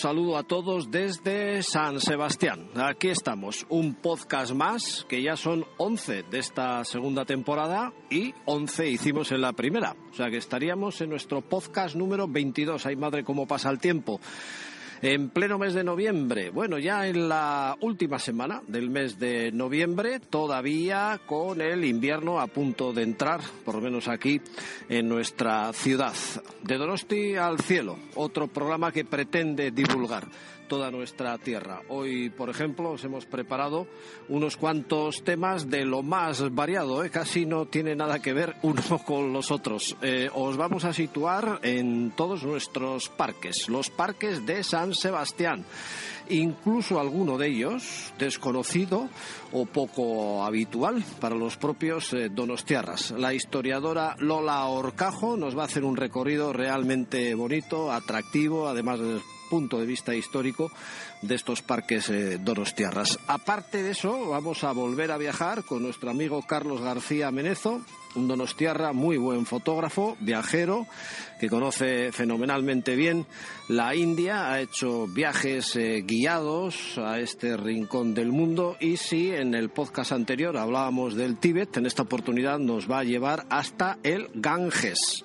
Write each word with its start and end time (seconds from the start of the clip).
saludo 0.00 0.38
a 0.38 0.44
todos 0.44 0.90
desde 0.90 1.62
San 1.62 2.00
Sebastián. 2.00 2.70
Aquí 2.74 3.08
estamos, 3.08 3.66
un 3.68 3.94
podcast 3.94 4.54
más, 4.54 5.04
que 5.06 5.22
ya 5.22 5.36
son 5.36 5.66
11 5.76 6.22
de 6.22 6.38
esta 6.38 6.82
segunda 6.86 7.26
temporada 7.26 7.92
y 8.08 8.32
11 8.46 8.88
hicimos 8.88 9.30
en 9.30 9.42
la 9.42 9.52
primera. 9.52 9.94
O 10.10 10.14
sea 10.14 10.30
que 10.30 10.38
estaríamos 10.38 10.98
en 11.02 11.10
nuestro 11.10 11.42
podcast 11.42 11.96
número 11.96 12.26
22. 12.26 12.86
Ay 12.86 12.96
madre, 12.96 13.24
cómo 13.24 13.46
pasa 13.46 13.68
el 13.68 13.78
tiempo 13.78 14.20
en 15.02 15.30
pleno 15.30 15.58
mes 15.58 15.74
de 15.74 15.84
noviembre. 15.84 16.50
Bueno, 16.50 16.78
ya 16.78 17.06
en 17.06 17.28
la 17.28 17.76
última 17.80 18.18
semana 18.18 18.62
del 18.66 18.90
mes 18.90 19.18
de 19.18 19.50
noviembre, 19.52 20.20
todavía 20.20 21.20
con 21.26 21.60
el 21.60 21.84
invierno 21.84 22.40
a 22.40 22.46
punto 22.46 22.92
de 22.92 23.02
entrar, 23.02 23.40
por 23.64 23.76
lo 23.76 23.80
menos 23.80 24.08
aquí 24.08 24.40
en 24.88 25.08
nuestra 25.08 25.72
ciudad. 25.72 26.14
De 26.62 26.76
Donosti 26.76 27.36
al 27.36 27.60
cielo, 27.60 27.96
otro 28.14 28.48
programa 28.48 28.92
que 28.92 29.04
pretende 29.04 29.70
divulgar 29.70 30.28
toda 30.70 30.92
nuestra 30.92 31.36
tierra. 31.36 31.82
Hoy, 31.88 32.30
por 32.30 32.48
ejemplo, 32.48 32.92
os 32.92 33.02
hemos 33.02 33.26
preparado 33.26 33.88
unos 34.28 34.56
cuantos 34.56 35.24
temas 35.24 35.68
de 35.68 35.84
lo 35.84 36.04
más 36.04 36.54
variado, 36.54 37.02
¿eh? 37.02 37.10
casi 37.10 37.44
no 37.44 37.66
tiene 37.66 37.96
nada 37.96 38.22
que 38.22 38.32
ver 38.32 38.54
uno 38.62 38.80
con 39.04 39.32
los 39.32 39.50
otros. 39.50 39.96
Eh, 40.00 40.30
os 40.32 40.56
vamos 40.56 40.84
a 40.84 40.92
situar 40.92 41.58
en 41.64 42.12
todos 42.12 42.44
nuestros 42.44 43.08
parques, 43.08 43.68
los 43.68 43.90
parques 43.90 44.46
de 44.46 44.62
San 44.62 44.94
Sebastián 44.94 45.64
incluso 46.28 47.00
alguno 47.00 47.36
de 47.36 47.48
ellos 47.48 48.12
desconocido 48.16 49.08
o 49.50 49.66
poco 49.66 50.44
habitual 50.44 51.02
para 51.18 51.34
los 51.34 51.56
propios 51.56 52.12
eh, 52.12 52.28
donostiarras. 52.28 53.10
La 53.10 53.34
historiadora 53.34 54.14
Lola 54.20 54.64
Orcajo 54.66 55.36
nos 55.36 55.58
va 55.58 55.62
a 55.62 55.64
hacer 55.64 55.82
un 55.82 55.96
recorrido 55.96 56.52
realmente 56.52 57.34
bonito, 57.34 57.90
atractivo, 57.90 58.68
además 58.68 59.00
de 59.00 59.20
punto 59.50 59.78
de 59.78 59.86
vista 59.86 60.14
histórico 60.14 60.70
de 61.20 61.34
estos 61.34 61.60
parques 61.60 62.08
eh, 62.08 62.38
donostiarras. 62.38 63.18
Aparte 63.26 63.82
de 63.82 63.90
eso, 63.90 64.30
vamos 64.30 64.64
a 64.64 64.72
volver 64.72 65.10
a 65.10 65.18
viajar 65.18 65.64
con 65.64 65.82
nuestro 65.82 66.08
amigo 66.08 66.40
Carlos 66.46 66.80
García 66.80 67.30
Menezo, 67.30 67.82
un 68.14 68.28
donostiarra 68.28 68.92
muy 68.92 69.16
buen 69.16 69.46
fotógrafo, 69.46 70.16
viajero, 70.20 70.86
que 71.38 71.48
conoce 71.48 72.12
fenomenalmente 72.12 72.96
bien 72.96 73.26
la 73.68 73.94
India, 73.94 74.50
ha 74.50 74.60
hecho 74.60 75.06
viajes 75.06 75.76
eh, 75.76 76.02
guiados 76.06 76.98
a 76.98 77.18
este 77.18 77.56
rincón 77.56 78.14
del 78.14 78.32
mundo 78.32 78.76
y 78.80 78.96
si 78.96 79.32
en 79.32 79.54
el 79.54 79.70
podcast 79.70 80.12
anterior 80.12 80.56
hablábamos 80.56 81.14
del 81.14 81.38
Tíbet, 81.38 81.76
en 81.76 81.86
esta 81.86 82.02
oportunidad 82.02 82.58
nos 82.58 82.90
va 82.90 83.00
a 83.00 83.04
llevar 83.04 83.46
hasta 83.50 83.98
el 84.02 84.28
Ganges. 84.34 85.24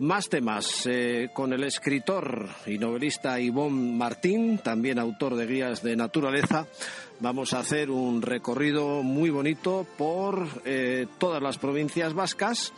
Más 0.00 0.28
temas 0.28 0.86
eh, 0.86 1.28
con 1.32 1.52
el 1.52 1.62
escritor 1.62 2.48
y 2.66 2.78
novelista 2.78 3.38
Ivonne 3.38 3.96
Martín, 3.96 4.58
también 4.58 4.98
autor 4.98 5.36
de 5.36 5.46
guías 5.46 5.84
de 5.84 5.94
naturaleza. 5.94 6.66
Vamos 7.20 7.52
a 7.52 7.60
hacer 7.60 7.92
un 7.92 8.20
recorrido 8.20 9.04
muy 9.04 9.30
bonito 9.30 9.86
por 9.96 10.48
eh, 10.64 11.06
todas 11.18 11.40
las 11.40 11.58
provincias 11.58 12.12
vascas 12.12 12.72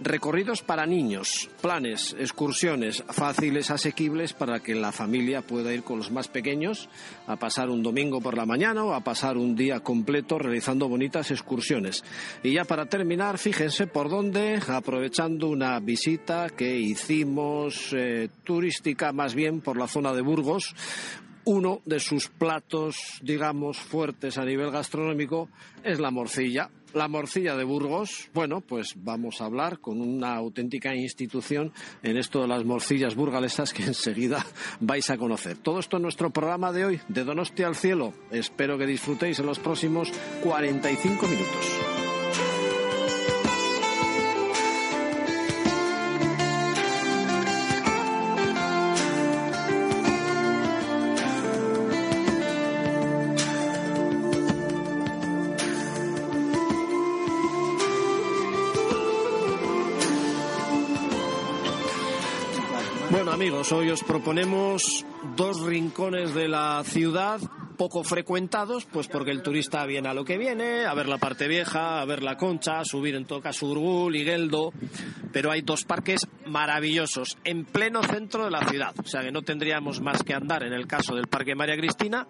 recorridos 0.00 0.62
para 0.62 0.86
niños, 0.86 1.50
planes, 1.60 2.14
excursiones 2.18 3.02
fáciles, 3.10 3.70
asequibles 3.70 4.32
para 4.32 4.60
que 4.60 4.74
la 4.74 4.92
familia 4.92 5.42
pueda 5.42 5.72
ir 5.72 5.82
con 5.82 5.98
los 5.98 6.10
más 6.10 6.28
pequeños 6.28 6.88
a 7.26 7.36
pasar 7.36 7.70
un 7.70 7.82
domingo 7.82 8.20
por 8.20 8.36
la 8.36 8.46
mañana 8.46 8.84
o 8.84 8.94
a 8.94 9.00
pasar 9.00 9.36
un 9.36 9.54
día 9.56 9.80
completo 9.80 10.38
realizando 10.38 10.88
bonitas 10.88 11.30
excursiones. 11.30 12.04
Y 12.42 12.52
ya 12.52 12.64
para 12.64 12.86
terminar, 12.86 13.38
fíjense 13.38 13.86
por 13.86 14.08
dónde, 14.08 14.60
aprovechando 14.68 15.48
una 15.48 15.78
visita 15.80 16.48
que 16.50 16.78
hicimos 16.78 17.92
eh, 17.92 18.28
turística 18.44 19.12
más 19.12 19.34
bien 19.34 19.60
por 19.60 19.76
la 19.76 19.88
zona 19.88 20.12
de 20.12 20.22
Burgos, 20.22 20.74
uno 21.44 21.80
de 21.86 21.98
sus 21.98 22.28
platos, 22.28 23.18
digamos, 23.22 23.78
fuertes 23.78 24.36
a 24.36 24.44
nivel 24.44 24.70
gastronómico 24.70 25.48
es 25.82 25.98
la 25.98 26.10
morcilla. 26.10 26.68
La 26.94 27.06
morcilla 27.06 27.54
de 27.54 27.64
Burgos, 27.64 28.30
bueno, 28.32 28.60
pues 28.60 28.94
vamos 28.96 29.40
a 29.40 29.44
hablar 29.44 29.78
con 29.80 30.00
una 30.00 30.34
auténtica 30.34 30.94
institución 30.94 31.72
en 32.02 32.16
esto 32.16 32.40
de 32.40 32.48
las 32.48 32.64
morcillas 32.64 33.14
burgalesas 33.14 33.72
que 33.72 33.82
enseguida 33.86 34.44
vais 34.80 35.10
a 35.10 35.18
conocer. 35.18 35.58
Todo 35.58 35.80
esto 35.80 35.96
en 35.96 36.04
nuestro 36.04 36.30
programa 36.30 36.72
de 36.72 36.84
hoy, 36.84 37.00
de 37.08 37.24
Donosti 37.24 37.62
al 37.62 37.76
Cielo. 37.76 38.14
Espero 38.30 38.78
que 38.78 38.86
disfrutéis 38.86 39.38
en 39.38 39.46
los 39.46 39.58
próximos 39.58 40.10
45 40.42 41.26
minutos. 41.26 41.97
Amigos, 63.58 63.72
hoy 63.72 63.90
os 63.90 64.04
proponemos 64.04 65.04
dos 65.34 65.60
rincones 65.62 66.32
de 66.32 66.46
la 66.46 66.80
ciudad 66.84 67.40
poco 67.76 68.04
frecuentados, 68.04 68.84
pues 68.84 69.08
porque 69.08 69.32
el 69.32 69.42
turista 69.42 69.84
viene 69.84 70.08
a 70.08 70.14
lo 70.14 70.24
que 70.24 70.38
viene, 70.38 70.84
a 70.84 70.94
ver 70.94 71.08
la 71.08 71.18
parte 71.18 71.48
vieja, 71.48 72.00
a 72.00 72.04
ver 72.04 72.22
la 72.22 72.36
concha, 72.36 72.78
a 72.78 72.84
subir 72.84 73.16
en 73.16 73.24
todo 73.24 73.40
caso 73.40 73.66
Urgul 73.66 74.14
y 74.14 74.24
Geldo, 74.24 74.72
pero 75.32 75.50
hay 75.50 75.62
dos 75.62 75.82
parques 75.82 76.28
maravillosos 76.46 77.36
en 77.42 77.64
pleno 77.64 78.00
centro 78.04 78.44
de 78.44 78.52
la 78.52 78.64
ciudad, 78.64 78.94
o 78.96 79.08
sea 79.08 79.22
que 79.22 79.32
no 79.32 79.42
tendríamos 79.42 80.00
más 80.00 80.22
que 80.22 80.34
andar 80.34 80.62
en 80.62 80.72
el 80.72 80.86
caso 80.86 81.16
del 81.16 81.26
Parque 81.26 81.56
María 81.56 81.76
Cristina, 81.76 82.28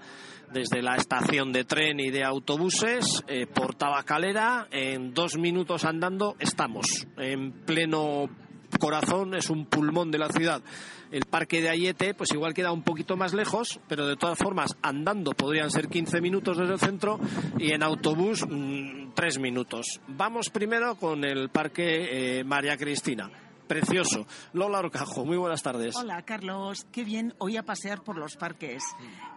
desde 0.51 0.81
la 0.81 0.97
estación 0.97 1.53
de 1.53 1.65
tren 1.65 2.01
y 2.01 2.11
de 2.11 2.25
autobuses 2.25 3.23
eh, 3.29 3.47
por 3.47 3.75
Tabacalera, 3.75 4.67
en 4.71 5.13
dos 5.13 5.37
minutos 5.37 5.85
andando 5.85 6.37
estamos 6.39 7.07
en 7.19 7.53
pleno 7.53 8.31
corazón, 8.79 9.35
es 9.35 9.51
un 9.51 9.67
pulmón 9.67 10.11
de 10.11 10.19
la 10.19 10.29
ciudad. 10.29 10.63
El 11.11 11.25
parque 11.25 11.61
de 11.61 11.71
Ayete, 11.71 12.15
pues 12.15 12.33
igual 12.33 12.55
queda 12.55 12.73
un 12.73 12.83
poquito 12.83 13.17
más 13.17 13.33
lejos, 13.33 13.81
pero 13.89 14.07
de 14.07 14.17
todas 14.17 14.39
formas, 14.39 14.77
andando 14.83 15.33
podrían 15.33 15.71
ser 15.71 15.89
15 15.89 16.21
minutos 16.21 16.59
desde 16.59 16.75
el 16.75 16.79
centro 16.79 17.19
y 17.59 17.73
en 17.73 17.83
autobús 17.83 18.47
mmm, 18.49 19.13
3 19.15 19.39
minutos. 19.39 20.01
Vamos 20.09 20.51
primero 20.51 20.97
con 20.97 21.25
el 21.25 21.49
parque 21.49 22.39
eh, 22.41 22.45
María 22.45 22.77
Cristina. 22.77 23.31
Precioso. 23.69 24.27
Lola 24.55 24.79
Orcajo, 24.79 25.27
muy 25.27 25.37
buenas 25.37 25.63
tardes. 25.63 25.95
Hola, 25.95 26.23
Carlos. 26.23 26.87
Qué 26.91 27.05
bien 27.05 27.35
hoy 27.37 27.59
a 27.59 27.63
pasear 27.63 28.03
por 28.03 28.17
los 28.17 28.35
parques. 28.37 28.83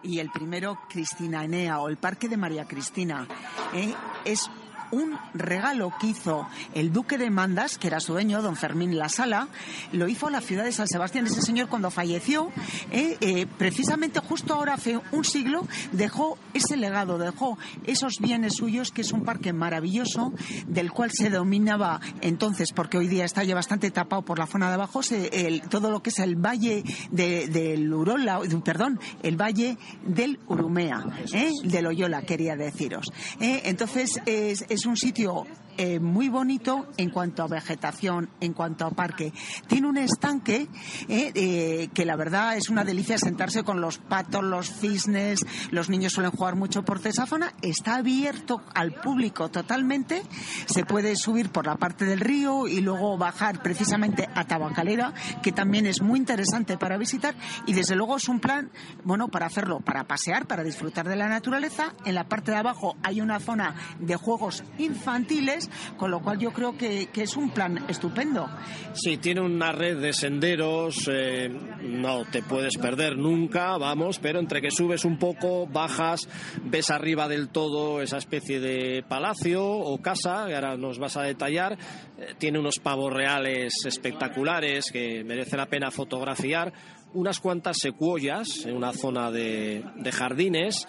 Y 0.02 0.20
el 0.20 0.30
primero, 0.30 0.78
Cristina 0.88 1.44
Enea, 1.44 1.80
o 1.80 1.88
el 1.88 1.98
Parque 1.98 2.30
de 2.30 2.38
María 2.38 2.64
Cristina. 2.64 3.28
¿eh? 3.74 3.92
Es 4.24 4.50
un 4.92 5.18
regalo 5.34 5.92
que 5.98 6.08
hizo 6.08 6.46
el 6.74 6.92
duque 6.92 7.18
de 7.18 7.30
Mandas, 7.30 7.78
que 7.78 7.88
era 7.88 7.98
su 7.98 8.12
dueño, 8.12 8.42
don 8.42 8.56
Fermín 8.56 8.96
La 8.96 9.08
Sala, 9.08 9.48
lo 9.90 10.06
hizo 10.06 10.28
a 10.28 10.30
la 10.30 10.40
ciudad 10.40 10.64
de 10.64 10.72
San 10.72 10.86
Sebastián. 10.86 11.26
Ese 11.26 11.42
señor 11.42 11.68
cuando 11.68 11.90
falleció, 11.90 12.52
eh, 12.90 13.16
eh, 13.20 13.46
precisamente 13.58 14.20
justo 14.20 14.54
ahora 14.54 14.74
hace 14.74 15.00
un 15.10 15.24
siglo, 15.24 15.66
dejó 15.92 16.38
ese 16.54 16.76
legado, 16.76 17.18
dejó 17.18 17.58
esos 17.86 18.18
bienes 18.20 18.56
suyos, 18.56 18.92
que 18.92 19.00
es 19.00 19.12
un 19.12 19.24
parque 19.24 19.52
maravilloso, 19.52 20.32
del 20.66 20.92
cual 20.92 21.10
se 21.10 21.30
dominaba 21.30 22.00
entonces, 22.20 22.72
porque 22.72 22.98
hoy 22.98 23.08
día 23.08 23.24
está 23.24 23.42
ya 23.44 23.54
bastante 23.54 23.90
tapado 23.90 24.22
por 24.22 24.38
la 24.38 24.46
zona 24.46 24.68
de 24.68 24.74
abajo, 24.74 25.02
se, 25.02 25.46
el, 25.46 25.62
todo 25.62 25.90
lo 25.90 26.02
que 26.02 26.10
es 26.10 26.18
el 26.18 26.36
valle 26.36 26.84
de, 27.10 27.48
del 27.48 27.92
Urola, 27.92 28.40
perdón, 28.62 29.00
el 29.22 29.40
valle 29.40 29.78
del 30.04 30.38
Urumea, 30.48 31.02
eh, 31.32 31.50
del 31.64 31.86
Oyola, 31.86 32.22
quería 32.22 32.56
deciros. 32.56 33.10
entonces 33.40 34.20
es, 34.26 34.66
es 34.68 34.81
es 34.82 34.86
un 34.86 34.96
sitio 34.96 35.46
eh, 35.76 36.00
muy 36.00 36.28
bonito 36.28 36.88
en 36.96 37.10
cuanto 37.10 37.42
a 37.42 37.48
vegetación, 37.48 38.30
en 38.40 38.52
cuanto 38.52 38.86
a 38.86 38.90
parque. 38.90 39.32
Tiene 39.66 39.88
un 39.88 39.96
estanque 39.96 40.68
eh, 41.08 41.32
eh, 41.34 41.88
que 41.92 42.04
la 42.04 42.16
verdad 42.16 42.56
es 42.56 42.68
una 42.68 42.84
delicia 42.84 43.18
sentarse 43.18 43.62
con 43.62 43.80
los 43.80 43.98
patos, 43.98 44.44
los 44.44 44.72
cisnes, 44.72 45.40
los 45.70 45.88
niños 45.88 46.12
suelen 46.12 46.32
jugar 46.32 46.56
mucho 46.56 46.84
por 46.84 47.00
esa 47.06 47.26
zona. 47.26 47.52
Está 47.62 47.96
abierto 47.96 48.62
al 48.74 48.92
público 48.92 49.50
totalmente. 49.50 50.22
Se 50.66 50.84
puede 50.84 51.16
subir 51.16 51.50
por 51.50 51.66
la 51.66 51.76
parte 51.76 52.04
del 52.04 52.20
río 52.20 52.68
y 52.68 52.80
luego 52.80 53.18
bajar 53.18 53.62
precisamente 53.62 54.28
a 54.34 54.44
Tabacalera, 54.44 55.12
que 55.42 55.52
también 55.52 55.86
es 55.86 56.02
muy 56.02 56.18
interesante 56.18 56.78
para 56.78 56.96
visitar. 56.96 57.34
Y 57.66 57.72
desde 57.72 57.96
luego 57.96 58.16
es 58.16 58.28
un 58.28 58.40
plan, 58.40 58.70
bueno, 59.04 59.28
para 59.28 59.46
hacerlo, 59.46 59.80
para 59.80 60.04
pasear, 60.04 60.46
para 60.46 60.62
disfrutar 60.62 61.08
de 61.08 61.16
la 61.16 61.28
naturaleza. 61.28 61.94
En 62.04 62.14
la 62.14 62.28
parte 62.28 62.50
de 62.50 62.58
abajo 62.58 62.96
hay 63.02 63.20
una 63.20 63.40
zona 63.40 63.74
de 63.98 64.16
juegos 64.16 64.62
infantiles, 64.78 65.61
con 65.96 66.10
lo 66.10 66.20
cual 66.20 66.38
yo 66.38 66.52
creo 66.52 66.76
que, 66.76 67.08
es 67.14 67.36
un 67.36 67.50
plan 67.50 67.84
estupendo. 67.88 68.48
Sí, 68.94 69.16
tiene 69.16 69.40
una 69.40 69.70
red 69.70 70.00
de 70.00 70.12
senderos, 70.12 71.08
eh, 71.08 71.48
no 71.82 72.24
te 72.24 72.42
puedes 72.42 72.76
perder 72.78 73.16
nunca, 73.16 73.76
vamos, 73.78 74.18
pero 74.18 74.40
entre 74.40 74.60
que 74.60 74.70
subes 74.70 75.04
un 75.04 75.18
poco, 75.18 75.66
bajas, 75.66 76.28
ves 76.64 76.90
arriba 76.90 77.28
del 77.28 77.48
todo 77.48 78.02
esa 78.02 78.18
especie 78.18 78.58
de 78.58 79.04
palacio 79.08 79.64
o 79.64 80.02
casa, 80.02 80.46
que 80.48 80.54
ahora 80.54 80.76
nos 80.76 80.98
vas 80.98 81.16
a 81.16 81.22
detallar, 81.22 81.78
eh, 82.18 82.34
tiene 82.38 82.58
unos 82.58 82.78
pavos 82.78 83.12
reales 83.12 83.72
espectaculares 83.84 84.90
que 84.92 85.22
merece 85.24 85.56
la 85.56 85.66
pena 85.66 85.90
fotografiar, 85.90 86.72
unas 87.14 87.40
cuantas 87.40 87.76
secuoyas 87.78 88.64
en 88.64 88.76
una 88.76 88.92
zona 88.92 89.30
de, 89.30 89.84
de 89.96 90.12
jardines 90.12 90.86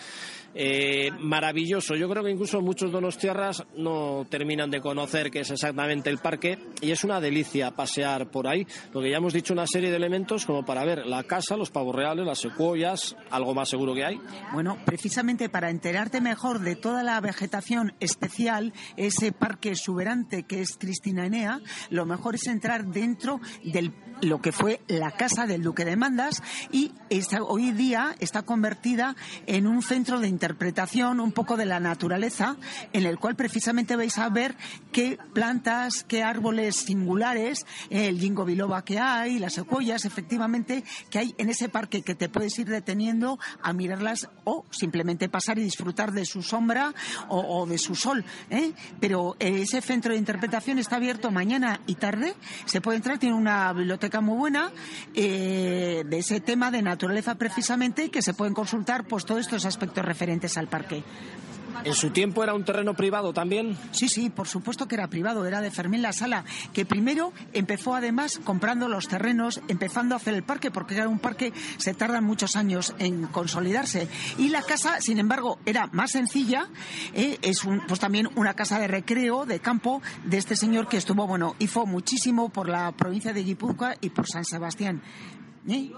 eh, 0.55 1.11
maravilloso. 1.19 1.95
Yo 1.95 2.09
creo 2.09 2.23
que 2.23 2.31
incluso 2.31 2.61
muchos 2.61 2.91
donostiarras 2.91 3.63
no 3.75 4.25
terminan 4.29 4.69
de 4.69 4.81
conocer 4.81 5.31
qué 5.31 5.41
es 5.41 5.51
exactamente 5.51 6.09
el 6.09 6.19
parque 6.19 6.59
y 6.81 6.91
es 6.91 7.03
una 7.03 7.19
delicia 7.19 7.71
pasear 7.71 8.29
por 8.29 8.47
ahí, 8.47 8.67
porque 8.91 9.09
ya 9.09 9.17
hemos 9.17 9.33
dicho 9.33 9.53
una 9.53 9.67
serie 9.67 9.89
de 9.89 9.97
elementos 9.97 10.45
como 10.45 10.63
para 10.63 10.85
ver 10.85 11.05
la 11.05 11.23
casa, 11.23 11.57
los 11.57 11.71
pavos 11.71 11.95
reales, 11.95 12.25
las 12.25 12.39
secuoyas, 12.39 13.15
algo 13.29 13.53
más 13.53 13.69
seguro 13.69 13.93
que 13.93 14.05
hay. 14.05 14.19
Bueno, 14.51 14.77
precisamente 14.85 15.49
para 15.49 15.69
enterarte 15.69 16.21
mejor 16.21 16.59
de 16.59 16.75
toda 16.75 17.03
la 17.03 17.19
vegetación 17.19 17.93
especial, 17.99 18.73
ese 18.97 19.31
parque 19.31 19.69
exuberante 19.69 20.43
que 20.43 20.61
es 20.61 20.77
Cristina 20.77 21.25
Enea, 21.25 21.59
lo 21.89 22.05
mejor 22.05 22.35
es 22.35 22.47
entrar 22.47 22.85
dentro 22.85 23.39
del 23.63 23.93
lo 24.21 24.41
que 24.41 24.51
fue 24.51 24.81
la 24.87 25.11
casa 25.11 25.45
del 25.47 25.63
duque 25.63 25.85
de 25.85 25.95
Mandas 25.95 26.41
y 26.71 26.91
hoy 27.45 27.71
día 27.71 28.15
está 28.19 28.43
convertida 28.43 29.15
en 29.47 29.67
un 29.67 29.81
centro 29.81 30.19
de 30.19 30.27
interpretación 30.43 31.21
un 31.21 31.31
poco 31.31 31.55
de 31.55 31.65
la 31.65 31.79
naturaleza 31.79 32.57
en 32.91 33.05
el 33.05 33.17
cual 33.17 33.37
precisamente 33.37 33.95
vais 33.95 34.17
a 34.17 34.27
ver 34.27 34.57
qué 34.91 35.17
plantas, 35.31 36.03
qué 36.03 36.21
árboles 36.21 36.75
singulares, 36.75 37.65
el 37.89 38.19
jingo 38.19 38.43
biloba 38.43 38.83
que 38.83 38.99
hay, 38.99 39.39
las 39.39 39.53
secuoyas, 39.53 40.03
efectivamente, 40.03 40.83
que 41.09 41.19
hay 41.19 41.35
en 41.37 41.49
ese 41.49 41.69
parque 41.69 42.01
que 42.01 42.13
te 42.13 42.27
puedes 42.27 42.59
ir 42.59 42.67
deteniendo 42.67 43.39
a 43.61 43.71
mirarlas 43.71 44.27
o 44.43 44.65
simplemente 44.69 45.29
pasar 45.29 45.59
y 45.59 45.63
disfrutar 45.63 46.11
de 46.11 46.25
su 46.25 46.43
sombra 46.43 46.93
o, 47.29 47.65
de 47.65 47.77
su 47.77 47.95
sol. 47.95 48.25
¿eh? 48.49 48.73
Pero 48.99 49.37
ese 49.39 49.79
centro 49.79 50.11
de 50.11 50.19
interpretación 50.19 50.77
está 50.77 50.97
abierto 50.97 51.31
mañana 51.31 51.79
y 51.87 51.95
tarde. 51.95 52.35
Se 52.65 52.81
puede 52.81 52.97
entrar, 52.97 53.17
tiene 53.17 53.35
una 53.35 53.71
biblioteca 53.71 54.19
muy 54.19 54.37
buena 54.37 54.73
eh, 55.13 56.03
de 56.05 56.17
ese 56.17 56.41
tema 56.41 56.69
de 56.69 56.81
naturaleza 56.81 57.35
precisamente 57.35 58.11
que 58.11 58.21
se 58.21 58.33
pueden 58.33 58.53
consultar 58.53 59.05
pues 59.05 59.25
todos 59.25 59.39
estos 59.39 59.63
aspectos 59.63 60.03
referentes 60.03 60.32
al 60.57 60.67
parque. 60.67 61.03
¿En 61.83 61.93
su 61.95 62.11
tiempo 62.11 62.43
era 62.43 62.53
un 62.53 62.63
terreno 62.63 62.93
privado 62.93 63.33
también? 63.33 63.77
Sí, 63.91 64.07
sí, 64.07 64.29
por 64.29 64.47
supuesto 64.47 64.87
que 64.87 64.95
era 64.95 65.07
privado, 65.07 65.45
era 65.45 65.59
de 65.59 65.71
Fermín 65.71 66.01
La 66.01 66.13
Sala, 66.13 66.45
que 66.71 66.85
primero 66.85 67.33
empezó 67.51 67.95
además 67.95 68.39
comprando 68.43 68.87
los 68.87 69.07
terrenos, 69.07 69.61
empezando 69.67 70.15
a 70.15 70.17
hacer 70.17 70.33
el 70.33 70.43
parque, 70.43 70.71
porque 70.71 70.95
era 70.95 71.09
un 71.09 71.19
parque, 71.19 71.51
se 71.77 71.93
tardan 71.93 72.23
muchos 72.23 72.55
años 72.55 72.95
en 72.99 73.27
consolidarse. 73.27 74.07
Y 74.37 74.49
la 74.49 74.61
casa, 74.61 75.01
sin 75.01 75.19
embargo, 75.19 75.59
era 75.65 75.87
más 75.91 76.11
sencilla, 76.11 76.67
eh, 77.13 77.37
es 77.41 77.65
un, 77.65 77.81
pues 77.87 77.99
también 77.99 78.29
una 78.35 78.53
casa 78.53 78.79
de 78.79 78.87
recreo, 78.87 79.45
de 79.45 79.59
campo, 79.59 80.01
de 80.23 80.37
este 80.37 80.55
señor 80.55 80.87
que 80.87 80.97
estuvo, 80.97 81.27
bueno, 81.27 81.55
hizo 81.59 81.85
muchísimo 81.85 82.49
por 82.49 82.69
la 82.69 82.91
provincia 82.93 83.33
de 83.33 83.43
Guipúzcoa 83.43 83.95
y 83.99 84.09
por 84.09 84.27
San 84.27 84.45
Sebastián. 84.45 85.01
¿Eh? 85.69 85.89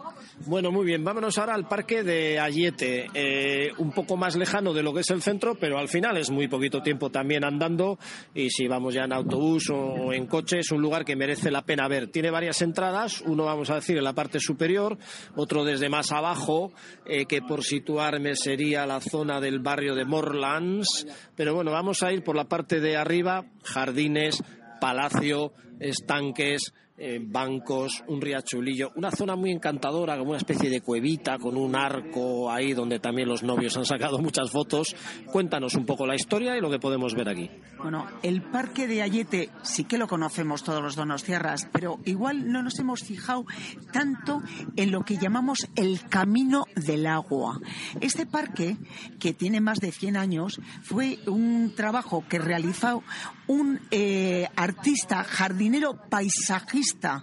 Bueno, 0.45 0.71
muy 0.71 0.85
bien. 0.85 1.03
Vámonos 1.03 1.37
ahora 1.39 1.55
al 1.55 1.67
parque 1.67 2.03
de 2.03 2.39
Ayete, 2.39 3.07
eh, 3.13 3.71
un 3.77 3.91
poco 3.91 4.15
más 4.15 4.35
lejano 4.35 4.73
de 4.73 4.83
lo 4.83 4.93
que 4.93 4.99
es 4.99 5.09
el 5.09 5.23
centro, 5.23 5.55
pero 5.55 5.79
al 5.79 5.87
final 5.87 6.17
es 6.17 6.29
muy 6.29 6.47
poquito 6.47 6.83
tiempo 6.83 7.09
también 7.09 7.43
andando 7.43 7.97
y 8.33 8.49
si 8.51 8.67
vamos 8.67 8.93
ya 8.93 9.05
en 9.05 9.13
autobús 9.13 9.71
o 9.71 10.13
en 10.13 10.27
coche 10.27 10.59
es 10.59 10.71
un 10.71 10.81
lugar 10.81 11.03
que 11.03 11.15
merece 11.15 11.49
la 11.49 11.63
pena 11.63 11.87
ver. 11.87 12.09
Tiene 12.09 12.29
varias 12.29 12.61
entradas, 12.61 13.21
uno 13.25 13.45
vamos 13.45 13.69
a 13.71 13.75
decir 13.75 13.97
en 13.97 14.03
la 14.03 14.13
parte 14.13 14.39
superior, 14.39 14.97
otro 15.35 15.63
desde 15.63 15.89
más 15.89 16.11
abajo, 16.11 16.71
eh, 17.07 17.25
que 17.25 17.41
por 17.41 17.63
situarme 17.63 18.35
sería 18.35 18.85
la 18.85 19.01
zona 19.01 19.41
del 19.41 19.59
barrio 19.59 19.95
de 19.95 20.05
Morlands, 20.05 21.07
pero 21.35 21.55
bueno, 21.55 21.71
vamos 21.71 22.03
a 22.03 22.11
ir 22.11 22.23
por 22.23 22.35
la 22.35 22.45
parte 22.45 22.79
de 22.81 22.97
arriba, 22.97 23.45
jardines, 23.63 24.43
palacio, 24.79 25.53
estanques, 25.79 26.73
eh, 26.97 27.19
bancos, 27.21 28.03
un 28.07 28.21
riachuelillo, 28.21 28.91
una 28.95 29.11
zona 29.11 29.35
muy 29.35 29.51
encantadora, 29.51 30.17
como 30.17 30.29
una 30.29 30.37
especie 30.37 30.69
de 30.69 30.81
cuevita 30.81 31.37
con 31.37 31.57
un 31.57 31.75
arco 31.75 32.49
ahí 32.49 32.73
donde 32.73 32.99
también 32.99 33.27
los 33.27 33.43
novios 33.43 33.75
han 33.75 33.85
sacado 33.85 34.19
muchas 34.19 34.49
fotos. 34.51 34.95
Cuéntanos 35.25 35.75
un 35.75 35.85
poco 35.85 36.07
la 36.07 36.15
historia 36.15 36.57
y 36.57 36.61
lo 36.61 36.69
que 36.69 36.79
podemos 36.79 37.13
ver 37.13 37.29
aquí. 37.29 37.49
Bueno, 37.79 38.07
el 38.23 38.41
parque 38.41 38.87
de 38.87 39.01
Ayete 39.01 39.49
sí 39.61 39.83
que 39.83 39.97
lo 39.97 40.07
conocemos 40.07 40.63
todos 40.63 40.81
los 40.81 40.95
donostiarras, 40.95 41.67
pero 41.71 41.99
igual 42.05 42.51
no 42.51 42.63
nos 42.63 42.79
hemos 42.79 43.03
fijado 43.03 43.45
tanto 43.91 44.41
en 44.75 44.91
lo 44.91 45.03
que 45.03 45.17
llamamos 45.17 45.67
el 45.75 46.01
camino 46.07 46.65
del 46.75 47.07
agua. 47.07 47.59
Este 47.99 48.25
parque, 48.25 48.77
que 49.19 49.33
tiene 49.33 49.59
más 49.59 49.79
de 49.79 49.91
100 49.91 50.17
años, 50.17 50.61
fue 50.81 51.19
un 51.27 51.73
trabajo 51.75 52.23
que 52.27 52.39
realizó 52.39 53.03
un 53.47 53.79
eh, 53.91 54.47
artista 54.55 55.23
jardinero 55.23 55.99
paisajista 56.09 57.21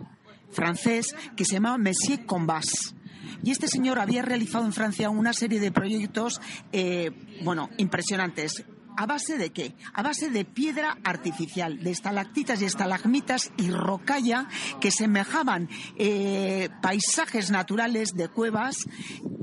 francés 0.50 1.14
que 1.36 1.44
se 1.44 1.54
llamaba 1.54 1.78
Monsieur 1.78 2.24
Combas. 2.26 2.94
Y 3.42 3.50
este 3.50 3.66
señor 3.68 3.98
había 3.98 4.22
realizado 4.22 4.64
en 4.64 4.72
Francia 4.72 5.10
una 5.10 5.32
serie 5.32 5.58
de 5.58 5.72
proyectos, 5.72 6.40
eh, 6.72 7.10
bueno, 7.42 7.70
impresionantes 7.78 8.64
¿A 8.96 9.06
base 9.06 9.38
de 9.38 9.50
qué? 9.50 9.74
A 9.94 10.02
base 10.02 10.30
de 10.30 10.44
piedra 10.44 10.98
artificial, 11.02 11.82
de 11.82 11.90
estalactitas 11.90 12.60
y 12.60 12.66
estalagmitas 12.66 13.50
y 13.56 13.70
rocalla 13.70 14.48
que 14.80 14.90
semejaban 14.90 15.68
eh, 15.96 16.68
paisajes 16.82 17.50
naturales 17.50 18.10
de 18.14 18.28
cuevas. 18.28 18.76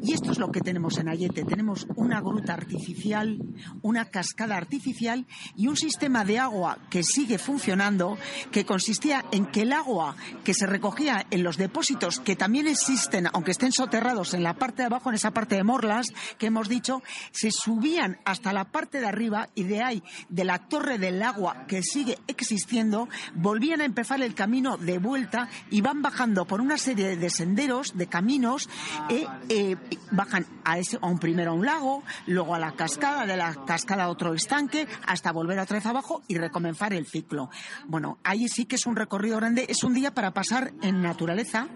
Y 0.02 0.14
esto 0.14 0.32
es 0.32 0.40
lo 0.40 0.52
que 0.52 0.62
tenemos 0.62 0.98
en 0.98 1.10
Ayete. 1.10 1.44
Tenemos 1.44 1.88
una 1.96 2.22
gruta 2.22 2.54
artificial, 2.54 3.38
una 3.82 4.06
cascada 4.06 4.56
artificial 4.56 5.26
y 5.56 5.68
un 5.68 5.76
sistema 5.76 6.24
de 6.24 6.40
agua 6.40 6.78
que 6.90 7.04
sigue 7.04 7.38
funcionando, 7.38 8.18
que 8.52 8.66
consistía 8.66 9.26
en 9.32 9.46
que 9.48 9.64
el 9.64 9.74
agua 9.74 10.16
que 10.44 10.54
se 10.54 10.68
recogía 10.68 11.26
en 11.32 11.44
los 11.44 11.58
depósitos, 11.58 12.20
que 12.20 12.36
también 12.36 12.68
existen, 12.68 13.28
aunque 13.34 13.52
estén 13.52 13.72
soterrados 13.72 14.34
en 14.34 14.44
la 14.44 14.54
parte 14.54 14.84
de 14.84 14.88
abajo, 14.88 15.10
en 15.10 15.16
esa 15.16 15.32
parte 15.32 15.56
de 15.56 15.64
Morlas, 15.64 16.14
que 16.38 16.48
hemos 16.48 16.70
dicho, 16.70 17.02
se 17.32 17.52
subían 17.52 18.20
hasta 18.26 18.54
la 18.54 18.66
parte 18.66 19.00
de 19.00 19.08
arriba 19.08 19.39
y 19.56 19.64
de 19.64 19.82
ahí, 19.82 20.04
de 20.28 20.44
la 20.44 20.60
Torre 20.60 20.98
del 20.98 21.22
Agua 21.22 21.66
que 21.68 21.84
sigue 21.84 22.18
existiendo, 22.28 23.08
volvían 23.36 23.82
a 23.82 23.86
empezar 23.86 24.22
el 24.22 24.34
camino 24.34 24.78
de 24.78 24.98
vuelta 24.98 25.48
y 25.70 25.82
van 25.82 26.02
bajando 26.02 26.46
por 26.46 26.60
una 26.60 26.78
serie 26.78 27.16
de 27.16 27.30
senderos, 27.30 27.96
de 27.96 28.08
caminos, 28.08 28.70
eh, 29.10 29.78
bajan 30.12 30.46
a, 30.64 30.78
ese, 30.78 30.98
a 31.02 31.08
un 31.08 31.20
primero 31.20 31.52
a 31.52 31.54
un 31.54 31.66
lago, 31.66 32.04
luego 32.28 32.56
a 32.56 32.60
la 32.60 32.74
cascada, 32.74 33.26
de 33.26 33.38
la 33.38 33.56
cascada 33.66 34.06
a 34.06 34.10
otro 34.10 34.34
estanque, 34.34 34.88
hasta 35.06 35.32
volver 35.32 35.60
otra 35.60 35.78
vez 35.78 35.86
abajo 35.86 36.24
y 36.28 36.38
recomenzar 36.38 36.94
el 36.94 37.06
ciclo. 37.06 37.50
Bueno, 37.88 38.18
ahí 38.24 38.48
sí 38.48 38.66
que 38.66 38.76
es 38.76 38.86
un 38.86 38.96
recorrido 38.96 39.38
grande, 39.38 39.66
es 39.70 39.84
un 39.84 39.94
día 39.94 40.14
para 40.14 40.34
pasar 40.34 40.74
en 40.82 41.02
naturaleza. 41.02 41.68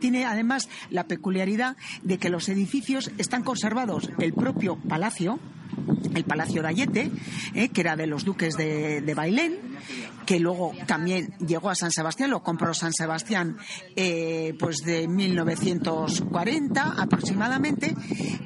Tiene 0.00 0.24
además 0.24 0.68
la 0.90 1.04
peculiaridad 1.04 1.76
de 2.02 2.18
que 2.18 2.30
los 2.30 2.48
edificios 2.48 3.10
están 3.18 3.42
conservados, 3.42 4.10
el 4.18 4.32
propio 4.32 4.76
palacio, 4.76 5.38
el 6.14 6.24
Palacio 6.24 6.62
de 6.62 6.68
Ayete, 6.68 7.10
eh, 7.54 7.68
que 7.68 7.80
era 7.80 7.96
de 7.96 8.06
los 8.06 8.24
duques 8.24 8.56
de, 8.56 9.14
Bailén, 9.14 9.58
que 10.26 10.40
luego 10.40 10.72
también 10.86 11.34
llegó 11.38 11.70
a 11.70 11.74
San 11.74 11.90
Sebastián, 11.90 12.30
lo 12.30 12.42
compró 12.42 12.74
San 12.74 12.92
Sebastián 12.92 13.58
eh, 13.96 14.54
pues 14.58 14.78
de 14.78 15.06
1940 15.06 16.94
aproximadamente, 16.96 17.94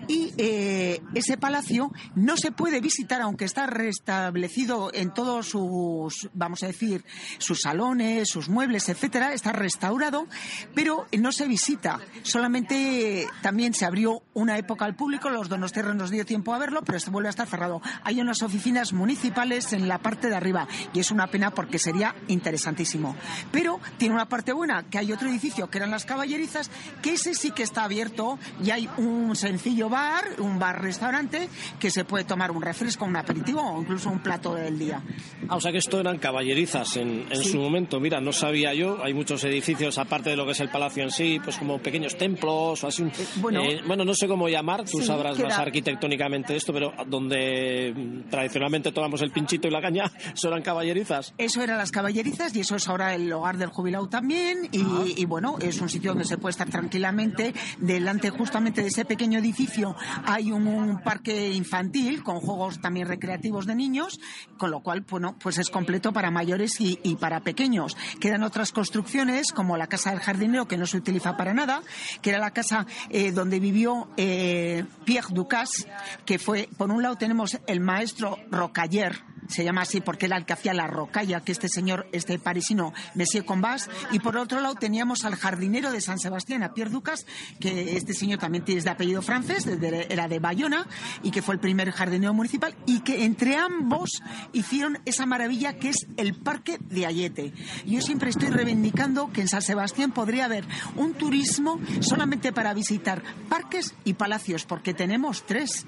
y 0.09 0.33
eh, 0.39 1.01
ese 1.15 1.37
palacio 1.37 1.93
no 2.15 2.37
se 2.37 2.53
puede 2.53 2.81
visitar, 2.81 3.23
aunque 3.23 3.45
está 3.45 3.67
restablecido 3.67 4.91
en 4.93 5.13
todos 5.13 5.49
sus, 5.49 6.29
vamos 6.35 6.63
a 6.63 6.67
decir, 6.67 7.05
sus 7.39 7.61
salones, 7.61 8.29
sus 8.29 8.49
muebles, 8.49 8.89
etcétera, 8.89 9.33
está 9.33 9.53
restaurado, 9.53 10.27
pero 10.75 11.07
no 11.19 11.33
se 11.33 11.47
visita. 11.47 12.01
Solamente 12.23 13.27
también 13.43 13.75
se 13.75 13.85
abrió 13.85 14.23
una 14.35 14.59
época 14.59 14.85
al 14.85 14.97
público, 14.97 15.31
los 15.31 15.49
donostiarros 15.49 15.97
nos 15.97 16.11
dio 16.11 16.25
tiempo 16.25 16.55
a 16.55 16.59
verlo, 16.59 16.83
pero 16.85 16.99
vuelve 17.19 17.29
a 17.29 17.31
estar 17.31 17.49
cerrado. 17.49 17.83
Hay 18.05 18.21
unas 18.21 18.43
oficinas 18.43 18.93
municipales 18.93 19.73
en 19.73 19.89
la 19.89 19.99
parte 19.99 20.29
de 20.29 20.37
arriba 20.37 20.69
y 20.95 21.01
es 21.01 21.11
una 21.11 21.27
pena 21.27 21.51
porque 21.51 21.81
sería 21.81 22.15
interesantísimo. 22.29 23.17
Pero 23.51 23.81
tiene 23.97 24.15
una 24.15 24.29
parte 24.29 24.53
buena, 24.53 24.85
que 24.85 24.99
hay 24.99 25.13
otro 25.13 25.29
edificio 25.29 25.69
que 25.69 25.79
eran 25.79 25.91
las 25.91 26.05
caballerizas, 26.05 26.71
que 27.03 27.15
ese 27.15 27.35
sí 27.35 27.51
que 27.51 27.65
está 27.65 27.83
abierto 27.83 28.39
y 28.65 28.71
hay 28.71 28.89
un 28.99 29.35
sencillo 29.35 29.89
bar, 29.89 30.25
un 30.39 30.61
bar-restaurante, 30.61 31.49
que 31.81 31.91
se 31.91 32.05
puede 32.05 32.23
tomar 32.23 32.53
un 32.53 32.63
refresco, 32.63 33.05
un 33.05 33.17
aperitivo 33.17 33.63
o 33.63 33.81
incluso 33.81 34.11
un 34.11 34.21
plato 34.21 34.55
del 34.55 34.79
día. 34.79 35.03
Ah, 35.49 35.57
o 35.57 35.61
sea 35.61 35.73
que 35.73 35.79
esto 35.79 35.99
eran 35.99 36.19
caballerizas 36.19 36.97
en, 36.99 37.27
su 37.35 37.59
momento. 37.59 37.99
Mira, 37.99 38.21
no 38.21 38.33
sabía 38.33 38.75
yo, 38.75 39.03
hay 39.03 39.13
muchos 39.13 39.43
edificios, 39.43 39.99
aparte 39.99 40.31
de 40.31 40.37
lo 40.37 40.47
que 40.47 40.53
es 40.53 40.61
el 40.61 40.69
palacio 40.69 41.03
en 41.03 41.11
sí, 41.11 41.41
pues 41.43 41.57
como 41.57 41.79
pequeños 41.79 42.17
templos 42.17 42.85
o 42.85 42.87
así. 42.87 43.03
Eh, 43.03 43.27
bueno, 43.37 43.65
eh, 43.65 43.81
bueno, 43.85 44.05
no 44.05 44.15
sé 44.15 44.29
cómo 44.29 44.49
llamar, 44.49 44.85
tú 44.85 45.01
sabrás 45.03 45.37
más 45.41 45.59
arquitectónicamente 45.59 46.55
esto, 46.55 46.73
pero 46.73 46.93
donde 47.07 47.95
mm, 47.95 48.31
tradicionalmente 48.31 48.93
tomamos 48.93 49.23
el 49.23 49.31
pinchito 49.31 49.69
y 49.69 49.71
la 49.71 49.81
caña, 49.81 50.11
¿eso 50.35 50.49
eran 50.49 50.63
caballerizas? 50.63 51.35
Eso 51.39 51.63
eran 51.63 51.79
las 51.79 51.91
caballerizas 51.91 52.55
y 52.57 52.61
eso 52.61 52.77
es 52.77 52.89
ahora 52.89 53.15
el 53.15 53.33
hogar 53.33 53.57
del 53.59 53.69
jubilado 53.69 54.09
también. 54.09 54.69
Y, 54.73 55.25
bueno, 55.27 55.57
es 55.61 55.81
un 55.81 55.89
sitio 55.89 56.11
donde 56.11 56.25
se 56.25 56.39
puede 56.39 56.53
estar 56.53 56.69
tranquilamente. 56.69 57.55
Delante 57.79 58.31
justamente 58.31 58.83
de 58.83 58.89
ese 58.89 59.05
pequeño 59.05 59.39
edificio 59.39 59.95
hay 60.25 60.53
un, 60.53 61.01
parque 61.05 61.53
infantil 61.53 62.23
con 62.23 62.41
juegos 62.41 62.81
también 62.81 63.07
recreativos 63.07 63.67
de 63.67 63.75
niños, 63.75 64.21
con 64.57 64.71
lo 64.71 64.81
cual, 64.81 65.05
bueno, 65.09 65.37
pues 65.41 65.59
es 65.59 65.71
completo 65.71 66.13
para 66.13 66.31
mayores 66.31 66.81
y, 66.81 66.97
para 67.17 67.41
pequeños. 67.41 67.97
Quedan 68.21 68.43
otras 68.43 68.73
construcciones 68.73 69.53
como 69.53 69.77
la 69.77 69.87
casa 69.87 70.11
del 70.11 70.21
jardinero 70.21 70.67
que 70.67 70.77
no 70.77 70.87
se 70.87 70.97
utiliza 70.97 71.37
para 71.37 71.55
nada, 71.55 71.83
que 72.23 72.31
era 72.31 72.39
la 72.39 72.53
casa 72.53 72.87
eh, 73.11 73.33
donde 73.33 73.61
vivió 73.61 74.09
eh, 74.17 74.85
Pierre 75.05 75.29
Ducasse, 75.33 75.87
que 76.25 76.39
fue, 76.39 76.69
por 76.77 76.88
un 76.91 77.03
lado 77.03 77.17
tenemos 77.17 77.59
el 77.67 77.81
maestro 77.81 78.39
Rocaller, 78.51 79.23
se 79.49 79.65
llama 79.65 79.83
así 79.83 80.01
porque 80.01 80.27
era 80.27 80.37
el 80.37 80.45
que 80.45 80.53
hacía 80.53 80.75
la 80.75 80.87
rocalla, 80.87 81.41
que 81.41 81.53
este 81.53 81.69
señor, 81.69 82.07
este 82.13 82.39
parisino, 82.39 82.93
Monsieur 83.15 83.45
Combas, 83.45 83.89
y 84.13 84.19
por 84.19 84.37
otro 84.37 84.61
lado 84.61 84.75
teníamos 84.75 85.25
al 85.25 85.37
jardinero 85.37 85.91
de 85.91 86.01
San 86.01 86.19
Sebastián, 86.19 86.63
a 86.63 86.75
Pierre 86.75 86.91
Ducas, 86.91 87.27
que 87.59 87.97
este 87.97 88.13
señor 88.13 88.39
también 88.39 88.65
tiene 88.65 88.83
de 88.83 88.91
apellido 88.91 89.23
francés, 89.23 89.67
era 89.67 90.29
de 90.29 90.39
Bayona, 90.39 90.87
y 91.23 91.31
que 91.31 91.43
fue 91.43 91.55
el 91.55 91.61
primer 91.61 91.91
jardinero 91.91 92.35
municipal, 92.35 92.77
y 92.87 93.01
que 93.01 93.25
entre 93.25 93.57
ambos 93.57 94.23
hicieron 94.53 94.99
esa 95.07 95.27
maravilla 95.27 95.79
que 95.79 95.91
es 95.91 96.07
el 96.17 96.35
Parque 96.35 96.79
de 96.81 97.07
Ayete. 97.07 97.53
Yo 97.87 98.01
siempre 98.03 98.31
estoy 98.31 98.51
reivindicando 98.51 99.33
que 99.33 99.41
en 99.41 99.49
San 99.49 99.63
Sebastián 99.63 100.13
podría 100.13 100.45
haber 100.45 100.65
un 100.97 101.15
turismo 101.15 101.81
solamente 102.01 102.53
para 102.53 102.75
visitar 102.75 103.23
parques 103.49 103.95
y 104.05 104.13
palacios, 104.13 104.67
porque 104.67 104.95
tenemos 104.95 105.45
tres 105.47 105.87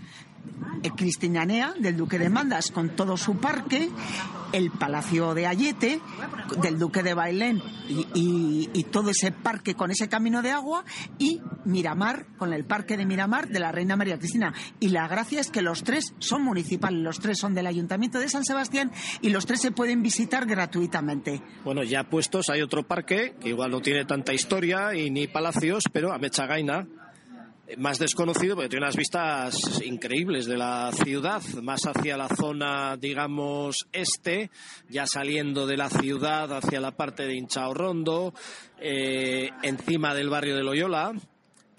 Cristinanea 0.97 1.75
del 1.79 1.97
Duque 1.97 2.19
de 2.19 2.31
Mandas 2.31 2.71
con 2.71 2.91
todo 2.91 3.17
su 3.17 3.37
parque, 3.37 3.91
el 4.53 4.71
Palacio 4.71 5.35
de 5.35 5.47
Ayete 5.47 6.01
del 6.63 6.79
Duque 6.79 7.03
de 7.03 7.15
Bailén 7.15 7.63
y, 8.15 8.85
todo 8.91 9.11
ese 9.11 9.31
parque 9.31 9.75
con 9.75 9.91
ese 9.93 10.09
camino 10.09 10.43
de 10.43 10.51
agua 10.51 10.85
y 11.19 11.41
Miramar 11.65 12.27
con 12.39 12.53
el 12.53 12.65
parque 12.65 12.97
de 12.97 13.07
Miramar 13.07 13.49
de 13.49 13.61
la 13.61 13.71
Reina 13.71 13.95
María 13.95 14.19
Cristina. 14.19 14.53
Y 14.81 14.89
la 14.89 15.07
gracia 15.07 15.41
es 15.41 15.51
que 15.51 15.63
los 15.63 15.85
tres 15.85 16.15
son 16.19 16.43
municipales, 16.43 17.01
los 17.01 17.21
tres 17.21 17.39
son 17.39 17.55
del 17.55 17.67
Ayuntamiento 17.67 18.19
de 18.19 18.29
San 18.29 18.45
Sebastián 18.45 18.91
y 19.21 19.31
los 19.31 19.47
tres 19.47 19.61
se 19.61 19.71
pueden 19.71 20.03
visitar 20.03 20.47
gratuitamente. 20.47 21.41
Bueno, 21.65 21.85
ya 21.85 22.05
puestos 22.05 22.49
hay 22.51 22.63
otro 22.63 22.83
parque 22.83 23.37
que 23.41 23.51
igual 23.51 23.71
no 23.71 23.81
tiene 23.81 24.05
tanta 24.07 24.33
historia 24.33 24.95
y 24.95 25.11
ni 25.11 25.29
palacios, 25.29 25.85
pero 25.93 26.13
a 26.13 26.19
Mechagaina 26.19 26.89
más 27.79 27.99
desconocido 27.99 28.55
porque 28.55 28.69
tiene 28.69 28.85
unas 28.85 28.97
vistas 28.97 29.83
increíbles 29.85 30.47
de 30.47 30.57
la 30.57 30.91
ciudad, 30.93 31.43
más 31.63 31.83
hacia 31.87 32.17
la 32.17 32.29
zona, 32.29 32.97
digamos, 32.97 33.87
este, 33.93 34.51
ya 34.89 35.07
saliendo 35.07 35.67
de 35.67 35.77
la 35.77 35.91
ciudad 35.91 36.53
hacia 36.53 36.81
la 36.81 36.93
parte 36.93 37.27
de 37.27 37.37
Inchaorrondo, 37.37 38.35
eh, 38.81 39.51
encima 39.63 40.15
del 40.15 40.31
barrio 40.31 40.57
de 40.57 40.65
Loyola, 40.65 41.13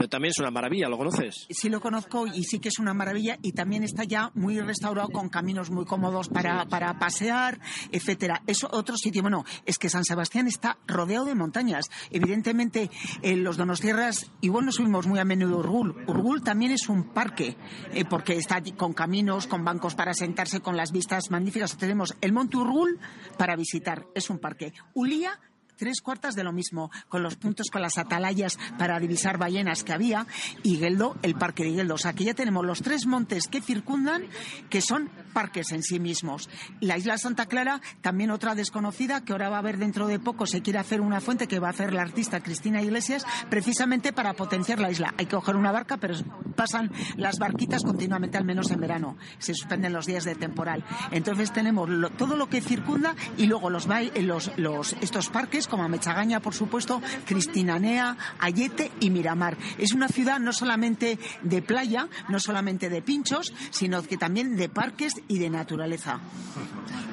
pero 0.02 0.10
también 0.10 0.32
es 0.32 0.40
una 0.40 0.50
maravilla, 0.50 0.90
¿lo 0.90 0.98
conoces? 0.98 1.46
Sí, 1.52 1.70
lo 1.70 1.80
conozco 1.80 2.26
y 2.26 2.44
sí 2.44 2.58
que 2.58 2.70
es 2.70 2.80
una 2.80 2.92
maravilla 2.92 3.38
y 3.44 3.52
también 3.52 3.84
está 3.84 4.04
ya 4.04 4.32
muy 4.34 4.60
restaurado 4.60 5.10
con 5.10 5.30
caminos 5.30 5.70
muy 5.70 5.86
cómodos 5.86 6.28
para, 6.28 6.66
para 6.66 6.98
pasear, 6.98 7.60
etcétera. 7.92 8.42
Es 8.48 8.64
otro 8.64 8.98
sitio, 8.98 9.22
bueno, 9.22 9.46
es 9.64 9.78
que 9.78 9.92
San 9.92 10.04
Sebastián 10.04 10.48
está 10.48 10.80
rodeado 10.88 11.26
de 11.26 11.36
montañas. 11.36 11.86
Evidentemente, 12.10 12.90
en 13.22 13.44
los 13.44 13.58
Donostierras, 13.58 14.32
igual 14.42 14.66
no 14.66 14.72
subimos 14.72 15.06
muy 15.06 15.20
a 15.20 15.24
menudo 15.24 15.60
Urgul. 15.60 16.04
Urgul 16.08 16.42
también 16.42 16.72
es 16.72 16.90
un 16.90 17.14
parque, 17.14 17.56
eh, 17.94 18.04
porque 18.04 18.38
está 18.38 18.60
con 18.76 18.94
caminos, 18.94 19.46
con 19.46 19.64
bancos 19.64 19.94
para 19.94 20.16
sentarse, 20.16 20.62
con 20.62 20.78
las 20.78 20.92
vistas 20.92 21.30
magníficas. 21.30 21.78
Tenemos 21.78 22.16
el 22.22 22.34
Monte 22.34 22.58
Urgul 22.58 23.00
para 23.38 23.56
visitar, 23.56 24.08
es 24.16 24.32
un 24.32 24.40
parque. 24.40 24.74
Ulía 24.96 25.40
tres 25.82 26.00
cuartas 26.00 26.36
de 26.36 26.44
lo 26.44 26.54
mismo, 26.54 26.92
con 27.10 27.24
los 27.24 27.38
puntos 27.38 27.72
con 27.72 27.82
las 27.82 27.98
atalayas 27.98 28.60
para 28.78 29.00
divisar 29.00 29.40
ballenas 29.40 29.84
que 29.84 29.94
había, 29.94 30.28
y 30.62 30.76
Geldo, 30.76 31.16
el 31.24 31.34
parque 31.34 31.64
de 31.64 31.74
Geldo. 31.74 31.96
O 31.96 31.98
sea, 31.98 32.14
que 32.14 32.24
ya 32.24 32.36
tenemos 32.36 32.64
los 32.64 32.84
tres 32.84 33.08
montes 33.08 33.48
que 33.48 33.62
circundan, 33.62 34.22
que 34.70 34.80
son 34.80 35.10
parques 35.34 35.72
en 35.72 35.82
sí 35.82 36.00
mismos. 36.00 36.52
La 36.82 37.00
isla 37.00 37.18
Santa 37.18 37.48
Clara, 37.48 37.82
también 38.02 38.30
otra 38.30 38.54
desconocida, 38.54 39.26
que 39.26 39.32
ahora 39.32 39.50
va 39.50 39.56
a 39.56 39.60
haber 39.60 39.80
dentro 39.80 40.06
de 40.06 40.20
poco, 40.20 40.46
se 40.46 40.62
quiere 40.62 40.78
hacer 40.78 41.02
una 41.02 41.20
fuente 41.20 41.48
que 41.48 41.58
va 41.58 41.70
a 41.70 41.72
hacer 41.72 41.94
la 41.94 42.04
artista 42.04 42.44
Cristina 42.44 42.84
Iglesias, 42.84 43.26
precisamente 43.50 44.14
para 44.14 44.34
potenciar 44.34 44.80
la 44.80 44.92
isla. 44.92 45.16
Hay 45.18 45.26
que 45.26 45.36
coger 45.36 45.56
una 45.56 45.72
barca, 45.72 45.98
pero 45.98 46.14
pasan 46.56 46.92
las 47.18 47.40
barquitas 47.40 47.82
continuamente, 47.82 48.38
al 48.38 48.46
menos 48.46 48.70
en 48.70 48.82
verano. 48.82 49.18
Se 49.40 49.56
suspenden 49.56 49.94
los 49.94 50.06
días 50.06 50.26
de 50.26 50.36
temporal. 50.36 50.86
Entonces 51.10 51.52
tenemos 51.52 51.90
todo 52.18 52.36
lo 52.36 52.50
que 52.50 52.62
circunda 52.62 53.16
y 53.36 53.48
luego 53.48 53.72
los, 53.72 53.88
los, 53.88 54.52
los, 54.58 54.94
estos 55.02 55.30
parques 55.30 55.68
como 55.72 55.90
Mechagaña, 55.90 56.40
por 56.42 56.54
supuesto, 56.54 57.02
Cristinanea, 57.26 58.18
Ayete 58.40 58.92
y 59.00 59.10
Miramar. 59.10 59.58
Es 59.80 59.94
una 59.94 60.08
ciudad 60.08 60.40
no 60.40 60.54
solamente 60.54 61.18
de 61.42 61.62
playa, 61.64 62.08
no 62.30 62.40
solamente 62.40 62.90
de 62.90 63.02
pinchos, 63.02 63.54
sino 63.72 64.04
que 64.04 64.18
también 64.18 64.56
de 64.58 64.70
parques 64.70 65.14
y 65.28 65.40
de 65.40 65.50
naturaleza. 65.50 66.20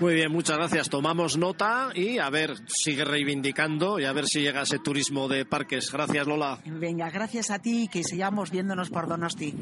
Muy 0.00 0.14
bien, 0.14 0.30
muchas 0.30 0.58
gracias. 0.58 0.90
Tomamos 0.90 1.38
nota 1.38 1.90
y 1.94 2.18
a 2.18 2.28
ver, 2.30 2.56
sigue 2.66 3.04
reivindicando 3.04 3.98
y 3.98 4.04
a 4.04 4.12
ver 4.12 4.26
si 4.26 4.40
llega 4.40 4.62
ese 4.62 4.78
turismo 4.78 5.28
de 5.28 5.44
parques. 5.44 5.90
Gracias, 5.90 6.26
Lola. 6.26 6.58
Venga, 6.66 7.10
gracias 7.10 7.50
a 7.50 7.60
ti 7.60 7.84
y 7.84 7.88
que 7.88 8.02
sigamos 8.02 8.50
viéndonos 8.50 8.90
por 8.90 9.08
Donosti. 9.08 9.54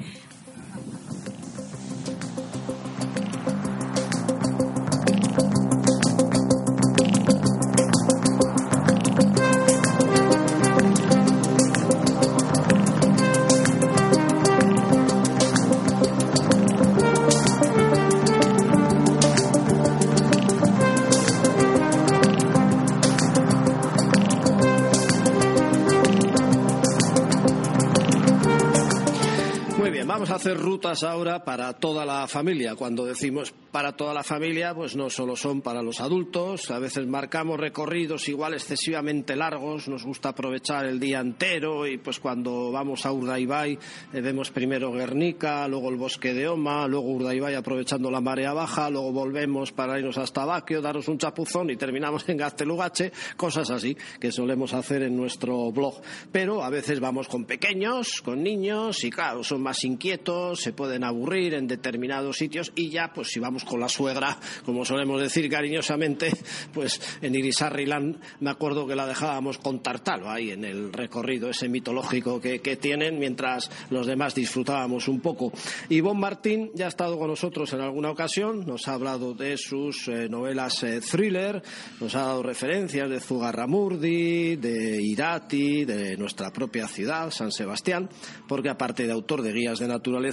Hacer 30.46 30.62
rutas 30.62 31.02
ahora 31.02 31.42
para 31.42 31.72
toda 31.72 32.06
la 32.06 32.28
familia. 32.28 32.76
Cuando 32.76 33.04
decimos 33.04 33.52
para 33.72 33.96
toda 33.96 34.14
la 34.14 34.22
familia, 34.22 34.72
pues 34.76 34.94
no 34.94 35.10
solo 35.10 35.34
son 35.34 35.60
para 35.60 35.82
los 35.82 36.00
adultos. 36.00 36.70
A 36.70 36.78
veces 36.78 37.04
marcamos 37.08 37.58
recorridos 37.58 38.28
igual 38.28 38.54
excesivamente 38.54 39.34
largos. 39.34 39.88
Nos 39.88 40.04
gusta 40.04 40.28
aprovechar 40.28 40.86
el 40.86 41.00
día 41.00 41.18
entero 41.18 41.84
y 41.84 41.98
pues 41.98 42.20
cuando 42.20 42.70
vamos 42.70 43.04
a 43.06 43.12
Urdaibai 43.12 43.76
eh, 44.12 44.20
vemos 44.20 44.52
primero 44.52 44.92
Guernica, 44.92 45.66
luego 45.66 45.90
el 45.90 45.96
bosque 45.96 46.32
de 46.32 46.46
Oma, 46.46 46.86
luego 46.86 47.10
Urdaibai 47.10 47.56
aprovechando 47.56 48.08
la 48.08 48.20
marea 48.20 48.52
baja, 48.52 48.88
luego 48.88 49.10
volvemos 49.10 49.72
para 49.72 49.98
irnos 49.98 50.16
hasta 50.16 50.44
Baquio, 50.44 50.80
daros 50.80 51.08
un 51.08 51.18
chapuzón 51.18 51.70
y 51.70 51.76
terminamos 51.76 52.28
en 52.28 52.36
Gaztelugache, 52.36 53.10
cosas 53.36 53.68
así 53.70 53.96
que 54.20 54.30
solemos 54.30 54.74
hacer 54.74 55.02
en 55.02 55.16
nuestro 55.16 55.72
blog. 55.72 56.00
Pero 56.30 56.62
a 56.62 56.70
veces 56.70 57.00
vamos 57.00 57.26
con 57.26 57.44
pequeños, 57.44 58.22
con 58.22 58.44
niños 58.44 59.02
y 59.02 59.10
claro, 59.10 59.42
son 59.42 59.60
más 59.60 59.82
inquietos 59.82 60.35
se 60.54 60.72
pueden 60.72 61.04
aburrir 61.04 61.54
en 61.54 61.66
determinados 61.66 62.36
sitios 62.36 62.72
y 62.74 62.90
ya, 62.90 63.12
pues 63.14 63.28
si 63.28 63.40
vamos 63.40 63.64
con 63.64 63.80
la 63.80 63.88
suegra, 63.88 64.38
como 64.64 64.84
solemos 64.84 65.20
decir 65.20 65.48
cariñosamente, 65.50 66.30
pues 66.74 67.00
en 67.22 67.34
Irisarriland 67.34 68.20
me 68.40 68.50
acuerdo 68.50 68.86
que 68.86 68.96
la 68.96 69.06
dejábamos 69.06 69.58
con 69.58 69.82
Tartalo 69.82 70.30
ahí 70.30 70.50
en 70.50 70.64
el 70.64 70.92
recorrido 70.92 71.50
ese 71.50 71.68
mitológico 71.68 72.40
que, 72.40 72.76
tienen, 72.76 73.18
mientras 73.18 73.70
los 73.90 74.06
demás 74.06 74.34
disfrutábamos 74.34 75.08
un 75.08 75.20
poco. 75.20 75.52
Ivonne 75.88 76.20
Martín 76.20 76.70
ya 76.74 76.86
ha 76.86 76.88
estado 76.88 77.18
con 77.18 77.28
nosotros 77.28 77.72
en 77.72 77.80
alguna 77.80 78.10
ocasión, 78.10 78.66
nos 78.66 78.88
ha 78.88 78.94
hablado 78.94 79.34
de 79.34 79.56
sus 79.56 80.08
eh, 80.08 80.28
novelas 80.28 80.82
eh, 80.82 81.00
thriller, 81.00 81.62
nos 82.00 82.14
ha 82.14 82.22
dado 82.22 82.42
referencias 82.42 83.08
de 83.08 83.20
Zugarramurdi, 83.20 84.56
de 84.56 85.00
Irati, 85.02 85.84
de 85.84 86.16
nuestra 86.16 86.52
propia 86.52 86.86
ciudad, 86.88 87.30
San 87.30 87.52
Sebastián, 87.52 88.08
porque 88.46 88.68
aparte 88.68 89.06
de 89.06 89.12
autor 89.12 89.42
de 89.42 89.52
guías 89.52 89.78
de 89.78 89.88
naturaleza, 89.88 90.25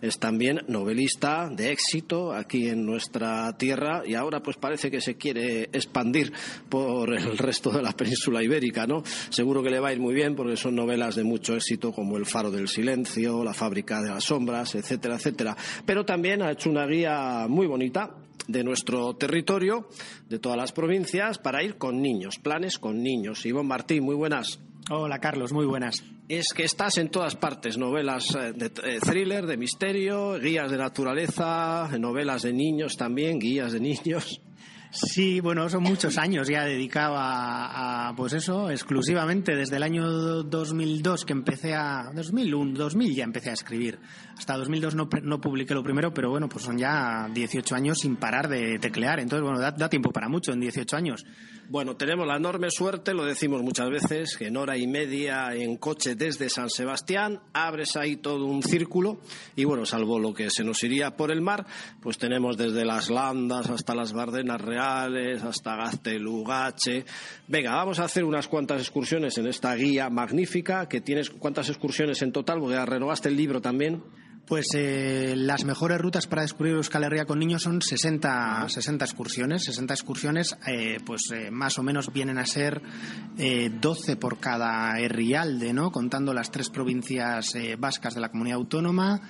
es 0.00 0.18
también 0.18 0.60
novelista 0.68 1.48
de 1.50 1.72
éxito 1.72 2.32
aquí 2.32 2.68
en 2.68 2.84
nuestra 2.84 3.56
tierra 3.56 4.02
y 4.06 4.14
ahora 4.14 4.42
pues 4.42 4.56
parece 4.56 4.90
que 4.90 5.00
se 5.00 5.16
quiere 5.16 5.64
expandir 5.72 6.32
por 6.68 7.14
el 7.14 7.38
resto 7.38 7.70
de 7.70 7.82
la 7.82 7.92
península 7.92 8.42
ibérica, 8.42 8.86
¿no? 8.86 9.02
Seguro 9.30 9.62
que 9.62 9.70
le 9.70 9.80
va 9.80 9.88
a 9.88 9.92
ir 9.92 10.00
muy 10.00 10.14
bien 10.14 10.34
porque 10.34 10.56
son 10.56 10.74
novelas 10.74 11.14
de 11.14 11.24
mucho 11.24 11.54
éxito 11.54 11.92
como 11.92 12.16
El 12.16 12.26
faro 12.26 12.50
del 12.50 12.68
silencio, 12.68 13.44
La 13.44 13.54
fábrica 13.54 14.00
de 14.00 14.10
las 14.10 14.24
sombras, 14.24 14.74
etcétera, 14.74 15.16
etcétera. 15.16 15.56
Pero 15.84 16.04
también 16.04 16.42
ha 16.42 16.52
hecho 16.52 16.70
una 16.70 16.86
guía 16.86 17.46
muy 17.48 17.66
bonita 17.66 18.14
de 18.46 18.64
nuestro 18.64 19.14
territorio, 19.14 19.88
de 20.28 20.38
todas 20.38 20.58
las 20.58 20.72
provincias, 20.72 21.38
para 21.38 21.62
ir 21.62 21.76
con 21.76 22.02
niños, 22.02 22.38
planes 22.38 22.78
con 22.78 23.02
niños. 23.02 23.46
Ivonne 23.46 23.68
Martín, 23.68 24.04
muy 24.04 24.14
buenas. 24.14 24.60
Hola 24.90 25.18
Carlos, 25.18 25.50
muy 25.54 25.64
buenas. 25.64 26.04
Es 26.28 26.52
que 26.52 26.64
estás 26.64 26.98
en 26.98 27.08
todas 27.08 27.36
partes, 27.36 27.78
novelas 27.78 28.34
eh, 28.34 28.52
de 28.52 28.66
eh, 28.66 28.98
thriller, 29.00 29.46
de 29.46 29.56
misterio, 29.56 30.38
guías 30.38 30.70
de 30.70 30.76
naturaleza, 30.76 31.88
novelas 31.98 32.42
de 32.42 32.52
niños 32.52 32.94
también, 32.94 33.38
guías 33.38 33.72
de 33.72 33.80
niños. 33.80 34.42
Sí, 34.94 35.40
bueno, 35.40 35.68
son 35.68 35.82
muchos 35.82 36.18
años 36.18 36.46
ya 36.46 36.62
dedicado 36.62 37.16
a, 37.18 38.12
pues 38.16 38.32
eso, 38.32 38.70
exclusivamente 38.70 39.56
desde 39.56 39.76
el 39.76 39.82
año 39.82 40.06
2002 40.44 41.24
que 41.24 41.32
empecé 41.32 41.74
a 41.74 42.12
2001, 42.14 42.78
2000 42.78 43.12
ya 43.12 43.24
empecé 43.24 43.50
a 43.50 43.54
escribir. 43.54 43.98
Hasta 44.38 44.56
2002 44.56 44.94
no, 44.94 45.08
no 45.24 45.40
publiqué 45.40 45.74
lo 45.74 45.82
primero, 45.82 46.14
pero 46.14 46.30
bueno, 46.30 46.48
pues 46.48 46.64
son 46.64 46.78
ya 46.78 47.28
18 47.28 47.74
años 47.74 47.98
sin 47.98 48.14
parar 48.14 48.48
de 48.48 48.78
teclear. 48.78 49.18
Entonces, 49.18 49.42
bueno, 49.42 49.58
da, 49.58 49.72
da 49.72 49.88
tiempo 49.88 50.12
para 50.12 50.28
mucho 50.28 50.52
en 50.52 50.60
18 50.60 50.96
años. 50.96 51.26
Bueno, 51.66 51.96
tenemos 51.96 52.26
la 52.26 52.36
enorme 52.36 52.70
suerte, 52.70 53.14
lo 53.14 53.24
decimos 53.24 53.62
muchas 53.62 53.88
veces, 53.88 54.36
que 54.36 54.48
en 54.48 54.56
hora 54.58 54.76
y 54.76 54.86
media 54.86 55.54
en 55.54 55.78
coche 55.78 56.14
desde 56.14 56.50
San 56.50 56.68
Sebastián 56.68 57.40
abres 57.54 57.96
ahí 57.96 58.16
todo 58.16 58.44
un 58.44 58.62
círculo 58.62 59.20
y 59.56 59.64
bueno, 59.64 59.86
salvo 59.86 60.18
lo 60.18 60.34
que 60.34 60.50
se 60.50 60.62
nos 60.62 60.84
iría 60.84 61.16
por 61.16 61.30
el 61.30 61.40
mar, 61.40 61.64
pues 62.02 62.18
tenemos 62.18 62.58
desde 62.58 62.84
las 62.84 63.08
Landas 63.08 63.70
hasta 63.70 63.94
las 63.94 64.12
Bardenas 64.12 64.60
Reales, 64.60 64.83
hasta 64.84 65.76
Gaztelugache. 65.76 67.04
Venga, 67.48 67.74
vamos 67.74 67.98
a 67.98 68.04
hacer 68.04 68.24
unas 68.24 68.48
cuantas 68.48 68.80
excursiones 68.80 69.36
en 69.38 69.46
esta 69.46 69.74
guía 69.74 70.10
magnífica 70.10 70.88
que 70.88 71.00
tienes 71.00 71.30
cuántas 71.30 71.68
excursiones 71.68 72.22
en 72.22 72.32
total, 72.32 72.60
porque 72.60 72.84
renovaste 72.84 73.28
el 73.28 73.36
libro 73.36 73.60
también. 73.60 74.02
Pues 74.46 74.66
eh, 74.74 75.32
las 75.36 75.64
mejores 75.64 75.98
rutas 75.98 76.26
para 76.26 76.42
descubrir 76.42 76.74
Euskal 76.74 77.04
Herria 77.04 77.24
con 77.24 77.38
niños 77.38 77.62
son 77.62 77.80
60, 77.80 78.68
60 78.68 79.04
excursiones. 79.04 79.64
60 79.64 79.94
excursiones, 79.94 80.58
eh, 80.66 80.98
pues 81.04 81.30
eh, 81.32 81.50
más 81.50 81.78
o 81.78 81.82
menos 81.82 82.12
vienen 82.12 82.36
a 82.36 82.44
ser 82.44 82.82
12 83.36 84.16
por 84.16 84.38
cada 84.38 85.00
herrialde, 85.00 85.72
¿no? 85.72 85.90
Contando 85.90 86.34
las 86.34 86.50
tres 86.50 86.68
provincias 86.68 87.54
vascas 87.78 88.14
de 88.14 88.20
la 88.20 88.28
comunidad 88.28 88.58
autónoma, 88.58 89.22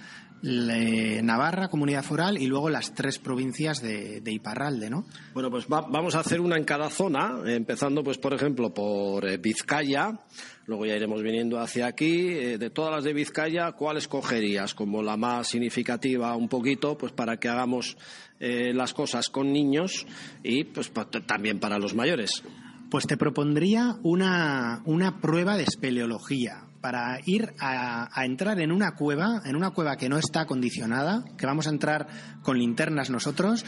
Navarra, 0.45 1.69
comunidad 1.69 2.05
foral, 2.05 2.37
y 2.37 2.47
luego 2.47 2.69
las 2.69 2.93
tres 2.93 3.19
provincias 3.19 3.81
de, 3.81 4.23
Iparralde, 4.27 4.91
¿no? 4.91 5.07
Bueno, 5.33 5.51
pues 5.51 5.67
vamos 5.69 6.15
a 6.15 6.21
hacer 6.21 6.41
una 6.41 6.57
en 6.57 6.65
cada 6.65 6.91
zona, 6.91 7.41
empezando, 7.47 8.05
pues, 8.05 8.19
por 8.19 8.35
ejemplo, 8.35 8.75
por 8.75 9.39
Vizcaya, 9.39 10.21
luego 10.67 10.85
ya 10.85 10.97
iremos 10.97 11.23
viniendo 11.23 11.59
hacia 11.59 11.87
aquí. 11.87 12.29
de 12.35 12.71
todas 12.71 12.93
las 12.93 13.05
de 13.05 13.15
Vizcaya, 13.15 13.73
¿cuál 13.73 13.97
escogerías 13.97 14.75
como 14.75 15.03
la 15.03 15.17
más 15.17 15.49
significativa 15.49 16.37
un 16.37 16.49
poquito, 16.49 16.99
pues, 16.99 17.13
para 17.13 17.39
que 17.39 17.49
hagamos 17.49 17.97
las 18.39 18.93
cosas 18.93 19.31
con 19.31 19.51
niños 19.51 20.07
y, 20.43 20.65
pues, 20.65 20.93
también 21.27 21.59
para 21.59 21.79
los 21.79 21.95
mayores? 21.95 22.43
Pues 22.91 23.07
te 23.07 23.17
propondría 23.17 23.97
una, 24.03 24.83
una 24.85 25.21
prueba 25.21 25.57
de 25.57 25.65
espeleología 25.65 26.65
para 26.85 27.19
ir 27.25 27.55
a, 27.61 28.11
entrar 28.27 28.61
en 28.61 28.71
una 28.71 28.95
cueva, 28.95 29.41
en 29.47 29.57
una 29.57 29.71
cueva 29.71 29.97
que 29.97 30.11
no 30.11 30.19
está 30.19 30.43
acondicionada, 30.43 31.25
que 31.39 31.47
vamos 31.47 31.67
a 31.67 31.71
entrar 31.71 32.09
con 32.43 32.59
linternas 32.59 33.09
nosotros 33.09 33.65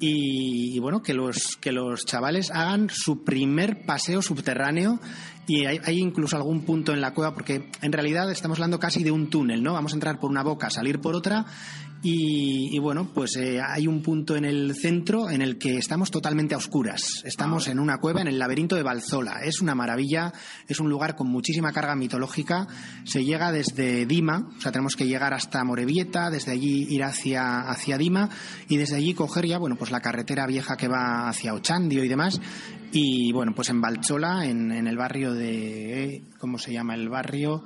y, 0.00 0.76
bueno, 0.80 1.00
que 1.00 1.14
los, 1.14 1.56
que 1.58 1.70
los 1.70 2.04
chavales 2.04 2.50
hagan 2.50 2.90
su 2.90 3.22
primer 3.22 3.86
paseo 3.86 4.20
subterráneo 4.20 4.98
y 5.46 5.66
hay, 5.66 5.78
hay, 5.84 6.00
incluso 6.00 6.34
algún 6.34 6.62
punto 6.64 6.92
en 6.92 7.00
la 7.00 7.14
cueva 7.14 7.34
porque 7.34 7.70
en 7.82 7.92
realidad 7.92 8.32
estamos 8.32 8.58
hablando 8.58 8.80
casi 8.80 9.04
de 9.04 9.12
un 9.12 9.30
túnel, 9.30 9.62
¿no? 9.62 9.74
Vamos 9.74 9.92
a 9.92 9.96
entrar 9.96 10.18
por 10.18 10.28
una 10.28 10.42
boca, 10.42 10.68
salir 10.68 11.00
por 11.00 11.14
otra 11.14 11.46
y, 12.08 12.78
bueno, 12.78 13.08
pues 13.12 13.34
eh, 13.34 13.60
hay 13.60 13.88
un 13.88 14.00
punto 14.00 14.36
en 14.36 14.44
el 14.44 14.76
centro 14.76 15.28
en 15.28 15.42
el 15.42 15.58
que 15.58 15.76
estamos 15.76 16.12
totalmente 16.12 16.54
a 16.54 16.58
oscuras. 16.58 17.22
Estamos 17.24 17.66
en 17.66 17.80
una 17.80 17.98
cueva 17.98 18.20
en 18.20 18.28
el 18.28 18.38
laberinto 18.38 18.76
de 18.76 18.84
Balzola. 18.84 19.40
Es 19.42 19.60
una 19.60 19.74
maravilla, 19.74 20.32
es 20.68 20.78
un 20.78 20.88
lugar 20.88 21.16
con 21.16 21.26
muchísima 21.26 21.72
carga 21.72 21.96
mitológica. 21.96 22.68
Se 23.02 23.24
llega 23.24 23.50
desde 23.50 24.06
Dima, 24.06 24.48
o 24.56 24.60
sea, 24.60 24.70
tenemos 24.70 24.94
que 24.94 25.08
llegar 25.08 25.34
hasta 25.34 25.64
Morevieta, 25.64 26.30
desde 26.30 26.52
allí 26.52 26.86
ir 26.88 27.02
hacia, 27.02 27.62
hacia 27.62 27.98
Dima 27.98 28.30
y 28.68 28.76
desde 28.76 28.94
allí 28.94 29.12
coger 29.12 29.46
ya, 29.46 29.58
bueno, 29.58 29.74
pues 29.74 29.90
la 29.90 30.00
carretera 30.00 30.46
vieja 30.46 30.76
que 30.76 30.86
va 30.86 31.28
hacia 31.28 31.54
Ochandio 31.54 32.04
y 32.04 32.08
demás. 32.08 32.40
Y 32.92 33.32
bueno, 33.32 33.52
pues 33.52 33.68
en 33.70 33.80
Balchola, 33.80 34.46
en, 34.46 34.70
en 34.70 34.86
el 34.86 34.96
barrio 34.96 35.34
de. 35.34 36.22
¿Cómo 36.38 36.58
se 36.58 36.72
llama 36.72 36.94
el 36.94 37.08
barrio? 37.08 37.64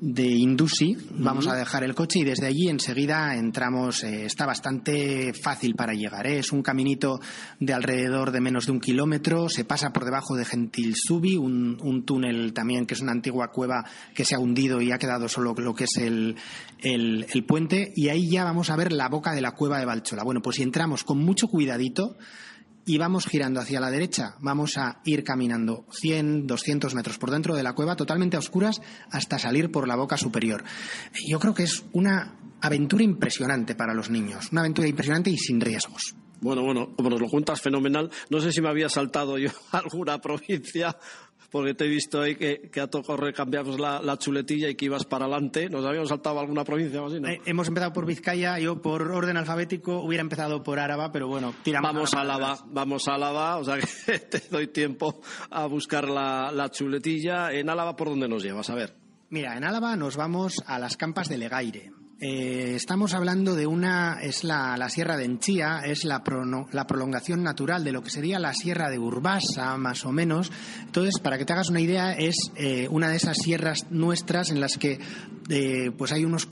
De 0.00 0.24
Indusi, 0.24 0.96
vamos 1.10 1.46
a 1.46 1.54
dejar 1.54 1.84
el 1.84 1.94
coche 1.94 2.20
y 2.20 2.24
desde 2.24 2.46
allí 2.46 2.68
enseguida 2.68 3.36
entramos. 3.36 4.02
Eh, 4.02 4.24
está 4.24 4.46
bastante 4.46 5.34
fácil 5.34 5.74
para 5.74 5.92
llegar. 5.92 6.26
¿eh? 6.26 6.38
Es 6.38 6.52
un 6.52 6.62
caminito 6.62 7.20
de 7.58 7.74
alrededor 7.74 8.30
de 8.30 8.40
menos 8.40 8.64
de 8.64 8.72
un 8.72 8.80
kilómetro. 8.80 9.50
Se 9.50 9.64
pasa 9.64 9.92
por 9.92 10.06
debajo 10.06 10.36
de 10.36 10.46
Gentil 10.46 10.94
Subi, 10.96 11.36
un, 11.36 11.78
un, 11.82 12.04
túnel 12.04 12.54
también 12.54 12.86
que 12.86 12.94
es 12.94 13.00
una 13.00 13.12
antigua 13.12 13.50
cueva 13.50 13.84
que 14.14 14.24
se 14.24 14.34
ha 14.34 14.38
hundido 14.38 14.80
y 14.80 14.90
ha 14.90 14.98
quedado 14.98 15.28
solo 15.28 15.54
lo 15.54 15.74
que 15.74 15.84
es 15.84 15.96
el, 15.98 16.36
el, 16.78 17.26
el 17.32 17.44
puente. 17.44 17.92
Y 17.94 18.08
ahí 18.08 18.30
ya 18.30 18.44
vamos 18.44 18.70
a 18.70 18.76
ver 18.76 18.92
la 18.92 19.08
boca 19.08 19.32
de 19.32 19.42
la 19.42 19.52
cueva 19.52 19.78
de 19.78 19.84
Balchola. 19.84 20.24
Bueno, 20.24 20.40
pues 20.40 20.56
si 20.56 20.62
entramos 20.62 21.04
con 21.04 21.18
mucho 21.18 21.48
cuidadito 21.48 22.16
y 22.86 22.98
vamos 22.98 23.26
girando 23.26 23.60
hacia 23.60 23.80
la 23.80 23.90
derecha, 23.90 24.36
vamos 24.40 24.76
a 24.76 25.00
ir 25.04 25.24
caminando 25.24 25.84
100, 25.92 26.46
200 26.46 26.94
metros 26.94 27.18
por 27.18 27.30
dentro 27.30 27.54
de 27.54 27.62
la 27.62 27.74
cueva, 27.74 27.96
totalmente 27.96 28.36
a 28.36 28.40
oscuras, 28.40 28.80
hasta 29.10 29.38
salir 29.38 29.70
por 29.70 29.86
la 29.86 29.96
boca 29.96 30.16
superior. 30.16 30.64
Yo 31.26 31.38
creo 31.38 31.54
que 31.54 31.64
es 31.64 31.84
una 31.92 32.36
aventura 32.60 33.04
impresionante 33.04 33.74
para 33.74 33.94
los 33.94 34.10
niños, 34.10 34.50
una 34.52 34.62
aventura 34.62 34.88
impresionante 34.88 35.30
y 35.30 35.36
sin 35.36 35.60
riesgos. 35.60 36.14
Bueno, 36.40 36.62
bueno, 36.62 36.94
como 36.96 37.10
nos 37.10 37.20
lo 37.20 37.28
cuentas 37.28 37.60
fenomenal. 37.60 38.10
No 38.30 38.40
sé 38.40 38.50
si 38.50 38.62
me 38.62 38.70
había 38.70 38.88
saltado 38.88 39.36
yo 39.36 39.50
alguna 39.72 40.18
provincia 40.20 40.96
porque 41.50 41.74
te 41.74 41.84
he 41.84 41.88
visto 41.88 42.20
ahí 42.20 42.36
que, 42.36 42.70
a 42.80 42.86
todo 42.86 43.02
correr 43.02 43.34
cambiamos 43.34 43.78
la, 43.78 44.16
chuletilla 44.18 44.68
y 44.68 44.74
que 44.74 44.86
ibas 44.86 45.04
para 45.04 45.26
adelante. 45.26 45.68
¿Nos 45.68 45.84
habíamos 45.84 46.08
saltado 46.08 46.40
alguna 46.40 46.64
provincia 46.64 47.02
o 47.02 47.06
así? 47.06 47.16
Eh, 47.16 47.40
hemos 47.46 47.68
empezado 47.68 47.92
por 47.92 48.06
Vizcaya, 48.06 48.58
yo 48.58 48.80
por 48.80 49.02
orden 49.02 49.36
alfabético 49.36 50.02
hubiera 50.02 50.22
empezado 50.22 50.62
por 50.62 50.78
Áraba, 50.78 51.10
pero 51.12 51.28
bueno, 51.28 51.54
tiramos. 51.62 51.92
Vamos 51.92 52.14
a 52.14 52.20
Álava, 52.20 52.58
vamos 52.66 53.08
a 53.08 53.14
Álava, 53.14 53.56
o 53.56 53.64
sea 53.64 53.78
que 53.78 54.18
te 54.30 54.40
doy 54.50 54.68
tiempo 54.68 55.20
a 55.50 55.66
buscar 55.66 56.08
la, 56.08 56.50
la 56.52 56.70
chuletilla. 56.70 57.52
¿En 57.52 57.68
Álava 57.68 57.96
por 57.96 58.08
dónde 58.08 58.28
nos 58.28 58.42
llevas? 58.42 58.70
A 58.70 58.74
ver. 58.74 58.94
Mira, 59.28 59.56
en 59.56 59.64
Álava 59.64 59.96
nos 59.96 60.16
vamos 60.16 60.62
a 60.66 60.78
las 60.78 60.96
campas 60.96 61.28
de 61.28 61.38
Legaire. 61.38 61.99
Eh, 62.22 62.74
estamos 62.74 63.14
hablando 63.14 63.54
de 63.54 63.66
una, 63.66 64.18
es 64.20 64.44
la, 64.44 64.76
la 64.76 64.90
Sierra 64.90 65.16
de 65.16 65.24
Enchía, 65.24 65.80
es 65.86 66.04
la, 66.04 66.22
la, 66.70 66.86
prolongación 66.86 67.42
natural 67.42 67.82
de 67.82 67.92
lo 67.92 68.02
que 68.02 68.10
sería 68.10 68.38
la 68.38 68.52
Sierra 68.52 68.90
de 68.90 68.98
Urbasa, 68.98 69.78
más 69.78 70.04
o 70.04 70.12
menos. 70.12 70.52
Entonces, 70.82 71.18
para 71.18 71.38
que 71.38 71.46
te 71.46 71.54
hagas 71.54 71.70
una 71.70 71.80
idea, 71.80 72.12
es 72.12 72.52
eh, 72.56 72.88
una 72.90 73.08
de 73.08 73.16
esas 73.16 73.38
sierras 73.38 73.86
nuestras 73.90 74.50
en 74.50 74.60
las 74.60 74.76
que 74.76 75.00
eh, 75.48 75.92
pues 75.96 76.12
hay 76.12 76.26
unos, 76.26 76.46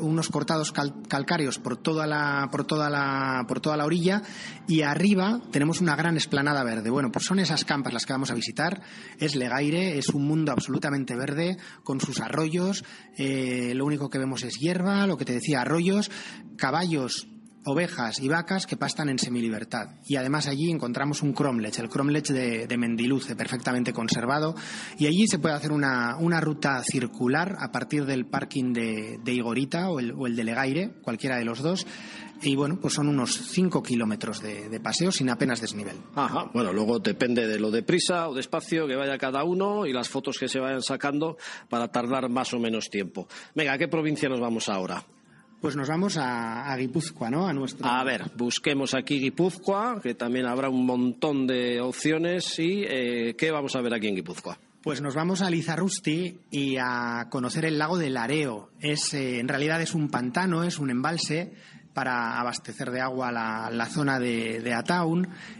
unos 0.00 0.28
cortados 0.28 0.72
calcáreos 0.72 1.60
por 1.60 1.76
toda, 1.76 2.08
la, 2.08 2.48
por, 2.50 2.64
toda 2.64 2.90
la, 2.90 3.44
por 3.46 3.60
toda 3.60 3.76
la 3.76 3.86
orilla 3.86 4.22
y 4.66 4.82
arriba 4.82 5.40
tenemos 5.52 5.80
una 5.80 5.94
gran 5.94 6.16
esplanada 6.16 6.64
verde. 6.64 6.90
Bueno, 6.90 7.12
pues 7.12 7.26
son 7.26 7.38
esas 7.38 7.64
campas 7.64 7.92
las 7.92 8.06
que 8.06 8.12
vamos 8.12 8.32
a 8.32 8.34
visitar. 8.34 8.82
Es 9.20 9.36
Legaire, 9.36 9.98
es 9.98 10.08
un 10.08 10.26
mundo 10.26 10.50
absolutamente 10.50 11.14
verde, 11.14 11.58
con 11.84 12.00
sus 12.00 12.20
arroyos. 12.20 12.84
lo 13.16 13.86
único 13.86 14.10
que 14.10 14.18
vemos 14.18 14.42
es 14.42 14.58
hierba, 14.58 15.06
lo 15.12 15.18
que 15.18 15.24
te 15.24 15.34
decía, 15.34 15.60
arroyos, 15.60 16.10
caballos, 16.56 17.28
ovejas 17.64 18.20
y 18.20 18.28
vacas 18.28 18.66
que 18.66 18.76
pastan 18.76 19.08
en 19.08 19.18
semilibertad. 19.18 19.90
Y 20.06 20.16
además 20.16 20.46
allí 20.46 20.70
encontramos 20.70 21.22
un 21.22 21.32
cromlech, 21.32 21.78
el 21.78 21.88
cromlech 21.88 22.28
de, 22.28 22.76
Mendiluce, 22.76 23.36
perfectamente 23.36 23.92
conservado. 23.92 24.54
Y 24.98 25.06
allí 25.06 25.26
se 25.26 25.38
puede 25.38 25.54
hacer 25.54 25.72
una, 25.72 26.16
una 26.16 26.40
ruta 26.40 26.82
circular 26.82 27.56
a 27.60 27.70
partir 27.70 28.04
del 28.04 28.26
parking 28.26 28.72
de, 28.72 29.32
Igorita 29.32 29.90
o 29.90 30.00
el, 30.00 30.14
el, 30.26 30.36
de 30.36 30.44
Legaire, 30.44 30.90
cualquiera 31.02 31.36
de 31.36 31.44
los 31.44 31.60
dos. 31.60 31.86
Y 32.42 32.56
bueno, 32.56 32.78
pues 32.80 32.94
son 32.94 33.08
unos 33.08 33.36
5 33.36 33.82
kilómetros 33.84 34.40
de, 34.40 34.68
de, 34.68 34.80
paseo 34.80 35.12
sin 35.12 35.30
apenas 35.30 35.60
desnivel. 35.60 35.96
Ajá, 36.16 36.50
bueno, 36.52 36.72
luego 36.72 36.98
depende 36.98 37.46
de 37.46 37.60
lo 37.60 37.70
deprisa 37.70 38.28
o 38.28 38.34
despacio 38.34 38.88
que 38.88 38.96
vaya 38.96 39.16
cada 39.16 39.44
uno 39.44 39.86
y 39.86 39.92
las 39.92 40.08
fotos 40.08 40.38
que 40.38 40.48
se 40.48 40.58
vayan 40.58 40.82
sacando 40.82 41.36
para 41.68 41.88
tardar 41.88 42.28
más 42.28 42.52
o 42.52 42.58
menos 42.58 42.90
tiempo. 42.90 43.28
Venga, 43.54 43.74
¿a 43.74 43.78
qué 43.78 43.86
provincia 43.86 44.28
nos 44.28 44.40
vamos 44.40 44.68
ahora? 44.68 45.04
Pues 45.62 45.76
nos 45.76 45.86
vamos 45.86 46.16
a, 46.16 46.72
a, 46.72 46.76
Guipúzcoa, 46.76 47.30
¿no? 47.30 47.46
A 47.46 47.52
nuestro. 47.52 47.86
A 47.86 48.02
ver, 48.02 48.32
busquemos 48.36 48.94
aquí 48.94 49.20
Guipúzcoa, 49.20 50.00
que 50.02 50.14
también 50.14 50.46
habrá 50.46 50.68
un 50.68 50.84
montón 50.84 51.46
de 51.46 51.80
opciones. 51.80 52.58
¿Y 52.58 52.82
eh, 52.84 53.36
qué 53.38 53.52
vamos 53.52 53.76
a 53.76 53.80
ver 53.80 53.94
aquí 53.94 54.08
en 54.08 54.16
Guipúzcoa? 54.16 54.58
Pues 54.82 55.00
nos 55.00 55.14
vamos 55.14 55.40
a 55.40 55.48
Lizarrusti 55.48 56.40
y 56.50 56.78
a 56.80 57.28
conocer 57.30 57.64
el 57.64 57.78
lago 57.78 57.96
del 57.96 58.16
Areo. 58.16 58.70
Es, 58.80 59.14
eh, 59.14 59.38
en 59.38 59.46
realidad 59.46 59.80
es 59.80 59.94
un 59.94 60.08
pantano, 60.08 60.64
es 60.64 60.80
un 60.80 60.90
embalse 60.90 61.52
para 61.94 62.40
abastecer 62.40 62.90
de 62.90 63.00
agua 63.00 63.30
la, 63.30 63.70
la 63.70 63.86
zona 63.86 64.18
de, 64.18 64.60
de. 64.60 64.72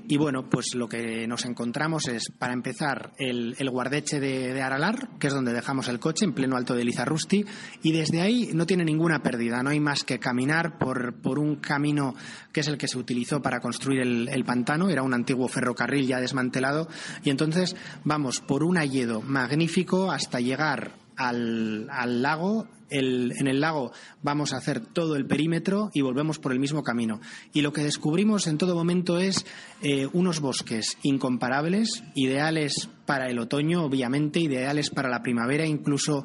Y 0.08 0.16
bueno, 0.16 0.48
pues 0.48 0.74
lo 0.74 0.88
que 0.88 1.26
nos 1.26 1.44
encontramos 1.44 2.08
es, 2.08 2.30
para 2.38 2.52
empezar, 2.52 3.12
el, 3.18 3.54
el 3.58 3.70
guardeche 3.70 4.20
de, 4.20 4.52
de, 4.52 4.62
Aralar, 4.62 5.10
que 5.18 5.28
es 5.28 5.34
donde 5.34 5.52
dejamos 5.52 5.88
el 5.88 6.00
coche, 6.00 6.24
en 6.24 6.32
pleno 6.32 6.56
alto 6.56 6.74
de 6.74 6.84
Lizarrusti, 6.84 7.44
y 7.82 7.92
desde 7.92 8.20
ahí 8.20 8.50
no 8.52 8.66
tiene 8.66 8.84
ninguna 8.84 9.22
pérdida, 9.22 9.62
no 9.62 9.70
hay 9.70 9.80
más 9.80 10.04
que 10.04 10.18
caminar 10.18 10.78
por, 10.78 11.20
por 11.20 11.38
un 11.38 11.56
camino 11.56 12.14
que 12.52 12.60
es 12.60 12.68
el 12.68 12.78
que 12.78 12.88
se 12.88 12.98
utilizó 12.98 13.40
para 13.40 13.60
construir 13.60 14.00
el, 14.00 14.28
el 14.28 14.44
pantano, 14.44 14.88
era 14.88 15.02
un 15.02 15.14
antiguo 15.14 15.48
ferrocarril 15.48 16.06
ya 16.06 16.20
desmantelado, 16.20 16.88
y 17.22 17.30
entonces 17.30 17.76
vamos 18.04 18.40
por 18.40 18.64
un 18.64 18.78
alledo 18.78 19.22
magnífico 19.22 20.10
hasta 20.10 20.40
llegar 20.40 21.01
al, 21.16 21.88
al 21.90 22.22
lago 22.22 22.66
el, 22.92 23.32
en 23.38 23.48
el 23.48 23.60
lago 23.60 23.92
vamos 24.22 24.52
a 24.52 24.58
hacer 24.58 24.80
todo 24.80 25.16
el 25.16 25.26
perímetro 25.26 25.90
y 25.94 26.02
volvemos 26.02 26.38
por 26.38 26.52
el 26.52 26.60
mismo 26.60 26.82
camino. 26.82 27.20
Y 27.52 27.62
lo 27.62 27.72
que 27.72 27.82
descubrimos 27.82 28.46
en 28.46 28.58
todo 28.58 28.74
momento 28.74 29.18
es 29.18 29.46
eh, 29.82 30.06
unos 30.12 30.40
bosques 30.40 30.98
incomparables, 31.02 32.04
ideales 32.14 32.90
para 33.06 33.28
el 33.28 33.38
otoño, 33.38 33.82
obviamente, 33.82 34.40
ideales 34.40 34.90
para 34.90 35.08
la 35.08 35.22
primavera, 35.22 35.66
incluso 35.66 36.24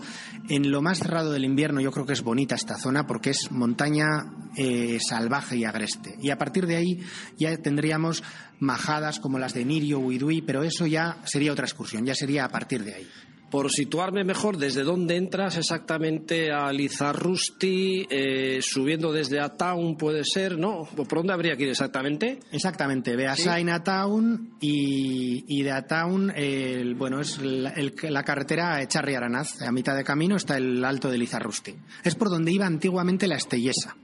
en 0.50 0.70
lo 0.70 0.82
más 0.82 1.00
cerrado 1.00 1.32
del 1.32 1.46
invierno 1.46 1.82
yo 1.82 1.92
creo 1.92 2.06
que 2.06 2.14
es 2.14 2.22
bonita 2.22 2.56
esta 2.56 2.78
zona 2.78 3.08
porque 3.08 3.32
es 3.32 3.52
montaña 3.52 4.52
eh, 4.58 5.00
salvaje 5.00 5.58
y 5.58 5.66
agreste. 5.66 6.16
Y 6.22 6.30
a 6.30 6.38
partir 6.38 6.68
de 6.68 6.76
ahí 6.76 7.00
ya 7.38 7.56
tendríamos 7.58 8.24
majadas 8.60 9.20
como 9.20 9.40
las 9.40 9.54
de 9.54 9.66
Nirio, 9.66 10.00
Huidui, 10.00 10.42
pero 10.42 10.64
eso 10.64 10.86
ya 10.86 11.18
sería 11.26 11.52
otra 11.52 11.66
excursión, 11.66 12.06
ya 12.06 12.14
sería 12.14 12.46
a 12.46 12.50
partir 12.50 12.84
de 12.84 12.94
ahí 12.94 13.08
por 13.50 13.72
situarme 13.72 14.24
mejor, 14.24 14.58
¿desde 14.58 14.84
dónde 14.84 15.16
entras 15.16 15.58
exactamente 15.58 16.52
a 16.52 16.72
Lizarrusti? 16.72 18.06
Eh, 18.10 18.60
subiendo 18.62 19.12
desde 19.12 19.40
Ataun 19.40 19.98
puede 19.98 20.24
ser, 20.24 20.58
¿no? 20.58 20.84
¿Por 20.84 21.08
dónde 21.08 21.34
habría 21.34 21.56
que 21.56 21.64
ir 21.64 21.70
exactamente? 21.70 22.40
Exactamente, 22.52 23.16
ve 23.16 23.28
a 23.28 23.36
¿Sí? 23.36 23.48
Ataun 23.48 24.56
y, 24.60 25.46
y, 25.48 25.64
de 25.64 25.72
Ataun, 25.72 26.32
el, 26.36 26.96
bueno, 26.96 27.20
es 27.20 27.40
la, 27.40 27.70
el, 27.72 27.94
la 28.10 28.24
carretera 28.24 28.82
Echarri 28.82 29.16
Aranaz. 29.16 29.62
A 29.62 29.72
mitad 29.72 29.96
de 29.96 30.04
camino 30.04 30.36
está 30.36 30.58
el 30.58 30.84
alto 30.84 31.10
de 31.10 31.18
Lizarrusti. 31.18 31.76
Es 32.04 32.16
por 32.16 32.30
donde 32.30 32.52
iba 32.52 32.66
antiguamente 32.66 33.28
la 33.28 33.36
Estellesa 33.36 33.96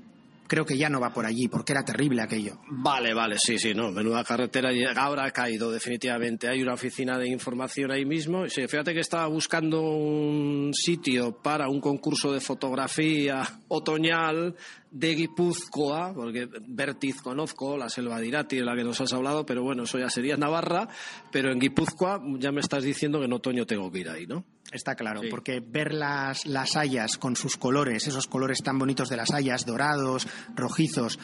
creo 0.48 0.66
que 0.66 0.78
ya 0.78 0.90
no 0.90 1.00
va 1.00 1.14
por 1.14 1.26
allí, 1.26 1.48
porque 1.48 1.74
era 1.74 1.84
terrible 1.84 2.22
aquello. 2.22 2.60
Vale, 2.70 3.14
vale, 3.14 3.38
sí, 3.38 3.58
sí, 3.58 3.74
no, 3.74 3.92
menuda 3.92 4.24
carretera 4.24 4.72
ahora 4.96 5.26
ha 5.26 5.32
caído 5.32 5.72
definitivamente. 5.72 6.48
Hay 6.48 6.62
una 6.62 6.74
oficina 6.74 7.18
de 7.18 7.28
información 7.28 7.92
ahí 7.92 8.06
mismo. 8.06 8.48
Sí, 8.50 8.68
fíjate 8.68 8.94
que 8.94 9.00
estaba 9.00 9.28
buscando 9.28 9.82
un 9.82 10.72
sitio 10.74 11.42
para 11.42 11.70
un 11.70 11.80
concurso 11.80 12.32
de 12.32 12.40
fotografía 12.40 13.44
otoñal 13.68 14.56
de 14.92 15.16
Guipúzcoa, 15.16 16.14
porque 16.14 16.48
Bertiz 16.68 17.22
conozco, 17.22 17.78
la 17.78 17.90
selva 17.90 18.20
de 18.20 18.28
Irati 18.28 18.58
de 18.58 18.66
la 18.66 18.76
que 18.76 18.84
nos 18.84 19.02
has 19.02 19.12
hablado, 19.14 19.46
pero 19.46 19.64
bueno, 19.64 19.84
eso 19.84 19.98
ya 19.98 20.10
sería 20.10 20.38
Navarra, 20.38 20.88
pero 21.32 21.52
en 21.52 21.60
Guipúzcoa 21.60 22.22
ya 22.38 22.52
me 22.52 22.62
estás 22.62 22.84
diciendo 22.84 23.20
que 23.20 23.26
en 23.26 23.34
otoño 23.34 23.66
tengo 23.66 23.92
que 23.92 24.00
ir 24.00 24.10
ahí, 24.10 24.28
¿no? 24.28 24.46
Está 24.72 24.96
claro, 24.96 25.22
sí. 25.22 25.28
porque 25.30 25.60
ver 25.60 25.94
las, 25.94 26.46
las 26.46 26.76
hayas 26.76 27.18
con 27.18 27.36
sus 27.36 27.58
colores, 27.58 28.08
esos 28.08 28.28
colores 28.28 28.64
tan 28.64 28.80
bonitos 28.80 29.10
de 29.10 29.18
las 29.18 29.32
hayas, 29.32 29.66
dorados, 29.66 30.28
rojizos, 30.56 31.20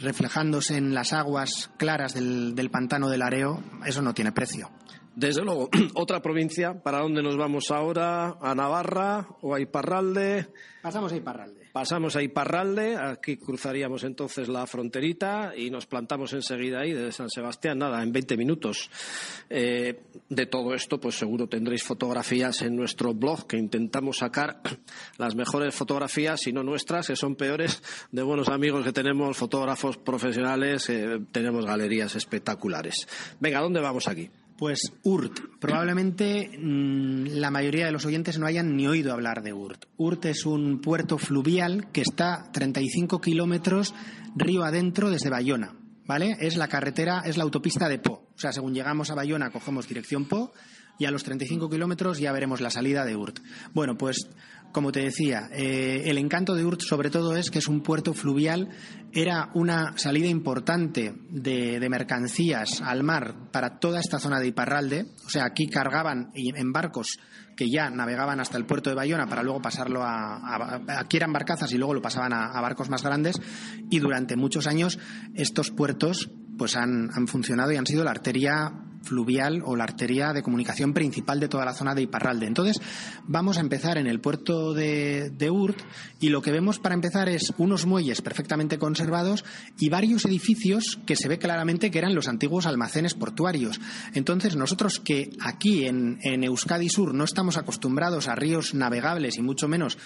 reflejándose 0.00 0.76
en 0.76 0.94
las 0.94 1.12
aguas 1.12 1.70
claras 1.76 2.14
del, 2.14 2.54
del 2.54 2.70
pantano 2.70 3.10
del 3.10 3.22
Areo, 3.22 3.62
eso 3.84 4.00
no 4.00 4.14
tiene 4.14 4.32
precio. 4.32 4.70
Desde 5.16 5.42
luego, 5.42 5.68
otra 5.94 6.20
provincia, 6.20 6.82
¿para 6.82 7.00
dónde 7.00 7.22
nos 7.22 7.36
vamos 7.36 7.70
ahora? 7.70 8.36
¿A 8.40 8.54
Navarra 8.54 9.28
o 9.42 9.54
a 9.54 9.60
Iparralde? 9.60 10.48
Pasamos 10.82 11.12
a 11.12 11.16
Iparralde. 11.16 11.64
Pasamos 11.72 12.14
a 12.14 12.22
Iparralde, 12.22 12.96
aquí 12.96 13.36
cruzaríamos 13.36 14.04
entonces 14.04 14.48
la 14.48 14.66
fronterita 14.66 15.52
y 15.56 15.70
nos 15.70 15.86
plantamos 15.86 16.32
enseguida 16.32 16.80
ahí 16.80 16.92
desde 16.92 17.10
San 17.10 17.30
Sebastián, 17.30 17.78
nada, 17.78 18.02
en 18.02 18.12
20 18.12 18.36
minutos. 18.36 18.90
Eh, 19.50 20.02
de 20.28 20.46
todo 20.46 20.74
esto, 20.74 21.00
pues 21.00 21.16
seguro 21.16 21.48
tendréis 21.48 21.82
fotografías 21.82 22.62
en 22.62 22.76
nuestro 22.76 23.14
blog 23.14 23.46
que 23.46 23.56
intentamos 23.56 24.18
sacar 24.18 24.60
las 25.18 25.34
mejores 25.34 25.74
fotografías, 25.74 26.40
si 26.40 26.52
no 26.52 26.62
nuestras, 26.62 27.06
que 27.08 27.16
son 27.16 27.34
peores, 27.34 27.82
de 28.12 28.22
buenos 28.22 28.48
amigos 28.48 28.84
que 28.84 28.92
tenemos, 28.92 29.36
fotógrafos 29.36 29.96
profesionales, 29.96 30.88
eh, 30.90 31.20
tenemos 31.32 31.66
galerías 31.66 32.14
espectaculares. 32.14 33.08
Venga, 33.40 33.60
¿dónde 33.60 33.80
vamos 33.80 34.06
aquí? 34.06 34.30
Pues 34.56 34.80
Urt. 35.02 35.40
Probablemente 35.58 36.50
mmm, 36.58 37.24
la 37.26 37.50
mayoría 37.50 37.86
de 37.86 37.92
los 37.92 38.06
oyentes 38.06 38.38
no 38.38 38.46
hayan 38.46 38.76
ni 38.76 38.86
oído 38.86 39.12
hablar 39.12 39.42
de 39.42 39.52
Urt. 39.52 39.86
Urt 39.96 40.26
es 40.26 40.46
un 40.46 40.80
puerto 40.80 41.18
fluvial 41.18 41.90
que 41.92 42.02
está 42.02 42.50
35 42.52 43.20
kilómetros 43.20 43.94
río 44.36 44.64
adentro 44.64 45.10
desde 45.10 45.30
Bayona. 45.30 45.74
¿Vale? 46.06 46.36
Es 46.38 46.56
la 46.56 46.68
carretera, 46.68 47.22
es 47.24 47.38
la 47.38 47.44
autopista 47.44 47.88
de 47.88 47.98
Po. 47.98 48.28
O 48.34 48.38
sea, 48.38 48.52
según 48.52 48.74
llegamos 48.74 49.10
a 49.10 49.14
Bayona, 49.14 49.50
cogemos 49.50 49.88
dirección 49.88 50.26
Po 50.26 50.52
y 50.98 51.06
a 51.06 51.10
los 51.10 51.24
35 51.24 51.70
kilómetros 51.70 52.18
ya 52.18 52.32
veremos 52.32 52.60
la 52.60 52.70
salida 52.70 53.04
de 53.04 53.16
Urt. 53.16 53.40
Bueno, 53.72 53.96
pues 53.96 54.28
como 54.74 54.90
te 54.90 55.04
decía, 55.04 55.48
eh, 55.52 56.02
el 56.06 56.18
encanto 56.18 56.56
de 56.56 56.64
Urt 56.64 56.80
sobre 56.80 57.08
todo 57.08 57.36
es 57.36 57.52
que 57.52 57.60
es 57.60 57.68
un 57.68 57.80
puerto 57.80 58.12
fluvial, 58.12 58.70
era 59.12 59.50
una 59.54 59.96
salida 59.96 60.26
importante 60.26 61.14
de, 61.30 61.88
mercancías 61.88 62.82
al 62.82 63.04
mar 63.04 63.52
para 63.52 63.78
toda 63.78 64.00
esta 64.00 64.18
zona 64.18 64.40
de 64.40 64.48
Iparralde, 64.48 65.06
o 65.24 65.30
sea, 65.30 65.44
aquí 65.44 65.68
cargaban 65.68 66.32
en 66.34 66.72
barcos 66.72 67.20
que 67.56 67.70
ya 67.70 67.88
navegaban 67.88 68.40
hasta 68.40 68.58
el 68.58 68.66
puerto 68.66 68.90
de 68.90 68.96
Bayona 68.96 69.28
para 69.28 69.44
luego 69.44 69.62
pasarlo 69.62 70.02
a, 70.02 70.80
aquí 70.98 71.18
eran 71.18 71.32
barcazas 71.32 71.70
y 71.72 71.78
luego 71.78 71.94
lo 71.94 72.02
pasaban 72.02 72.32
a, 72.32 72.60
barcos 72.60 72.90
más 72.90 73.04
grandes. 73.04 73.40
Y 73.90 74.00
durante 74.00 74.34
muchos 74.34 74.66
años 74.66 74.98
estos 75.34 75.70
puertos 75.70 76.32
pues 76.58 76.74
han 76.74 77.28
funcionado 77.28 77.70
y 77.70 77.76
han 77.76 77.86
sido 77.86 78.02
la 78.02 78.10
arteria 78.10 78.72
fluvial 79.04 79.62
o 79.64 79.76
la 79.76 79.84
arteria 79.84 80.32
de 80.32 80.42
comunicación 80.42 80.92
principal 80.92 81.40
de 81.40 81.48
toda 81.48 81.64
la 81.64 81.74
zona 81.74 81.94
de 81.94 82.02
Iparralde. 82.02 82.46
Entonces, 82.46 82.80
vamos 83.26 83.58
a 83.58 83.60
empezar 83.60 83.98
en 83.98 84.06
el 84.06 84.20
puerto 84.20 84.74
de, 84.74 85.30
de, 85.30 85.50
Urt 85.50 85.78
y 86.20 86.28
lo 86.28 86.42
que 86.42 86.50
vemos 86.50 86.78
para 86.78 86.94
empezar 86.94 87.28
es 87.28 87.52
unos 87.58 87.86
muelles 87.86 88.22
perfectamente 88.22 88.78
conservados 88.78 89.44
y 89.78 89.88
varios 89.88 90.24
edificios 90.24 90.98
que 91.06 91.16
se 91.16 91.28
ve 91.28 91.38
claramente 91.38 91.90
que 91.90 91.98
eran 91.98 92.14
los 92.14 92.28
antiguos 92.28 92.66
almacenes 92.66 93.14
portuarios. 93.14 93.80
Entonces, 94.14 94.56
nosotros 94.56 95.00
que 95.00 95.30
aquí 95.40 95.86
en, 95.86 96.18
en 96.22 96.44
Euskadi 96.44 96.88
Sur 96.88 97.14
no 97.14 97.24
estamos 97.24 97.56
acostumbrados 97.56 98.28
a 98.28 98.34
ríos 98.34 98.74
navegables 98.74 99.38
y 99.38 99.42
mucho 99.42 99.68
menos 99.68 99.98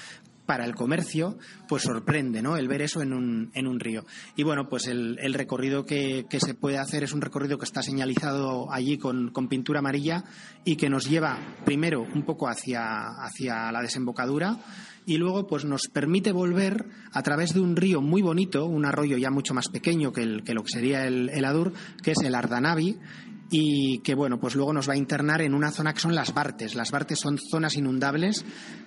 para 0.48 0.64
el 0.64 0.74
comercio, 0.74 1.36
pues 1.68 1.82
sorprende, 1.82 2.40
¿no? 2.40 2.56
El 2.56 2.68
ver 2.68 2.80
eso 2.80 3.02
en 3.02 3.12
un, 3.12 3.50
en 3.52 3.66
un 3.66 3.78
río. 3.78 4.06
Y 4.34 4.44
bueno, 4.44 4.66
pues 4.70 4.86
el, 4.86 5.34
recorrido 5.34 5.84
que, 5.84 6.24
que, 6.30 6.40
se 6.40 6.54
puede 6.54 6.78
hacer 6.78 7.04
es 7.04 7.12
un 7.12 7.20
recorrido 7.20 7.58
que 7.58 7.66
está 7.66 7.82
señalizado 7.82 8.72
allí 8.72 8.96
con, 8.96 9.28
con, 9.30 9.48
pintura 9.48 9.80
amarilla 9.80 10.24
y 10.64 10.76
que 10.76 10.88
nos 10.88 11.06
lleva 11.06 11.38
primero 11.66 12.00
un 12.00 12.24
poco 12.24 12.48
hacia, 12.48 13.08
hacia 13.22 13.70
la 13.70 13.82
desembocadura 13.82 14.56
y 15.04 15.18
luego 15.18 15.46
pues 15.46 15.66
nos 15.66 15.88
permite 15.88 16.32
volver 16.32 16.86
a 17.12 17.22
través 17.22 17.52
de 17.52 17.60
un 17.60 17.76
río 17.76 18.00
muy 18.00 18.22
bonito, 18.22 18.64
un 18.64 18.86
arroyo 18.86 19.18
ya 19.18 19.30
mucho 19.30 19.52
más 19.52 19.68
pequeño 19.68 20.12
que, 20.12 20.42
que 20.44 20.54
lo 20.54 20.62
que 20.62 20.72
sería 20.72 21.06
el, 21.06 21.28
el 21.28 21.44
Adur, 21.44 21.74
que 22.02 22.12
es 22.12 22.18
el 22.24 22.34
Ardanavi, 22.34 22.98
y 23.50 23.98
que 24.00 24.14
bueno, 24.14 24.38
pues 24.38 24.54
luego 24.54 24.72
nos 24.72 24.88
va 24.88 24.94
a 24.94 24.98
internar 24.98 25.40
en 25.40 25.54
una 25.54 25.70
zona 25.70 25.94
que 25.94 26.00
son 26.00 26.14
las 26.14 26.34
Bartes. 26.34 26.74
Las 26.74 26.90
Bartes 26.90 27.18
son 27.18 27.38
zonas 27.38 27.76
inundables 27.76 28.44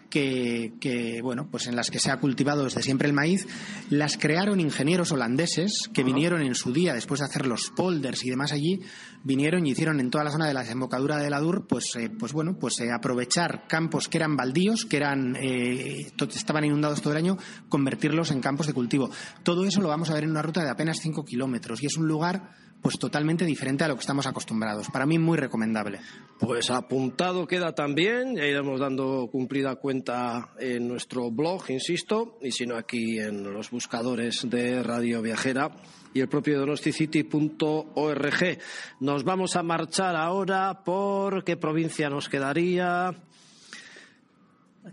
que, 0.10 0.74
que, 0.80 1.22
bueno, 1.24 1.48
pues 1.50 1.68
en 1.68 1.76
las 1.76 1.90
que 1.90 2.00
se 2.00 2.12
ha 2.12 2.20
cultivado 2.20 2.66
desde 2.66 2.84
siempre 2.84 3.08
el 3.08 3.14
maíz. 3.14 3.48
Las 3.90 4.18
crearon 4.18 4.60
ingenieros 4.60 5.12
holandeses 5.12 5.90
que 5.94 6.04
vinieron 6.04 6.42
en 6.44 6.54
su 6.54 6.74
día, 6.74 6.94
después 6.94 7.22
de 7.22 7.26
hacer 7.26 7.48
los 7.48 7.72
polders 7.72 8.24
y 8.24 8.30
demás 8.30 8.52
allí, 8.52 8.82
vinieron 9.24 9.66
y 9.66 9.72
hicieron 9.72 10.00
en 10.00 10.12
toda 10.12 10.24
la 10.24 10.32
zona 10.32 10.48
de 10.48 10.54
la 10.54 10.62
desembocadura 10.62 11.18
del 11.18 11.34
Adur, 11.34 11.66
pues, 11.68 11.96
eh, 11.96 12.10
pues 12.10 12.34
bueno, 12.34 12.58
pues 12.60 12.80
eh, 12.82 12.92
aprovechar 12.92 13.68
campos 13.68 14.10
que 14.10 14.18
eran 14.18 14.36
baldíos, 14.36 14.86
que 14.86 14.98
eran, 14.98 15.36
eh, 15.38 16.12
estaban 16.34 16.66
inundados 16.66 17.02
todo 17.02 17.14
el 17.14 17.18
año, 17.18 17.38
convertirlos 17.70 18.32
en 18.32 18.42
campos 18.42 18.68
de 18.68 18.74
cultivo. 18.74 19.10
Todo 19.44 19.66
eso 19.66 19.82
lo 19.82 19.88
vamos 19.88 20.10
a 20.10 20.14
ver 20.14 20.26
en 20.26 20.32
una 20.32 20.42
ruta 20.42 20.64
de 20.64 20.70
apenas 20.70 21.00
5 21.02 21.24
kilómetros 21.26 21.82
y 21.82 21.88
es 21.88 21.98
un 21.98 22.08
lugar 22.08 22.52
pues 22.82 22.98
totalmente 22.98 23.46
diferente 23.46 23.84
a 23.84 23.88
lo 23.88 23.96
que 23.96 24.02
estamos 24.02 24.26
acostumbrados. 24.26 24.90
Para 24.90 25.06
mí 25.06 25.20
muy 25.20 25.38
recomendable. 25.38 26.00
Pues 26.40 26.72
apuntado 26.72 27.46
queda 27.48 27.76
también, 27.76 28.36
ya 28.36 28.46
iremos 28.46 28.80
dando 28.80 29.30
cumplida 29.32 29.76
cuenta 29.76 30.50
en 30.60 30.88
nuestro 30.88 31.30
blog, 31.30 31.70
insisto, 31.70 32.38
y 32.42 32.52
si 32.52 32.66
no 32.66 32.76
aquí 32.76 33.20
en 33.20 33.44
los 33.44 33.70
buscadores 33.70 34.50
de 34.50 34.82
Radio 34.82 35.22
Viajera 35.22 35.72
y 36.14 36.20
el 36.20 36.28
propio 36.28 36.60
donosticity.org. 36.60 38.58
Nos 39.00 39.24
vamos 39.24 39.56
a 39.56 39.64
marchar 39.64 40.16
ahora 40.16 40.84
por 40.84 41.44
qué 41.44 41.58
provincia 41.58 42.10
nos 42.10 42.28
quedaría. 42.30 43.16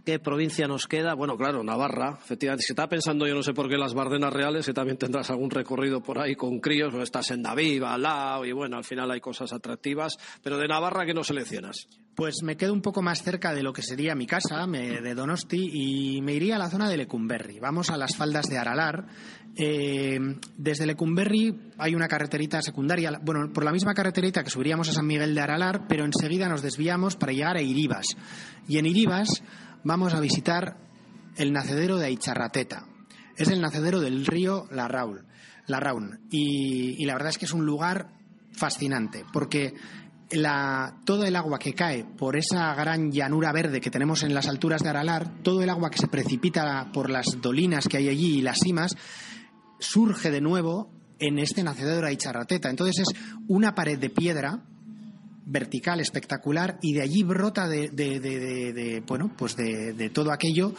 ¿Qué 0.05 0.18
provincia 0.18 0.68
nos 0.68 0.87
queda? 0.87 1.14
Bueno, 1.14 1.37
claro, 1.37 1.64
Navarra. 1.64 2.18
Efectivamente, 2.22 2.64
si 2.66 2.72
está 2.72 2.88
pensando, 2.88 3.27
yo 3.27 3.35
no 3.35 3.42
sé 3.42 3.55
por 3.55 3.68
qué 3.68 3.79
las 3.79 3.94
Bardenas 3.94 4.33
Reales, 4.33 4.66
que 4.66 4.74
también 4.74 4.98
tendrás 4.98 5.31
algún 5.31 5.51
recorrido 5.51 6.03
por 6.03 6.18
ahí 6.18 6.35
con 6.35 6.61
críos, 6.61 6.92
o 6.92 7.03
estás 7.03 7.31
en 7.31 7.42
David, 7.42 7.83
al 7.85 8.03
lado, 8.03 8.44
y 8.44 8.53
bueno, 8.53 8.77
al 8.77 8.85
final 8.85 9.11
hay 9.11 9.20
cosas 9.20 9.53
atractivas. 9.53 10.18
Pero 10.42 10.59
de 10.59 10.68
Navarra, 10.68 11.07
¿qué 11.07 11.14
nos 11.14 11.29
seleccionas? 11.29 11.88
Pues 12.14 12.42
me 12.42 12.57
quedo 12.57 12.74
un 12.74 12.83
poco 12.83 13.01
más 13.01 13.22
cerca 13.22 13.55
de 13.55 13.62
lo 13.62 13.72
que 13.72 13.83
sería 13.83 14.14
mi 14.14 14.27
casa, 14.27 14.66
de 14.66 15.14
Donosti, 15.14 15.70
y 15.72 16.20
me 16.20 16.35
iría 16.35 16.57
a 16.57 16.59
la 16.59 16.68
zona 16.68 16.90
de 16.90 16.96
Lecumberri. 16.96 17.59
Vamos 17.59 17.90
a 17.90 17.96
las 17.96 18.16
faldas 18.16 18.48
de 18.48 18.59
Aralar. 18.59 19.07
Eh, 19.56 20.18
desde 20.56 20.87
Lecumberri 20.87 21.72
hay 21.78 21.94
una 21.94 22.06
carreterita 22.06 22.62
secundaria, 22.62 23.18
bueno, 23.22 23.52
por 23.52 23.64
la 23.64 23.72
misma 23.72 23.94
carreterita 23.94 24.44
que 24.44 24.50
subiríamos 24.50 24.88
a 24.88 24.92
San 24.92 25.06
Miguel 25.06 25.34
de 25.34 25.40
Aralar, 25.40 25.87
pero 25.88 26.04
enseguida 26.04 26.48
nos 26.48 26.62
desviamos 26.62 27.16
para 27.16 27.32
llegar 27.32 27.56
a 27.56 27.62
Iribas. 27.62 28.06
Y 28.68 28.78
en 28.78 28.87
Iribas 28.87 29.42
vamos 29.82 30.14
a 30.14 30.20
visitar 30.20 30.76
el 31.37 31.52
nacedero 31.52 31.96
de 31.96 32.06
Aicharrateta. 32.06 32.87
Es 33.37 33.48
el 33.48 33.61
nacedero 33.61 34.00
del 34.00 34.26
río 34.26 34.66
Larraul, 34.70 35.24
Larraun. 35.66 36.20
Y, 36.30 37.02
y 37.02 37.06
la 37.06 37.14
verdad 37.14 37.30
es 37.30 37.38
que 37.38 37.46
es 37.46 37.52
un 37.52 37.66
lugar 37.66 38.11
fascinante, 38.52 39.24
porque 39.32 39.74
todo 41.04 41.24
el 41.24 41.37
agua 41.37 41.58
que 41.58 41.74
cae 41.74 42.04
por 42.04 42.37
esa 42.37 42.74
gran 42.74 43.11
llanura 43.11 43.52
verde 43.52 43.80
que 43.80 43.90
tenemos 43.90 44.22
en 44.22 44.34
las 44.34 44.46
alturas 44.46 44.82
de 44.82 44.90
Aralar, 44.90 45.42
todo 45.42 45.62
el 45.62 45.70
agua 45.70 45.90
que 45.90 45.98
se 45.98 46.08
precipita 46.08 46.90
por 46.92 47.11
las 47.11 47.40
dolinas 47.40 47.88
que 47.88 47.96
hay 47.96 48.08
allí 48.08 48.38
y 48.38 48.42
las 48.42 48.58
cimas, 48.58 48.94
surge 49.78 50.30
de 50.30 50.40
nuevo 50.40 50.90
en 51.18 51.38
este 51.38 51.62
nacedero 51.62 52.06
de 52.06 52.16
Charrateta. 52.16 52.70
Entonces 52.70 53.04
es 53.06 53.20
una 53.48 53.74
pared 53.74 53.98
de 53.98 54.10
piedra 54.10 54.64
vertical 55.44 56.00
espectacular 56.00 56.78
y 56.82 56.92
de 56.92 57.02
allí 57.02 57.22
brota 57.22 57.66
de, 57.66 59.02
bueno 59.06 59.32
pues 59.36 59.56
de 59.56 60.10
todo 60.12 60.30
aquello 60.30 60.74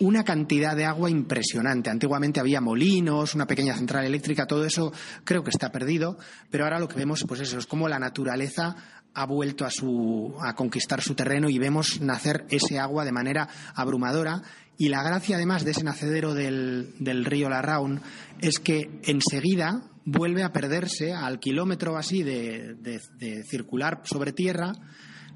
una 0.00 0.24
cantidad 0.24 0.76
de 0.76 0.84
agua 0.84 1.10
impresionante. 1.10 1.90
Antiguamente 1.90 2.40
había 2.40 2.60
molinos, 2.60 3.34
una 3.34 3.46
pequeña 3.46 3.76
central 3.76 4.04
eléctrica, 4.04 4.46
todo 4.46 4.64
eso 4.64 4.92
creo 5.24 5.44
que 5.44 5.50
está 5.50 5.70
perdido, 5.70 6.18
pero 6.50 6.64
ahora 6.64 6.78
lo 6.78 6.88
que 6.88 6.96
vemos 6.96 7.24
pues 7.26 7.40
eso, 7.40 7.58
es 7.58 7.66
como 7.66 7.88
la 7.88 7.98
naturaleza 7.98 8.76
ha 9.16 9.26
vuelto 9.26 9.64
a, 9.64 9.70
su, 9.70 10.34
a 10.40 10.54
conquistar 10.54 11.00
su 11.00 11.14
terreno 11.14 11.48
y 11.48 11.58
vemos 11.58 12.00
nacer 12.00 12.46
ese 12.50 12.78
agua 12.80 13.04
de 13.04 13.12
manera 13.12 13.48
abrumadora. 13.74 14.42
Y 14.76 14.88
la 14.88 15.02
gracia, 15.02 15.36
además, 15.36 15.64
de 15.64 15.70
ese 15.70 15.84
nacedero 15.84 16.34
del, 16.34 17.24
río 17.24 17.48
Larraun 17.48 18.00
es 18.40 18.58
que 18.58 19.00
enseguida 19.04 19.82
vuelve 20.04 20.42
a 20.42 20.52
perderse 20.52 21.12
al 21.12 21.38
kilómetro 21.40 21.96
así 21.96 22.22
de, 22.22 22.74
de 22.74 23.44
circular 23.44 24.02
sobre 24.04 24.32
tierra 24.32 24.72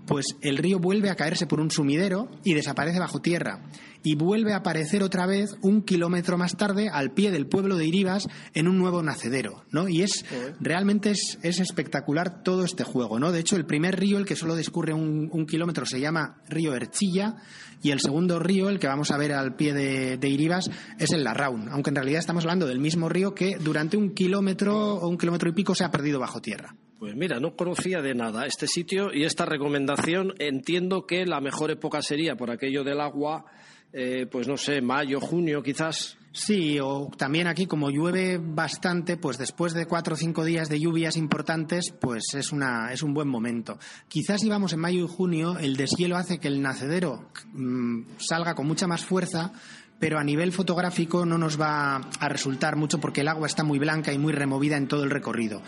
pues 0.09 0.37
el 0.41 0.57
río 0.57 0.79
vuelve 0.79 1.11
a 1.11 1.15
caerse 1.15 1.47
por 1.47 1.61
un 1.61 1.71
sumidero 1.71 2.29
y 2.43 2.55
desaparece 2.55 2.99
bajo 2.99 3.21
tierra. 3.21 3.63
Y 4.03 4.15
vuelve 4.15 4.55
a 4.55 4.59
aparecer 4.59 5.03
otra 5.03 5.27
vez 5.27 5.51
un 5.61 5.83
kilómetro 5.83 6.39
más 6.39 6.57
tarde 6.57 6.89
al 6.91 7.13
pie 7.13 7.31
del 7.31 7.47
pueblo 7.47 7.77
de 7.77 7.87
Iribas 7.87 8.27
en 8.55 8.69
un 8.69 8.79
nuevo 8.79 9.03
nacedero, 9.03 9.65
¿no? 9.71 9.89
Y 9.89 10.03
es 10.03 10.25
realmente 10.61 11.11
es, 11.11 11.37
espectacular 11.43 12.43
todo 12.43 12.65
este 12.65 12.85
juego, 12.85 13.19
¿no? 13.19 13.33
De 13.33 13.41
hecho, 13.41 13.57
el 13.57 13.67
primer 13.67 13.99
río, 13.99 14.19
el 14.19 14.25
que 14.25 14.37
solo 14.37 14.57
discurre 14.57 14.95
un, 14.95 15.47
kilómetro, 15.47 15.85
se 15.85 16.01
llama 16.01 16.43
río 16.49 16.75
Erchilla 16.75 17.37
y 17.83 17.91
el 17.91 18.01
segundo 18.01 18.39
río, 18.39 18.71
el 18.71 18.79
que 18.79 18.87
vamos 18.87 19.11
a 19.11 19.19
ver 19.19 19.33
al 19.33 19.57
pie 19.57 19.75
de, 19.75 20.17
de, 20.17 20.29
Iribas, 20.29 20.71
es 20.99 21.13
el 21.13 21.25
Larraun, 21.25 21.69
aunque 21.69 21.91
en 21.91 21.97
realidad 21.97 22.21
estamos 22.21 22.45
hablando 22.45 22.67
del 22.67 22.81
mismo 22.81 23.09
río 23.09 23.35
que 23.35 23.57
durante 23.59 23.97
un 23.97 24.15
kilómetro 24.15 24.95
o 24.95 25.09
un 25.09 25.19
kilómetro 25.19 25.51
y 25.51 25.53
pico 25.53 25.75
se 25.75 25.85
ha 25.85 25.91
perdido 25.91 26.19
bajo 26.19 26.41
tierra. 26.41 26.75
Pues 26.99 27.15
mira, 27.15 27.39
no 27.39 27.55
conocía 27.55 28.03
de 28.03 28.15
nada 28.15 28.45
este 28.45 28.67
sitio 28.67 29.15
y 29.15 29.23
esta 29.23 29.45
recomendación. 29.45 30.35
Entiendo 30.41 31.07
que 31.07 31.27
la 31.27 31.41
mejor 31.41 31.71
época 31.71 32.03
sería 32.03 32.35
por 32.35 32.51
aquello 32.51 32.83
del 32.83 33.01
agua, 33.01 33.45
eh, 33.93 34.27
pues 34.29 34.49
no 34.49 34.57
sé, 34.57 34.81
mayo, 34.81 35.21
junio 35.21 35.63
quizás. 35.63 36.19
Sí, 36.33 36.79
o 36.81 37.09
también 37.17 37.47
aquí 37.47 37.67
como 37.67 37.91
llueve 37.91 38.39
bastante, 38.39 39.17
pues 39.17 39.39
después 39.39 39.75
de 39.75 39.87
cuatro 39.87 40.15
o 40.15 40.17
cinco 40.17 40.45
días 40.45 40.69
de 40.69 40.81
lluvias 40.81 41.17
importantes, 41.17 41.93
pues 41.93 42.35
es, 42.35 42.51
una, 42.53 42.93
es 42.93 43.05
un 43.05 43.15
buen 43.15 43.29
momento. 43.29 43.79
Quizás 44.09 44.41
si 44.41 44.49
vamos 44.49 44.73
en 44.73 44.81
mayo 44.81 45.05
y 45.05 45.09
junio, 45.09 45.57
el 45.59 45.77
deshielo 45.77 46.17
hace 46.17 46.39
que 46.39 46.49
el 46.49 46.61
nacedero 46.61 47.31
mm, 47.53 48.03
salga 48.19 48.55
con 48.57 48.67
mucha 48.67 48.89
más 48.89 49.05
fuerza, 49.05 49.53
pero 49.99 50.19
a 50.19 50.25
nivel 50.25 50.53
fotográfico 50.53 51.25
no 51.27 51.39
nos 51.39 51.61
va 51.61 51.97
a 51.97 52.29
resultar 52.29 52.77
mucho 52.77 53.01
porque 53.01 53.23
el 53.23 53.29
agua 53.29 53.47
está 53.47 53.65
muy 53.65 53.79
blanca 53.79 54.13
y 54.13 54.19
muy 54.19 54.33
removida 54.33 54.77
en 54.77 54.87
todo 54.87 55.05
el 55.05 55.11
recorrido. 55.11 55.63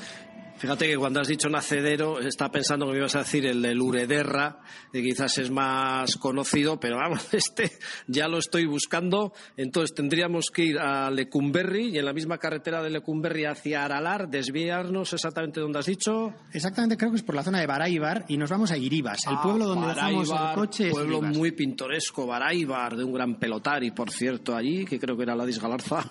Fíjate 0.61 0.89
que 0.89 0.99
cuando 0.99 1.23
has 1.23 1.29
dicho 1.29 1.49
nacedero, 1.49 2.21
está 2.21 2.51
pensando 2.51 2.85
que 2.85 2.93
me 2.93 2.99
ibas 2.99 3.17
a 3.17 3.21
decir 3.21 3.47
el 3.47 3.63
de 3.63 3.75
Urederra, 3.81 4.59
que 4.93 5.03
quizás 5.03 5.39
es 5.39 5.51
más 5.51 6.17
conocido, 6.17 6.79
pero 6.79 6.99
vamos, 6.99 7.27
este 7.33 7.73
ya 8.07 8.29
lo 8.29 8.37
estoy 8.37 8.67
buscando. 8.67 9.33
Entonces 9.57 9.95
tendríamos 9.95 10.51
que 10.53 10.65
ir 10.65 10.79
a 10.79 11.11
Lecumberri 11.11 11.89
y 11.89 11.99
en 11.99 12.05
la 12.05 12.13
misma 12.13 12.37
carretera 12.37 12.83
de 12.83 12.91
Lecumberri 12.91 13.47
hacia 13.47 13.87
Aralar, 13.87 14.29
desviarnos 14.29 15.15
exactamente 15.15 15.61
donde 15.61 15.79
has 15.79 15.87
dicho. 15.87 16.35
Exactamente, 16.53 16.99
creo 16.99 17.11
que 17.11 17.17
es 17.17 17.23
por 17.23 17.37
la 17.37 17.43
zona 17.43 17.61
de 17.61 17.67
Baraibar 17.67 18.27
y 18.29 18.37
nos 18.37 18.51
vamos 18.51 18.71
a 18.71 18.77
Iribas, 18.77 19.27
el 19.29 19.37
ah, 19.37 19.43
pueblo 19.43 19.65
donde 19.65 19.87
dejamos 19.89 20.29
el 20.29 20.55
coche. 20.55 20.91
pueblo 20.91 21.23
muy 21.23 21.53
pintoresco, 21.53 22.27
Baraibar, 22.27 22.99
de 22.99 23.05
un 23.05 23.15
gran 23.15 23.39
pelotari, 23.39 23.93
por 23.93 24.11
cierto, 24.11 24.55
allí, 24.55 24.85
que 24.85 25.01
creo 25.01 25.17
que 25.17 25.23
era 25.23 25.35
la 25.35 25.47
Disgalarza. 25.47 26.05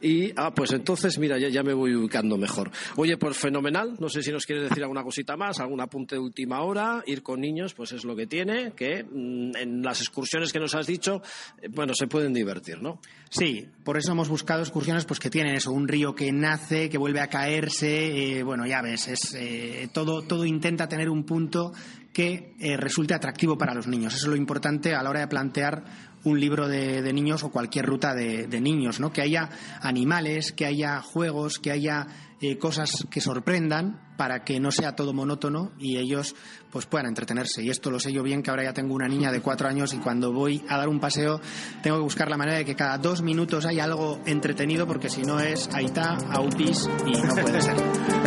Y, 0.00 0.32
ah, 0.36 0.52
pues 0.54 0.72
entonces, 0.72 1.18
mira, 1.18 1.38
ya, 1.38 1.48
ya 1.48 1.62
me 1.62 1.72
voy 1.72 1.94
ubicando 1.94 2.36
mejor. 2.36 2.70
Oye, 2.96 3.16
pues 3.16 3.36
fenomenal. 3.36 3.94
No 3.98 4.08
sé 4.08 4.22
si 4.22 4.30
nos 4.30 4.44
quieres 4.44 4.68
decir 4.68 4.82
alguna 4.82 5.02
cosita 5.02 5.36
más, 5.36 5.58
algún 5.60 5.80
apunte 5.80 6.16
de 6.16 6.20
última 6.20 6.60
hora. 6.62 7.02
Ir 7.06 7.22
con 7.22 7.40
niños, 7.40 7.74
pues 7.74 7.92
es 7.92 8.04
lo 8.04 8.14
que 8.14 8.26
tiene, 8.26 8.72
que 8.72 9.04
mm, 9.04 9.56
en 9.56 9.82
las 9.82 10.00
excursiones 10.00 10.52
que 10.52 10.60
nos 10.60 10.74
has 10.74 10.86
dicho, 10.86 11.22
eh, 11.62 11.68
bueno, 11.70 11.94
se 11.94 12.06
pueden 12.06 12.32
divertir, 12.32 12.82
¿no? 12.82 13.00
Sí, 13.30 13.68
por 13.84 13.96
eso 13.96 14.12
hemos 14.12 14.28
buscado 14.28 14.62
excursiones 14.62 15.04
pues 15.04 15.18
que 15.18 15.30
tienen 15.30 15.54
eso, 15.54 15.72
un 15.72 15.88
río 15.88 16.14
que 16.14 16.30
nace, 16.30 16.88
que 16.88 16.98
vuelve 16.98 17.20
a 17.20 17.28
caerse, 17.28 18.38
eh, 18.38 18.42
bueno, 18.42 18.66
ya 18.66 18.82
ves, 18.82 19.08
es, 19.08 19.34
eh, 19.34 19.88
todo, 19.92 20.22
todo 20.22 20.44
intenta 20.44 20.88
tener 20.88 21.08
un 21.08 21.24
punto 21.24 21.72
que 22.16 22.54
resulte 22.78 23.12
atractivo 23.12 23.58
para 23.58 23.74
los 23.74 23.86
niños. 23.86 24.14
Eso 24.14 24.24
es 24.24 24.30
lo 24.30 24.36
importante 24.36 24.94
a 24.94 25.02
la 25.02 25.10
hora 25.10 25.20
de 25.20 25.28
plantear 25.28 25.84
un 26.24 26.40
libro 26.40 26.66
de, 26.66 27.12
niños 27.12 27.44
o 27.44 27.50
cualquier 27.50 27.84
ruta 27.84 28.14
de, 28.14 28.60
niños, 28.60 29.00
¿no? 29.00 29.12
Que 29.12 29.20
haya 29.20 29.50
animales, 29.82 30.52
que 30.52 30.64
haya 30.64 31.02
juegos, 31.02 31.58
que 31.58 31.70
haya 31.70 32.06
eh, 32.40 32.58
cosas 32.58 33.06
que 33.10 33.20
sorprendan 33.20 34.00
para 34.16 34.44
que 34.44 34.58
no 34.58 34.72
sea 34.72 34.96
todo 34.96 35.12
monótono 35.12 35.72
y 35.78 35.98
ellos 35.98 36.34
pues 36.70 36.86
puedan 36.86 37.06
entretenerse. 37.06 37.62
Y 37.62 37.70
esto 37.70 37.90
lo 37.90 38.00
sé 38.00 38.12
yo 38.12 38.22
bien 38.22 38.42
que 38.42 38.50
ahora 38.50 38.64
ya 38.64 38.72
tengo 38.72 38.94
una 38.94 39.08
niña 39.08 39.30
de 39.30 39.40
cuatro 39.40 39.68
años 39.68 39.94
y 39.94 39.98
cuando 39.98 40.32
voy 40.32 40.64
a 40.68 40.78
dar 40.78 40.88
un 40.88 41.00
paseo 41.00 41.40
tengo 41.82 41.98
que 41.98 42.02
buscar 42.02 42.30
la 42.30 42.38
manera 42.38 42.58
de 42.58 42.64
que 42.64 42.74
cada 42.74 42.98
dos 42.98 43.22
minutos 43.22 43.66
haya 43.66 43.84
algo 43.84 44.20
entretenido 44.24 44.86
porque 44.86 45.10
si 45.10 45.22
no 45.22 45.38
es 45.38 45.68
Aita, 45.74 46.16
Aupis 46.30 46.88
y 47.06 47.12
no 47.12 47.34
puede 47.34 47.60
ser. 47.60 47.76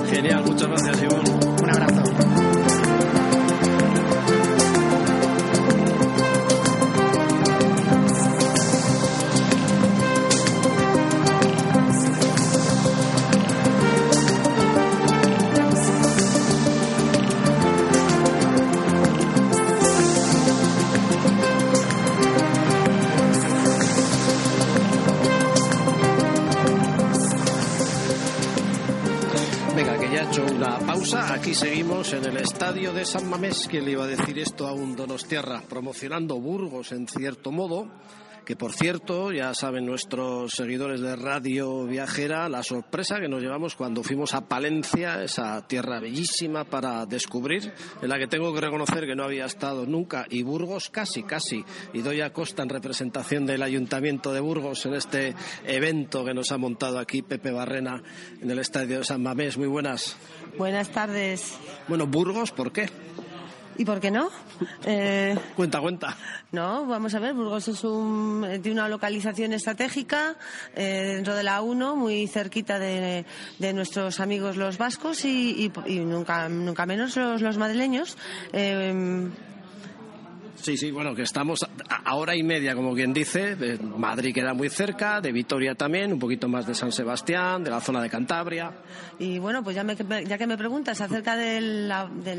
Genial, 0.10 0.43
muchas 0.45 0.67
gracias 0.67 1.04
Ivonne. 1.04 1.32
Un 1.63 1.69
abrazo. 1.69 2.48
De 32.93 33.06
San 33.06 33.30
Mamés, 33.30 33.67
que 33.67 33.82
le 33.82 33.91
iba 33.91 34.04
a 34.04 34.08
decir 34.08 34.39
esto 34.39 34.67
a 34.67 34.73
un 34.73 34.95
Donostierra, 34.95 35.62
promocionando 35.62 36.39
Burgos 36.39 36.91
en 36.91 37.08
cierto 37.08 37.52
modo 37.52 37.88
que 38.49 38.55
por 38.55 38.73
cierto, 38.73 39.31
ya 39.31 39.53
saben 39.53 39.85
nuestros 39.85 40.53
seguidores 40.53 41.01
de 41.01 41.15
Radio 41.15 41.85
Viajera, 41.85 42.49
la 42.49 42.63
sorpresa 42.63 43.19
que 43.19 43.27
nos 43.27 43.43
llevamos 43.43 43.75
cuando 43.75 44.01
fuimos 44.01 44.33
a 44.33 44.47
Palencia, 44.47 45.23
esa 45.23 45.67
tierra 45.67 45.99
bellísima 45.99 46.63
para 46.63 47.05
descubrir, 47.05 47.71
en 48.01 48.09
la 48.09 48.17
que 48.17 48.25
tengo 48.25 48.51
que 48.51 48.62
reconocer 48.62 49.05
que 49.05 49.15
no 49.15 49.23
había 49.23 49.45
estado 49.45 49.85
nunca, 49.85 50.25
y 50.31 50.41
Burgos 50.41 50.89
casi, 50.89 51.21
casi, 51.21 51.63
y 51.93 52.01
doy 52.01 52.21
a 52.21 52.33
costa 52.33 52.63
en 52.63 52.69
representación 52.69 53.45
del 53.45 53.62
Ayuntamiento 53.62 54.33
de 54.33 54.39
Burgos 54.39 54.83
en 54.88 54.95
este 54.95 55.35
evento 55.67 56.25
que 56.25 56.33
nos 56.33 56.51
ha 56.51 56.57
montado 56.57 56.97
aquí 56.97 57.21
Pepe 57.21 57.51
Barrena 57.51 58.01
en 58.41 58.49
el 58.49 58.57
Estadio 58.57 58.97
de 58.97 59.05
San 59.05 59.21
Mamés. 59.21 59.59
Muy 59.59 59.67
buenas. 59.67 60.17
Buenas 60.57 60.89
tardes. 60.89 61.55
Bueno, 61.88 62.07
Burgos, 62.07 62.49
¿por 62.49 62.71
qué? 62.71 62.89
¿Y 63.79 63.85
por 63.85 64.01
qué 64.01 64.11
no? 64.11 64.29
Eh, 64.85 65.37
cuenta, 65.55 65.79
cuenta. 65.79 66.17
No, 66.51 66.85
vamos 66.85 67.15
a 67.15 67.19
ver, 67.19 67.33
Burgos 67.33 67.69
es 67.69 67.81
un, 67.85 68.45
tiene 68.61 68.81
una 68.81 68.89
localización 68.89 69.53
estratégica 69.53 70.35
eh, 70.75 71.13
dentro 71.15 71.33
de 71.33 71.43
la 71.43 71.61
1, 71.61 71.95
muy 71.95 72.27
cerquita 72.27 72.77
de, 72.77 73.23
nuestros 73.73 74.19
amigos 74.19 74.57
los 74.57 74.77
vascos 74.77 75.23
y, 75.23 75.71
nunca, 75.87 76.49
nunca 76.49 76.85
menos 76.85 77.15
los, 77.15 77.57
madrileños. 77.57 78.17
Eh, 78.51 79.29
Sí, 80.61 80.75
sí, 80.75 80.91
bueno, 80.91 81.15
que 81.15 81.21
estamos 81.21 81.65
a 81.87 82.15
hora 82.15 82.35
y 82.35 82.43
media, 82.43 82.75
como 82.75 82.93
quien 82.93 83.13
dice. 83.13 83.55
De 83.55 83.77
Madrid 83.77 84.33
queda 84.33 84.53
muy 84.53 84.69
cerca, 84.69 85.21
de 85.21 85.31
Vitoria 85.31 85.73
también, 85.73 86.11
un 86.11 86.19
poquito 86.19 86.49
más 86.49 86.67
de 86.67 86.75
San 86.75 86.91
Sebastián, 86.91 87.63
de 87.63 87.69
la 87.69 87.79
zona 87.79 88.01
de 88.01 88.09
Cantabria. 88.09 88.71
Y 89.19 89.39
bueno, 89.39 89.63
pues 89.63 89.75
ya, 89.75 89.83
me, 89.83 89.95
ya 89.95 90.37
que 90.37 90.47
me 90.47 90.57
preguntas 90.57 90.99
acerca 90.99 91.37
de 91.37 91.61
la, 91.61 92.07
de 92.07 92.35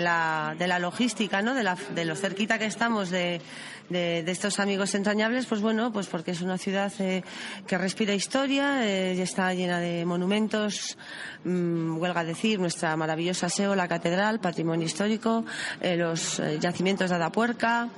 la, 0.00 0.54
de 0.58 0.66
la 0.66 0.78
logística, 0.78 1.40
¿no? 1.40 1.54
De, 1.54 1.62
la, 1.62 1.76
de 1.94 2.04
lo 2.04 2.16
cerquita 2.16 2.58
que 2.58 2.66
estamos 2.66 3.08
de, 3.08 3.40
de, 3.92 4.30
estos 4.30 4.58
amigos 4.58 4.94
entrañables, 4.94 5.46
pues 5.46 5.60
bueno, 5.60 5.92
pues 5.92 6.06
porque 6.06 6.32
es 6.32 6.40
una 6.40 6.58
ciudad 6.58 6.92
eh, 6.98 7.22
que 7.66 7.78
respira 7.78 8.14
historia, 8.14 8.86
eh, 8.86 9.20
está 9.20 9.52
llena 9.54 9.78
de 9.80 10.04
monumentos, 10.04 10.96
mmm, 11.44 11.98
huelga 11.98 12.24
decir, 12.24 12.58
nuestra 12.58 12.96
maravillosa 12.96 13.48
SEO, 13.48 13.74
la 13.74 13.88
catedral, 13.88 14.40
patrimonio 14.40 14.86
histórico, 14.86 15.44
eh, 15.80 15.96
los 15.96 16.42
yacimientos 16.60 17.10
de 17.10 17.18
Adapuerca 17.22 17.88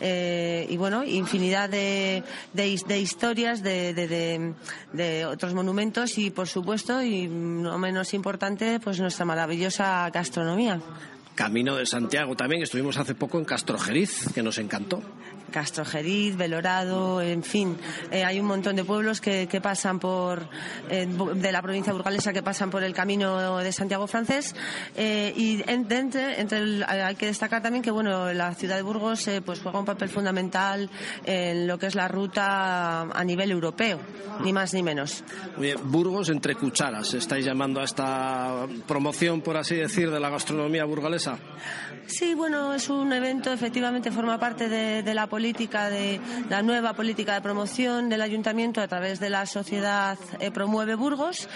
y 0.00 0.76
bueno, 0.76 1.04
infinidad 1.04 1.70
de, 1.70 2.22
de, 2.52 2.98
historias 2.98 3.62
de, 3.62 4.54
de 4.92 5.26
otros 5.26 5.54
monumentos 5.54 6.18
y 6.18 6.30
por 6.30 6.48
supuesto, 6.48 7.02
y 7.02 7.26
no 7.26 7.78
menos 7.78 8.14
importante, 8.14 8.80
pues 8.80 9.00
nuestra 9.00 9.24
maravillosa 9.24 10.10
gastronomía. 10.10 10.80
Camino 11.34 11.74
de 11.74 11.84
Santiago 11.84 12.36
también, 12.36 12.62
estuvimos 12.62 12.96
hace 12.96 13.14
poco 13.14 13.38
en 13.38 13.44
Castrojeriz, 13.44 14.32
que 14.32 14.42
nos 14.42 14.58
encantó. 14.58 15.02
Castrojeriz, 15.54 16.36
Belorado, 16.36 17.22
en 17.22 17.44
fin, 17.44 17.78
eh, 18.10 18.24
hay 18.24 18.40
un 18.40 18.46
montón 18.46 18.74
de 18.74 18.82
pueblos 18.82 19.20
que, 19.20 19.46
pasan 19.62 20.00
por, 20.00 20.48
eh, 20.90 21.06
de 21.06 21.52
la 21.52 21.62
provincia 21.62 21.92
burgalesa 21.92 22.32
que 22.32 22.42
pasan 22.42 22.70
por 22.70 22.82
el 22.82 22.92
camino 22.92 23.58
de 23.58 23.70
Santiago 23.70 24.08
francés 24.08 24.56
eh, 24.96 25.32
y 25.36 25.62
entre, 25.70 26.40
entre 26.40 26.84
hay 26.84 27.14
que 27.14 27.26
destacar 27.26 27.62
también 27.62 27.84
que 27.84 27.92
bueno, 27.92 28.32
la 28.32 28.52
ciudad 28.54 28.74
de 28.74 28.82
Burgos 28.82 29.30
pues 29.44 29.60
juega 29.60 29.78
un 29.78 29.84
papel 29.84 30.08
fundamental 30.08 30.90
en 31.24 31.68
lo 31.68 31.78
que 31.78 31.86
es 31.86 31.94
la 31.94 32.08
ruta 32.08 33.02
a 33.02 33.24
nivel 33.24 33.52
europeo, 33.52 34.00
ni 34.40 34.52
más 34.52 34.74
ni 34.74 34.82
menos. 34.82 35.22
Burgos 35.84 36.30
entre 36.30 36.56
cucharas, 36.56 37.14
¿estáis 37.14 37.44
llamando 37.44 37.80
a 37.80 37.84
esta 37.84 38.66
promoción, 38.88 39.40
por 39.40 39.56
así 39.56 39.76
decir, 39.76 40.10
de 40.10 40.18
la 40.18 40.30
gastronomía 40.30 40.84
burgalesa? 40.84 41.38
Sí, 42.06 42.34
bueno, 42.34 42.74
es 42.74 42.90
un 42.90 43.12
evento, 43.12 43.52
efectivamente 43.52 44.10
forma 44.10 44.38
parte 44.38 44.68
de, 44.68 45.14
la 45.14 45.26
política, 45.26 45.43
de 45.44 46.20
la 46.50 46.62
nueva 46.62 46.92
política 46.92 47.34
de 47.34 47.40
promoción 47.40 48.08
del 48.08 48.22
ayuntamiento 48.22 48.80
a 48.80 48.88
través 48.88 49.20
de 49.20 49.30
la 49.30 49.46
sociedad 49.46 50.18
eh, 50.38 50.50
Promueve 50.50 50.94
Burgos. 50.94 51.48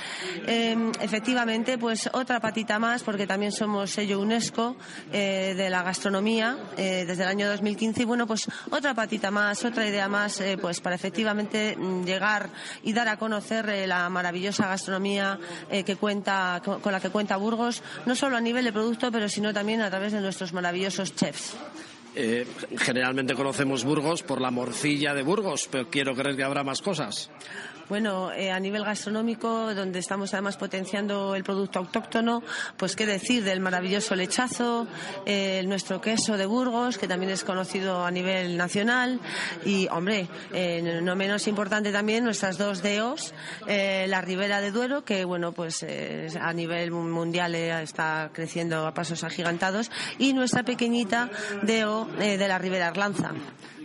Em, 0.47 0.93
efectivamente, 1.01 1.79
pues 1.79 2.11
otra 2.13 2.41
patita 2.41 2.79
más, 2.79 3.03
porque 3.03 3.27
también 3.27 3.53
somos 3.53 3.91
sello 3.91 4.21
UNESCO 4.21 4.77
eh, 5.13 5.55
de 5.57 5.71
la 5.71 5.83
gastronomía 5.83 6.57
eh, 6.77 7.05
desde 7.07 7.23
el 7.23 7.29
año 7.29 7.49
2015 7.49 8.03
y 8.03 8.05
bueno, 8.05 8.27
pues 8.27 8.49
otra 8.71 8.95
patita 8.95 9.31
más, 9.31 9.65
otra 9.65 9.87
idea 9.87 10.09
más, 10.09 10.43
pues 10.61 10.81
para 10.81 10.97
efectivamente 10.97 11.77
mm, 11.77 12.05
llegar 12.05 12.49
y 12.83 12.93
dar 12.93 13.09
a 13.09 13.19
conocer 13.19 13.87
la 13.87 14.09
maravillosa 14.09 14.67
gastronomía 14.67 15.39
que 15.69 15.97
cuenta 15.97 16.61
con 16.65 16.93
la 16.93 17.01
que 17.01 17.11
cuenta 17.11 17.37
Burgos, 17.37 17.83
no 18.07 18.15
solo 18.15 18.37
a 18.37 18.41
nivel 18.41 18.65
de 18.65 18.73
producto, 18.73 19.11
pero 19.11 19.29
sino 19.29 19.53
también 19.53 19.83
a 19.83 19.91
través 19.91 20.13
de 20.13 20.21
nuestro 20.21 20.39
nuestros 20.39 20.53
maravillosos 20.53 21.17
chefs. 21.17 21.57
Eh, 22.15 22.47
generalmente 22.79 23.35
conocemos 23.35 23.85
Burgos 23.85 24.23
por 24.23 24.41
la 24.41 24.51
morcilla 24.51 25.15
de 25.15 25.23
Burgos, 25.23 25.69
pero 25.71 25.89
quiero 25.89 26.15
creer 26.15 26.37
que 26.37 26.45
habrá 26.45 26.65
más 26.65 26.83
cosas. 26.83 27.31
Bueno, 27.89 28.31
eh, 28.33 28.51
a 28.51 28.61
nivel 28.61 28.85
gastronómico, 28.85 29.75
donde 29.75 30.01
estamos 30.01 30.35
además 30.35 30.59
potenciando 30.59 31.35
el 31.35 31.43
producto 31.43 31.79
autóctono, 31.79 32.43
pues 32.77 32.95
qué 32.95 33.07
decir 33.07 33.45
del 33.45 33.61
maravilloso 33.61 34.15
lechazo, 34.15 34.87
eh, 35.25 35.63
nuestro 35.67 35.99
queso 35.99 36.37
de 36.37 36.45
Burgos, 36.45 36.99
que 36.99 37.09
también 37.09 37.33
es 37.33 37.45
conocido 37.45 38.05
a 38.05 38.11
nivel 38.11 38.59
nacional, 38.59 39.21
y, 39.65 39.89
hombre, 39.89 40.29
eh, 40.53 41.01
no 41.03 41.17
menos 41.17 41.49
importante 41.49 41.91
también 41.91 42.25
nuestras 42.25 42.59
dos 42.59 42.83
DEOs, 42.83 43.33
la 43.67 44.21
Ribera 44.21 44.61
de 44.61 44.71
Duero, 44.71 45.03
que, 45.05 45.25
bueno, 45.25 45.53
pues 45.53 45.87
a 46.39 46.53
nivel 46.53 46.91
mundial 46.91 47.55
está 47.55 48.31
creciendo 48.35 48.87
a 48.87 48.93
pasos 48.93 49.25
agigantados, 49.25 49.91
y 50.19 50.35
nuestra 50.35 50.63
pequeñita 50.63 51.31
DEO 51.63 52.05
de 52.19 52.49
la 52.49 52.59
Ribera 52.59 52.89
Arlanza 52.89 53.33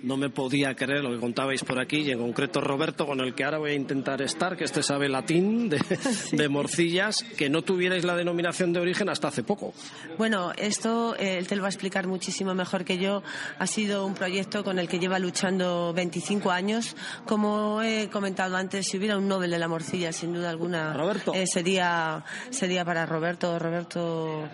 no 0.03 0.17
me 0.17 0.29
podía 0.29 0.75
creer 0.75 1.03
lo 1.03 1.11
que 1.11 1.19
contabais 1.19 1.63
por 1.63 1.79
aquí 1.79 1.99
y 1.99 2.11
en 2.11 2.19
concreto 2.19 2.59
Roberto, 2.59 3.05
con 3.05 3.21
el 3.21 3.33
que 3.33 3.45
ahora 3.45 3.57
voy 3.57 3.71
a 3.71 3.75
intentar 3.75 4.21
estar, 4.21 4.57
que 4.57 4.65
este 4.65 4.83
sabe 4.83 5.07
latín 5.07 5.69
de, 6.31 6.49
morcillas, 6.49 7.23
que 7.37 7.49
no 7.49 7.61
tuvierais 7.61 8.03
la 8.03 8.15
denominación 8.15 8.73
de 8.73 8.81
origen 8.81 9.09
hasta 9.09 9.29
hace 9.29 9.43
poco. 9.43 9.73
Bueno, 10.17 10.51
esto 10.57 11.15
eh, 11.15 11.37
él 11.37 11.47
te 11.47 11.55
lo 11.55 11.61
va 11.61 11.69
a 11.69 11.71
explicar 11.71 12.05
muchísimo 12.05 12.53
mejor 12.53 12.83
que 12.83 12.97
yo. 12.97 13.23
Ha 13.57 13.67
sido 13.67 14.05
un 14.05 14.13
proyecto 14.13 14.63
con 14.63 14.77
el 14.77 14.89
que 14.89 14.99
lleva 14.99 15.19
luchando 15.19 15.93
25 15.93 16.51
años. 16.51 16.95
Como 17.25 17.81
he 17.81 18.09
comentado 18.09 18.57
antes, 18.57 18.87
si 18.87 18.97
hubiera 18.97 19.17
un 19.17 19.27
Nobel 19.29 19.51
de 19.51 19.59
la 19.59 19.69
morcilla, 19.69 20.11
sin 20.11 20.33
duda 20.33 20.49
alguna, 20.49 20.95
eh, 21.33 21.47
sería, 21.47 22.25
sería 22.49 22.83
para 22.83 23.05
Roberto. 23.05 23.57
Roberto 23.57 24.49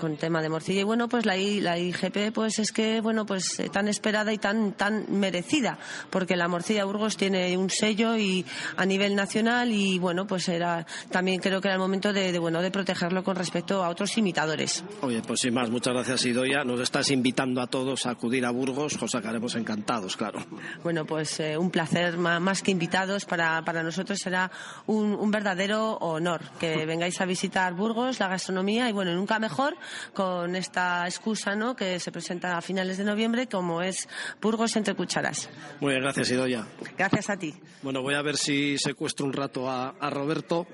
con 0.00 0.16
tema 0.16 0.42
de 0.42 0.48
morcilla. 0.48 0.80
Y 0.80 0.84
bueno, 0.84 1.08
pues 1.08 1.26
la, 1.26 1.36
la 1.36 1.78
IGP, 1.78 2.32
pues 2.32 2.58
es 2.58 2.72
que, 2.72 3.00
bueno, 3.00 3.26
pues 3.26 3.60
eh, 3.60 3.68
tan 3.68 3.88
esperada 3.88 4.32
y 4.32 4.38
tan, 4.38 4.72
tan 4.72 4.93
merecida, 5.08 5.78
porque 6.10 6.36
la 6.36 6.48
morcilla 6.48 6.84
Burgos 6.84 7.16
tiene 7.16 7.56
un 7.56 7.70
sello 7.70 8.16
y 8.16 8.44
a 8.76 8.86
nivel 8.86 9.14
nacional 9.14 9.72
y 9.72 9.98
bueno, 9.98 10.26
pues 10.26 10.48
era 10.48 10.86
también 11.10 11.40
creo 11.40 11.60
que 11.60 11.68
era 11.68 11.74
el 11.74 11.80
momento 11.80 12.12
de, 12.12 12.38
bueno 12.38 12.62
de 12.62 12.70
protegerlo 12.70 13.24
con 13.24 13.36
respecto 13.36 13.82
a 13.84 13.88
otros 13.88 14.16
imitadores. 14.18 14.84
Oye, 15.00 15.22
pues 15.22 15.40
sin 15.40 15.54
más, 15.54 15.70
muchas 15.70 15.94
gracias 15.94 16.24
Idoya. 16.26 16.64
Nos 16.64 16.80
estás 16.80 17.10
invitando 17.10 17.60
a 17.60 17.66
todos 17.66 18.06
a 18.06 18.10
acudir 18.10 18.44
a 18.44 18.50
Burgos, 18.50 19.00
os 19.00 19.10
sacaremos 19.10 19.54
encantados, 19.54 20.16
claro. 20.16 20.44
Bueno, 20.82 21.04
pues 21.04 21.40
eh, 21.40 21.56
un 21.56 21.70
placer 21.70 22.16
más 22.18 22.62
que 22.62 22.70
invitados 22.70 23.24
para, 23.24 23.62
para 23.64 23.82
nosotros 23.82 24.18
será 24.18 24.50
un, 24.86 25.14
un 25.14 25.30
verdadero 25.30 25.94
honor 25.98 26.42
que 26.58 26.86
vengáis 26.86 27.20
a 27.20 27.24
visitar 27.24 27.74
Burgos, 27.74 28.20
la 28.20 28.28
gastronomía 28.28 28.88
y 28.88 28.92
bueno, 28.92 29.14
nunca 29.14 29.38
mejor 29.38 29.76
con 30.12 30.56
esta 30.56 31.06
excusa, 31.06 31.54
¿no? 31.54 31.76
que 31.76 32.00
se 32.00 32.12
presenta 32.12 32.56
a 32.56 32.60
finales 32.60 32.98
de 32.98 33.04
noviembre 33.04 33.46
como 33.46 33.82
es 33.82 34.08
Burgos 34.40 34.76
en 34.76 34.83
entre 34.84 34.94
cucharas. 34.94 35.48
Muy 35.80 35.92
bien, 35.92 36.02
gracias, 36.02 36.30
Idoya. 36.30 36.66
Gracias 36.98 37.30
a 37.30 37.38
ti. 37.38 37.54
Bueno, 37.80 38.02
voy 38.02 38.14
a 38.14 38.20
ver 38.20 38.36
si 38.36 38.76
secuestro 38.76 39.24
un 39.24 39.32
rato 39.32 39.70
a, 39.70 39.94
Roberto. 40.10 40.66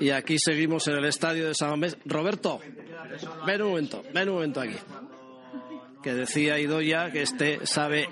Y 0.00 0.10
aquí 0.10 0.38
seguimos 0.38 0.86
en 0.88 0.98
el 0.98 1.06
estadio 1.06 1.48
de 1.48 1.54
San 1.54 1.70
Mamés. 1.70 1.96
Roberto, 2.04 2.60
ven 3.46 3.62
un 3.62 3.68
momento, 3.68 4.02
ven 4.12 4.28
un 4.28 4.34
momento 4.34 4.60
aquí. 4.60 4.76
Que 6.02 6.12
decía 6.12 6.58
Idoya 6.58 7.10
que 7.10 7.22
este 7.22 7.66
sabe 7.66 8.06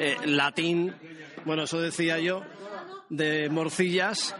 eh, 0.00 0.16
latín, 0.24 0.92
bueno, 1.44 1.62
eso 1.62 1.80
decía 1.80 2.18
yo, 2.18 2.42
de 3.10 3.48
morcillas 3.50 4.34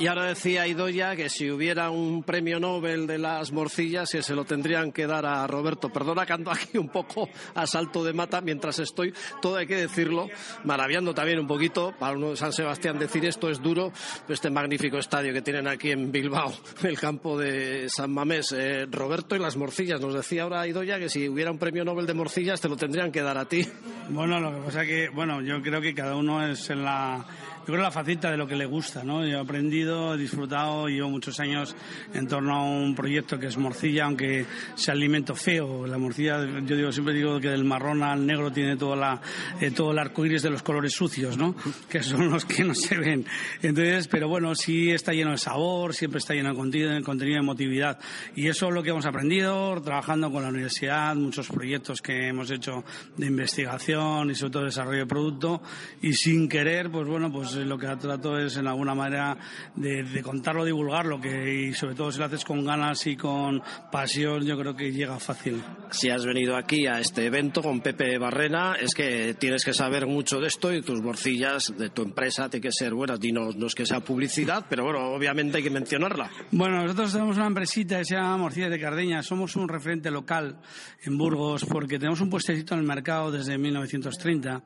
y 0.00 0.06
ahora 0.06 0.24
decía 0.24 0.66
Idoya 0.66 1.14
que 1.14 1.28
si 1.28 1.50
hubiera 1.50 1.90
un 1.90 2.22
premio 2.22 2.58
Nobel 2.58 3.06
de 3.06 3.18
las 3.18 3.52
morcillas, 3.52 4.10
que 4.10 4.22
se 4.22 4.34
lo 4.34 4.46
tendrían 4.46 4.92
que 4.92 5.06
dar 5.06 5.26
a 5.26 5.46
Roberto. 5.46 5.90
Perdona 5.90 6.24
que 6.24 6.32
ando 6.32 6.50
aquí 6.50 6.78
un 6.78 6.88
poco 6.88 7.28
a 7.54 7.66
salto 7.66 8.02
de 8.02 8.14
mata 8.14 8.40
mientras 8.40 8.78
estoy, 8.78 9.12
todo 9.42 9.56
hay 9.56 9.66
que 9.66 9.76
decirlo, 9.76 10.28
maraviando 10.64 11.12
también 11.12 11.38
un 11.38 11.46
poquito, 11.46 11.92
para 11.98 12.16
uno 12.16 12.30
de 12.30 12.36
San 12.36 12.54
Sebastián 12.54 12.98
decir 12.98 13.26
esto 13.26 13.50
es 13.50 13.60
duro, 13.60 13.92
este 14.26 14.48
magnífico 14.48 14.96
estadio 14.96 15.34
que 15.34 15.42
tienen 15.42 15.68
aquí 15.68 15.90
en 15.90 16.10
Bilbao, 16.10 16.50
el 16.82 16.98
campo 16.98 17.38
de 17.38 17.90
San 17.90 18.10
Mamés. 18.10 18.52
Eh, 18.52 18.86
Roberto 18.90 19.36
y 19.36 19.38
las 19.38 19.58
morcillas, 19.58 20.00
nos 20.00 20.14
decía 20.14 20.44
ahora 20.44 20.66
Idoya 20.66 20.98
que 20.98 21.10
si 21.10 21.28
hubiera 21.28 21.50
un 21.50 21.58
premio 21.58 21.84
Nobel 21.84 22.06
de 22.06 22.14
morcillas 22.14 22.58
te 22.58 22.70
lo 22.70 22.76
tendrían 22.78 23.12
que 23.12 23.20
dar 23.20 23.36
a 23.36 23.44
ti. 23.44 23.68
Bueno, 24.08 24.40
lo 24.40 24.50
que 24.50 24.64
pasa 24.64 24.86
que, 24.86 25.10
bueno, 25.10 25.42
yo 25.42 25.60
creo 25.60 25.82
que 25.82 25.92
cada 25.92 26.16
uno 26.16 26.42
es 26.46 26.70
en 26.70 26.84
la 26.84 27.22
yo 27.60 27.66
creo 27.66 27.82
la 27.82 27.90
faceta 27.90 28.30
de 28.30 28.36
lo 28.36 28.46
que 28.46 28.56
le 28.56 28.66
gusta, 28.66 29.04
¿no? 29.04 29.24
Yo 29.24 29.36
he 29.36 29.40
aprendido, 29.40 30.14
he 30.14 30.18
disfrutado, 30.18 30.88
llevo 30.88 31.10
muchos 31.10 31.38
años 31.40 31.76
en 32.14 32.26
torno 32.26 32.54
a 32.54 32.62
un 32.62 32.94
proyecto 32.94 33.38
que 33.38 33.46
es 33.46 33.56
morcilla, 33.56 34.06
aunque 34.06 34.46
sea 34.74 34.94
alimento 34.94 35.34
feo. 35.34 35.86
La 35.86 35.98
morcilla, 35.98 36.38
yo 36.64 36.76
digo, 36.76 36.90
siempre 36.90 37.14
digo 37.14 37.38
que 37.38 37.48
del 37.48 37.64
marrón 37.64 38.02
al 38.02 38.26
negro 38.26 38.50
tiene 38.50 38.76
toda 38.76 38.96
la, 38.96 39.20
eh, 39.60 39.70
todo 39.70 39.92
el 39.92 39.98
arco 39.98 40.24
iris 40.24 40.42
de 40.42 40.50
los 40.50 40.62
colores 40.62 40.92
sucios, 40.92 41.36
¿no? 41.36 41.54
Que 41.88 42.02
son 42.02 42.30
los 42.30 42.44
que 42.44 42.64
no 42.64 42.74
se 42.74 42.96
ven. 42.96 43.26
Entonces, 43.62 44.08
pero 44.08 44.28
bueno, 44.28 44.54
sí 44.54 44.90
está 44.90 45.12
lleno 45.12 45.32
de 45.32 45.38
sabor, 45.38 45.94
siempre 45.94 46.18
está 46.18 46.34
lleno 46.34 46.50
de 46.50 46.56
contenido, 46.56 46.90
de 46.90 47.02
contenido 47.02 47.36
de 47.36 47.42
emotividad. 47.42 47.98
Y 48.34 48.48
eso 48.48 48.68
es 48.68 48.74
lo 48.74 48.82
que 48.82 48.90
hemos 48.90 49.06
aprendido 49.06 49.80
trabajando 49.82 50.30
con 50.30 50.42
la 50.42 50.48
universidad, 50.48 51.14
muchos 51.14 51.48
proyectos 51.48 52.00
que 52.00 52.28
hemos 52.28 52.50
hecho 52.50 52.84
de 53.16 53.26
investigación 53.26 54.30
y 54.30 54.34
sobre 54.34 54.52
todo 54.52 54.64
desarrollo 54.64 55.00
de 55.00 55.06
producto. 55.06 55.62
Y 56.00 56.14
sin 56.14 56.48
querer, 56.48 56.90
pues 56.90 57.06
bueno, 57.06 57.30
pues 57.30 57.49
pues 57.54 57.66
lo 57.66 57.78
que 57.78 57.86
trato 57.96 58.38
es 58.38 58.56
en 58.56 58.66
alguna 58.66 58.94
manera 58.94 59.36
de, 59.74 60.22
contarlo, 60.22 60.64
divulgarlo, 60.64 61.20
que 61.20 61.68
y 61.68 61.74
sobre 61.74 61.94
todo 61.94 62.12
si 62.12 62.18
lo 62.18 62.26
haces 62.26 62.44
con 62.44 62.64
ganas 62.64 63.06
y 63.06 63.16
con 63.16 63.62
pasión, 63.90 64.44
yo 64.44 64.56
creo 64.58 64.74
que 64.74 64.92
llega 64.92 65.18
fácil. 65.18 65.62
Si 65.90 66.10
has 66.10 66.24
venido 66.24 66.56
aquí 66.56 66.86
a 66.86 67.00
este 67.00 67.26
evento 67.26 67.62
con 67.62 67.80
Pepe 67.80 68.18
Barrena, 68.18 68.76
es 68.80 68.94
que 68.94 69.34
tienes 69.34 69.64
que 69.64 69.74
saber 69.74 70.06
mucho 70.06 70.40
de 70.40 70.46
esto 70.46 70.72
y 70.72 70.82
tus 70.82 71.02
morcillas 71.02 71.72
de 71.76 71.90
tu 71.90 72.02
empresa 72.02 72.48
tienen 72.48 72.62
que 72.62 72.72
ser 72.72 72.94
buenas. 72.94 73.18
Y 73.22 73.32
no, 73.32 73.50
es 73.50 73.74
que 73.74 73.86
sea 73.86 74.00
publicidad, 74.00 74.66
pero 74.68 74.84
bueno, 74.84 75.10
obviamente 75.12 75.58
hay 75.58 75.62
que 75.62 75.70
mencionarla. 75.70 76.30
Bueno, 76.52 76.82
nosotros 76.82 77.12
tenemos 77.12 77.36
una 77.36 77.46
empresita 77.46 77.98
que 77.98 78.04
se 78.04 78.14
llama 78.14 78.36
Morcillas 78.36 78.70
de 78.70 78.80
Cardeña. 78.80 79.22
Somos 79.22 79.56
un 79.56 79.68
referente 79.68 80.10
local 80.10 80.60
en 81.02 81.18
Burgos 81.18 81.64
porque 81.64 81.98
tenemos 81.98 82.20
un 82.20 82.30
puestecito 82.30 82.74
en 82.74 82.80
el 82.80 82.86
mercado 82.86 83.30
desde 83.32 83.58
1930 83.58 84.62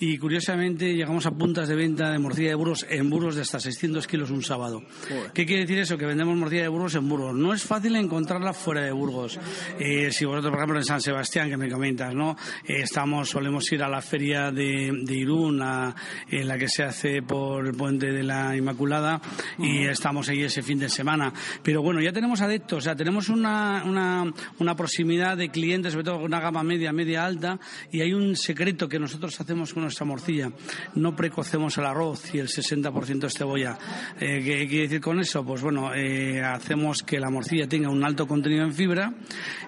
y 0.00 0.18
curiosamente 0.18 0.94
llegamos 0.94 1.26
a 1.26 1.30
puntas 1.30 1.68
de 1.68 1.76
venta 1.76 2.10
de 2.10 2.18
morcilla 2.24 2.48
de 2.48 2.54
Burgos 2.54 2.86
en 2.88 3.10
Burgos 3.10 3.36
de 3.36 3.42
hasta 3.42 3.60
600 3.60 4.06
kilos 4.06 4.30
un 4.30 4.42
sábado. 4.42 4.82
¿Qué 5.34 5.44
quiere 5.44 5.62
decir 5.62 5.78
eso? 5.78 5.98
Que 5.98 6.06
vendemos 6.06 6.34
morcilla 6.36 6.62
de 6.62 6.68
Burgos 6.68 6.94
en 6.94 7.06
Burgos. 7.08 7.34
No 7.34 7.52
es 7.52 7.62
fácil 7.62 7.94
encontrarla 7.96 8.54
fuera 8.54 8.82
de 8.82 8.92
Burgos. 8.92 9.38
Eh, 9.78 10.10
si 10.10 10.24
vosotros, 10.24 10.50
por 10.50 10.58
ejemplo, 10.58 10.78
en 10.78 10.84
San 10.84 11.00
Sebastián, 11.00 11.50
que 11.50 11.56
me 11.58 11.70
comentas, 11.70 12.14
¿no? 12.14 12.36
Eh, 12.66 12.80
estamos, 12.80 13.28
solemos 13.28 13.70
ir 13.72 13.82
a 13.82 13.88
la 13.88 14.00
feria 14.00 14.50
de, 14.50 15.04
Irún, 15.10 15.62
en 16.30 16.48
la 16.48 16.58
que 16.58 16.68
se 16.68 16.82
hace 16.82 17.22
por 17.22 17.66
el 17.66 17.74
puente 17.74 18.10
de 18.10 18.22
la 18.22 18.56
Inmaculada, 18.56 19.20
y 19.58 19.84
estamos 19.84 20.28
ahí 20.30 20.42
ese 20.42 20.62
fin 20.62 20.78
de 20.78 20.88
semana. 20.88 21.32
Pero 21.62 21.82
bueno, 21.82 22.00
ya 22.00 22.12
tenemos 22.12 22.40
adeptos, 22.40 22.78
o 22.78 22.80
sea, 22.80 22.96
tenemos 22.96 23.28
una, 23.28 23.82
una, 23.84 24.32
una 24.58 24.74
proximidad 24.74 25.36
de 25.36 25.50
clientes, 25.50 25.92
sobre 25.92 26.04
todo 26.04 26.16
con 26.16 26.24
una 26.24 26.40
gama 26.40 26.62
media, 26.62 26.92
media 26.92 27.24
alta, 27.24 27.60
y 27.92 28.00
hay 28.00 28.14
un 28.14 28.34
secreto 28.34 28.88
que 28.88 28.98
nosotros 28.98 29.38
hacemos 29.38 29.74
con 29.74 29.82
nuestra 29.82 30.06
morcilla. 30.06 30.50
No 30.94 31.14
precocemos 31.14 31.76
el 31.78 31.84
arroz 31.84 32.13
y 32.32 32.38
el 32.38 32.48
60% 32.48 33.24
es 33.26 33.34
cebolla. 33.34 33.78
Eh, 34.20 34.42
¿Qué 34.44 34.66
quiere 34.68 34.82
decir 34.84 35.00
con 35.00 35.20
eso? 35.20 35.44
Pues 35.44 35.62
bueno, 35.62 35.94
eh, 35.94 36.42
hacemos 36.42 37.02
que 37.02 37.18
la 37.18 37.30
morcilla 37.30 37.68
tenga 37.68 37.90
un 37.90 38.04
alto 38.04 38.26
contenido 38.26 38.64
en 38.64 38.72
fibra, 38.72 39.14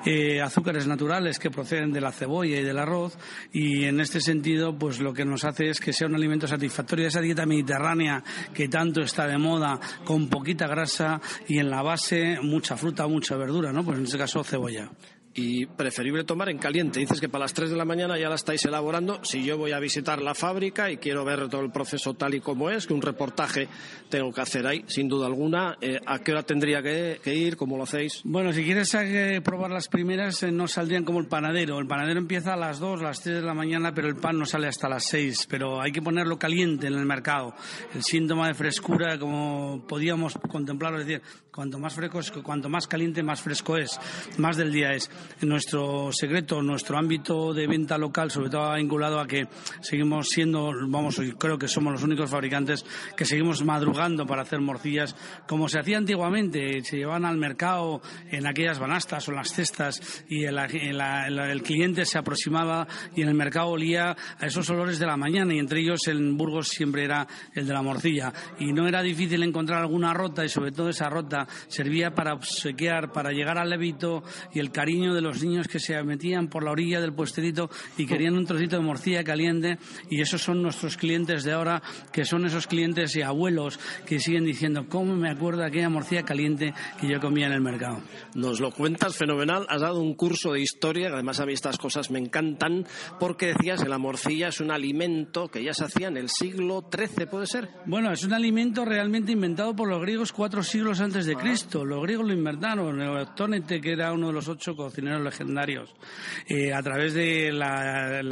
eh, 0.04 0.40
azúcares 0.40 0.86
naturales 0.86 1.38
que 1.38 1.50
proceden 1.50 1.92
de 1.92 2.00
la 2.00 2.12
cebolla 2.12 2.58
y 2.58 2.62
del 2.64 2.78
arroz, 2.78 3.16
y 3.52 3.84
en 3.84 4.00
este 4.00 4.20
sentido, 4.20 4.78
pues 4.78 5.00
lo 5.00 5.12
que 5.12 5.24
nos 5.24 5.44
hace 5.44 5.68
es 5.68 5.80
que 5.80 5.92
sea 5.92 6.08
un 6.08 6.14
alimento 6.14 6.46
satisfactorio. 6.46 7.06
Esa 7.06 7.20
dieta 7.20 7.46
mediterránea 7.46 8.22
que 8.54 8.68
tanto 8.68 9.00
está 9.00 9.26
de 9.26 9.38
moda, 9.38 9.78
con 10.04 10.28
poquita 10.28 10.66
grasa 10.66 11.20
y 11.48 11.58
en 11.58 11.70
la 11.70 11.82
base 11.82 12.38
mucha 12.42 12.76
fruta, 12.76 13.06
mucha 13.06 13.36
verdura, 13.36 13.72
¿no? 13.72 13.84
Pues 13.84 13.98
en 13.98 14.04
este 14.04 14.18
caso 14.18 14.44
cebolla 14.44 14.90
y 15.36 15.66
preferible 15.66 16.24
tomar 16.24 16.48
en 16.48 16.58
caliente. 16.58 16.98
Dices 16.98 17.20
que 17.20 17.28
para 17.28 17.44
las 17.44 17.52
3 17.52 17.70
de 17.70 17.76
la 17.76 17.84
mañana 17.84 18.18
ya 18.18 18.28
la 18.28 18.34
estáis 18.36 18.64
elaborando. 18.64 19.22
Si 19.22 19.44
yo 19.44 19.58
voy 19.58 19.72
a 19.72 19.78
visitar 19.78 20.20
la 20.22 20.34
fábrica 20.34 20.90
y 20.90 20.96
quiero 20.96 21.24
ver 21.24 21.48
todo 21.48 21.60
el 21.60 21.70
proceso 21.70 22.14
tal 22.14 22.34
y 22.34 22.40
como 22.40 22.70
es, 22.70 22.86
que 22.86 22.94
un 22.94 23.02
reportaje 23.02 23.68
tengo 24.08 24.32
que 24.32 24.40
hacer 24.40 24.66
ahí, 24.66 24.84
sin 24.86 25.08
duda 25.08 25.26
alguna, 25.26 25.76
eh, 25.80 26.00
¿a 26.06 26.20
qué 26.20 26.32
hora 26.32 26.42
tendría 26.42 26.82
que, 26.82 27.20
ir? 27.26 27.56
¿Cómo 27.56 27.76
lo 27.76 27.82
hacéis? 27.82 28.22
Bueno, 28.24 28.52
si 28.52 28.64
quieres 28.64 28.96
probar 29.44 29.70
las 29.70 29.88
primeras, 29.88 30.42
eh, 30.42 30.50
no 30.50 30.66
saldrían 30.68 31.04
como 31.04 31.20
el 31.20 31.26
panadero. 31.26 31.78
El 31.78 31.86
panadero 31.86 32.18
empieza 32.18 32.54
a 32.54 32.56
las 32.56 32.78
2, 32.78 33.02
las 33.02 33.20
3 33.20 33.36
de 33.36 33.42
la 33.42 33.54
mañana, 33.54 33.92
pero 33.94 34.08
el 34.08 34.16
pan 34.16 34.38
no 34.38 34.46
sale 34.46 34.68
hasta 34.68 34.88
las 34.88 35.04
6. 35.04 35.46
Pero 35.50 35.82
hay 35.82 35.92
que 35.92 36.00
ponerlo 36.00 36.38
caliente 36.38 36.86
en 36.86 36.94
el 36.94 37.04
mercado. 37.04 37.54
El 37.94 38.02
síntoma 38.02 38.48
de 38.48 38.54
frescura, 38.54 39.18
como 39.18 39.84
podíamos 39.86 40.38
contemplarlo, 40.48 40.98
es 41.00 41.06
decir, 41.06 41.22
cuanto 41.56 41.78
más 41.78 41.94
fresco 41.94 42.20
es, 42.20 42.30
cuanto 42.30 42.68
más 42.68 42.86
caliente, 42.86 43.22
más 43.22 43.40
fresco 43.40 43.78
es, 43.78 43.98
más 44.36 44.58
del 44.58 44.70
día 44.70 44.92
es. 44.92 45.10
Nuestro 45.40 46.12
secreto, 46.12 46.60
nuestro 46.60 46.98
ámbito 46.98 47.54
de 47.54 47.66
venta 47.66 47.96
local, 47.96 48.30
sobre 48.30 48.50
todo 48.50 48.74
vinculado 48.74 49.18
a 49.18 49.26
que 49.26 49.48
seguimos 49.80 50.28
siendo, 50.28 50.70
vamos, 50.86 51.18
creo 51.38 51.56
que 51.56 51.66
somos 51.66 51.94
los 51.94 52.02
únicos 52.02 52.28
fabricantes 52.28 52.84
que 53.16 53.24
seguimos 53.24 53.64
madrugando 53.64 54.26
para 54.26 54.42
hacer 54.42 54.60
morcillas, 54.60 55.16
como 55.48 55.66
se 55.70 55.78
hacía 55.78 55.96
antiguamente, 55.96 56.84
se 56.84 56.98
llevaban 56.98 57.24
al 57.24 57.38
mercado 57.38 58.02
en 58.30 58.46
aquellas 58.46 58.78
banastas 58.78 59.26
o 59.26 59.30
en 59.30 59.38
las 59.38 59.54
cestas 59.54 60.24
y 60.28 60.44
el, 60.44 61.62
cliente 61.62 62.04
se 62.04 62.18
aproximaba 62.18 62.86
y 63.14 63.22
en 63.22 63.28
el 63.28 63.34
mercado 63.34 63.68
olía 63.68 64.14
a 64.38 64.46
esos 64.46 64.68
olores 64.68 64.98
de 64.98 65.06
la 65.06 65.16
mañana 65.16 65.54
y 65.54 65.58
entre 65.58 65.80
ellos 65.80 66.06
en 66.08 66.36
Burgos 66.36 66.68
siempre 66.68 67.04
era 67.04 67.26
el 67.54 67.66
de 67.66 67.72
la 67.72 67.80
morcilla. 67.80 68.30
Y 68.58 68.74
no 68.74 68.86
era 68.86 69.00
difícil 69.00 69.42
encontrar 69.42 69.80
alguna 69.80 70.12
rota 70.12 70.44
y 70.44 70.50
sobre 70.50 70.72
todo 70.72 70.90
esa 70.90 71.08
rota 71.08 71.45
servía 71.68 72.14
para 72.14 72.34
obsequiar, 72.34 73.12
para 73.12 73.32
llegar 73.32 73.58
al 73.58 73.70
levito 73.70 74.22
y 74.52 74.60
el 74.60 74.70
cariño 74.70 75.14
de 75.14 75.20
los 75.20 75.42
niños 75.42 75.68
que 75.68 75.78
se 75.78 76.00
metían 76.02 76.48
por 76.48 76.64
la 76.64 76.72
orilla 76.72 77.00
del 77.00 77.12
puesterito 77.12 77.70
y 77.96 78.06
querían 78.06 78.36
un 78.36 78.46
trocito 78.46 78.76
de 78.76 78.82
morcilla 78.82 79.24
caliente 79.24 79.78
y 80.10 80.20
esos 80.20 80.42
son 80.42 80.62
nuestros 80.62 80.96
clientes 80.96 81.44
de 81.44 81.52
ahora, 81.52 81.82
que 82.12 82.24
son 82.24 82.46
esos 82.46 82.66
clientes 82.66 83.16
y 83.16 83.22
abuelos 83.22 83.78
que 84.04 84.20
siguen 84.20 84.44
diciendo, 84.44 84.86
¿cómo 84.88 85.16
me 85.16 85.30
acuerdo 85.30 85.60
de 85.60 85.68
aquella 85.68 85.88
morcilla 85.88 86.22
caliente 86.22 86.74
que 87.00 87.08
yo 87.08 87.20
comía 87.20 87.46
en 87.46 87.52
el 87.52 87.60
mercado? 87.60 88.02
Nos 88.34 88.60
lo 88.60 88.70
cuentas 88.70 89.16
fenomenal, 89.16 89.66
has 89.68 89.80
dado 89.80 90.00
un 90.00 90.14
curso 90.14 90.52
de 90.52 90.60
historia, 90.60 91.08
además 91.08 91.40
a 91.40 91.46
mí 91.46 91.52
estas 91.52 91.78
cosas 91.78 92.10
me 92.10 92.18
encantan, 92.18 92.86
porque 93.18 93.46
decías 93.46 93.82
que 93.82 93.88
la 93.88 93.98
morcilla 93.98 94.48
es 94.48 94.60
un 94.60 94.70
alimento 94.70 95.48
que 95.48 95.62
ya 95.62 95.72
se 95.72 95.84
hacía 95.84 96.08
en 96.08 96.16
el 96.16 96.28
siglo 96.28 96.88
XIII, 96.90 97.26
¿puede 97.26 97.46
ser? 97.46 97.68
Bueno, 97.86 98.12
es 98.12 98.24
un 98.24 98.32
alimento 98.32 98.84
realmente 98.84 99.32
inventado 99.32 99.74
por 99.74 99.88
los 99.88 100.00
griegos 100.00 100.32
cuatro 100.32 100.62
siglos 100.62 101.00
antes 101.00 101.26
de 101.26 101.35
Cristo. 101.38 101.84
Los 101.84 102.02
griegos 102.02 102.26
lo 102.26 102.32
inventaron, 102.32 102.98
Neoptónete, 102.98 103.80
que 103.80 103.92
era 103.92 104.12
uno 104.12 104.28
de 104.28 104.32
los 104.32 104.48
ocho 104.48 104.74
cocineros 104.74 105.22
legendarios. 105.22 105.94
Eh, 106.48 106.72
a 106.72 106.82
través 106.82 107.14
de 107.14 107.52
la, 107.52 108.22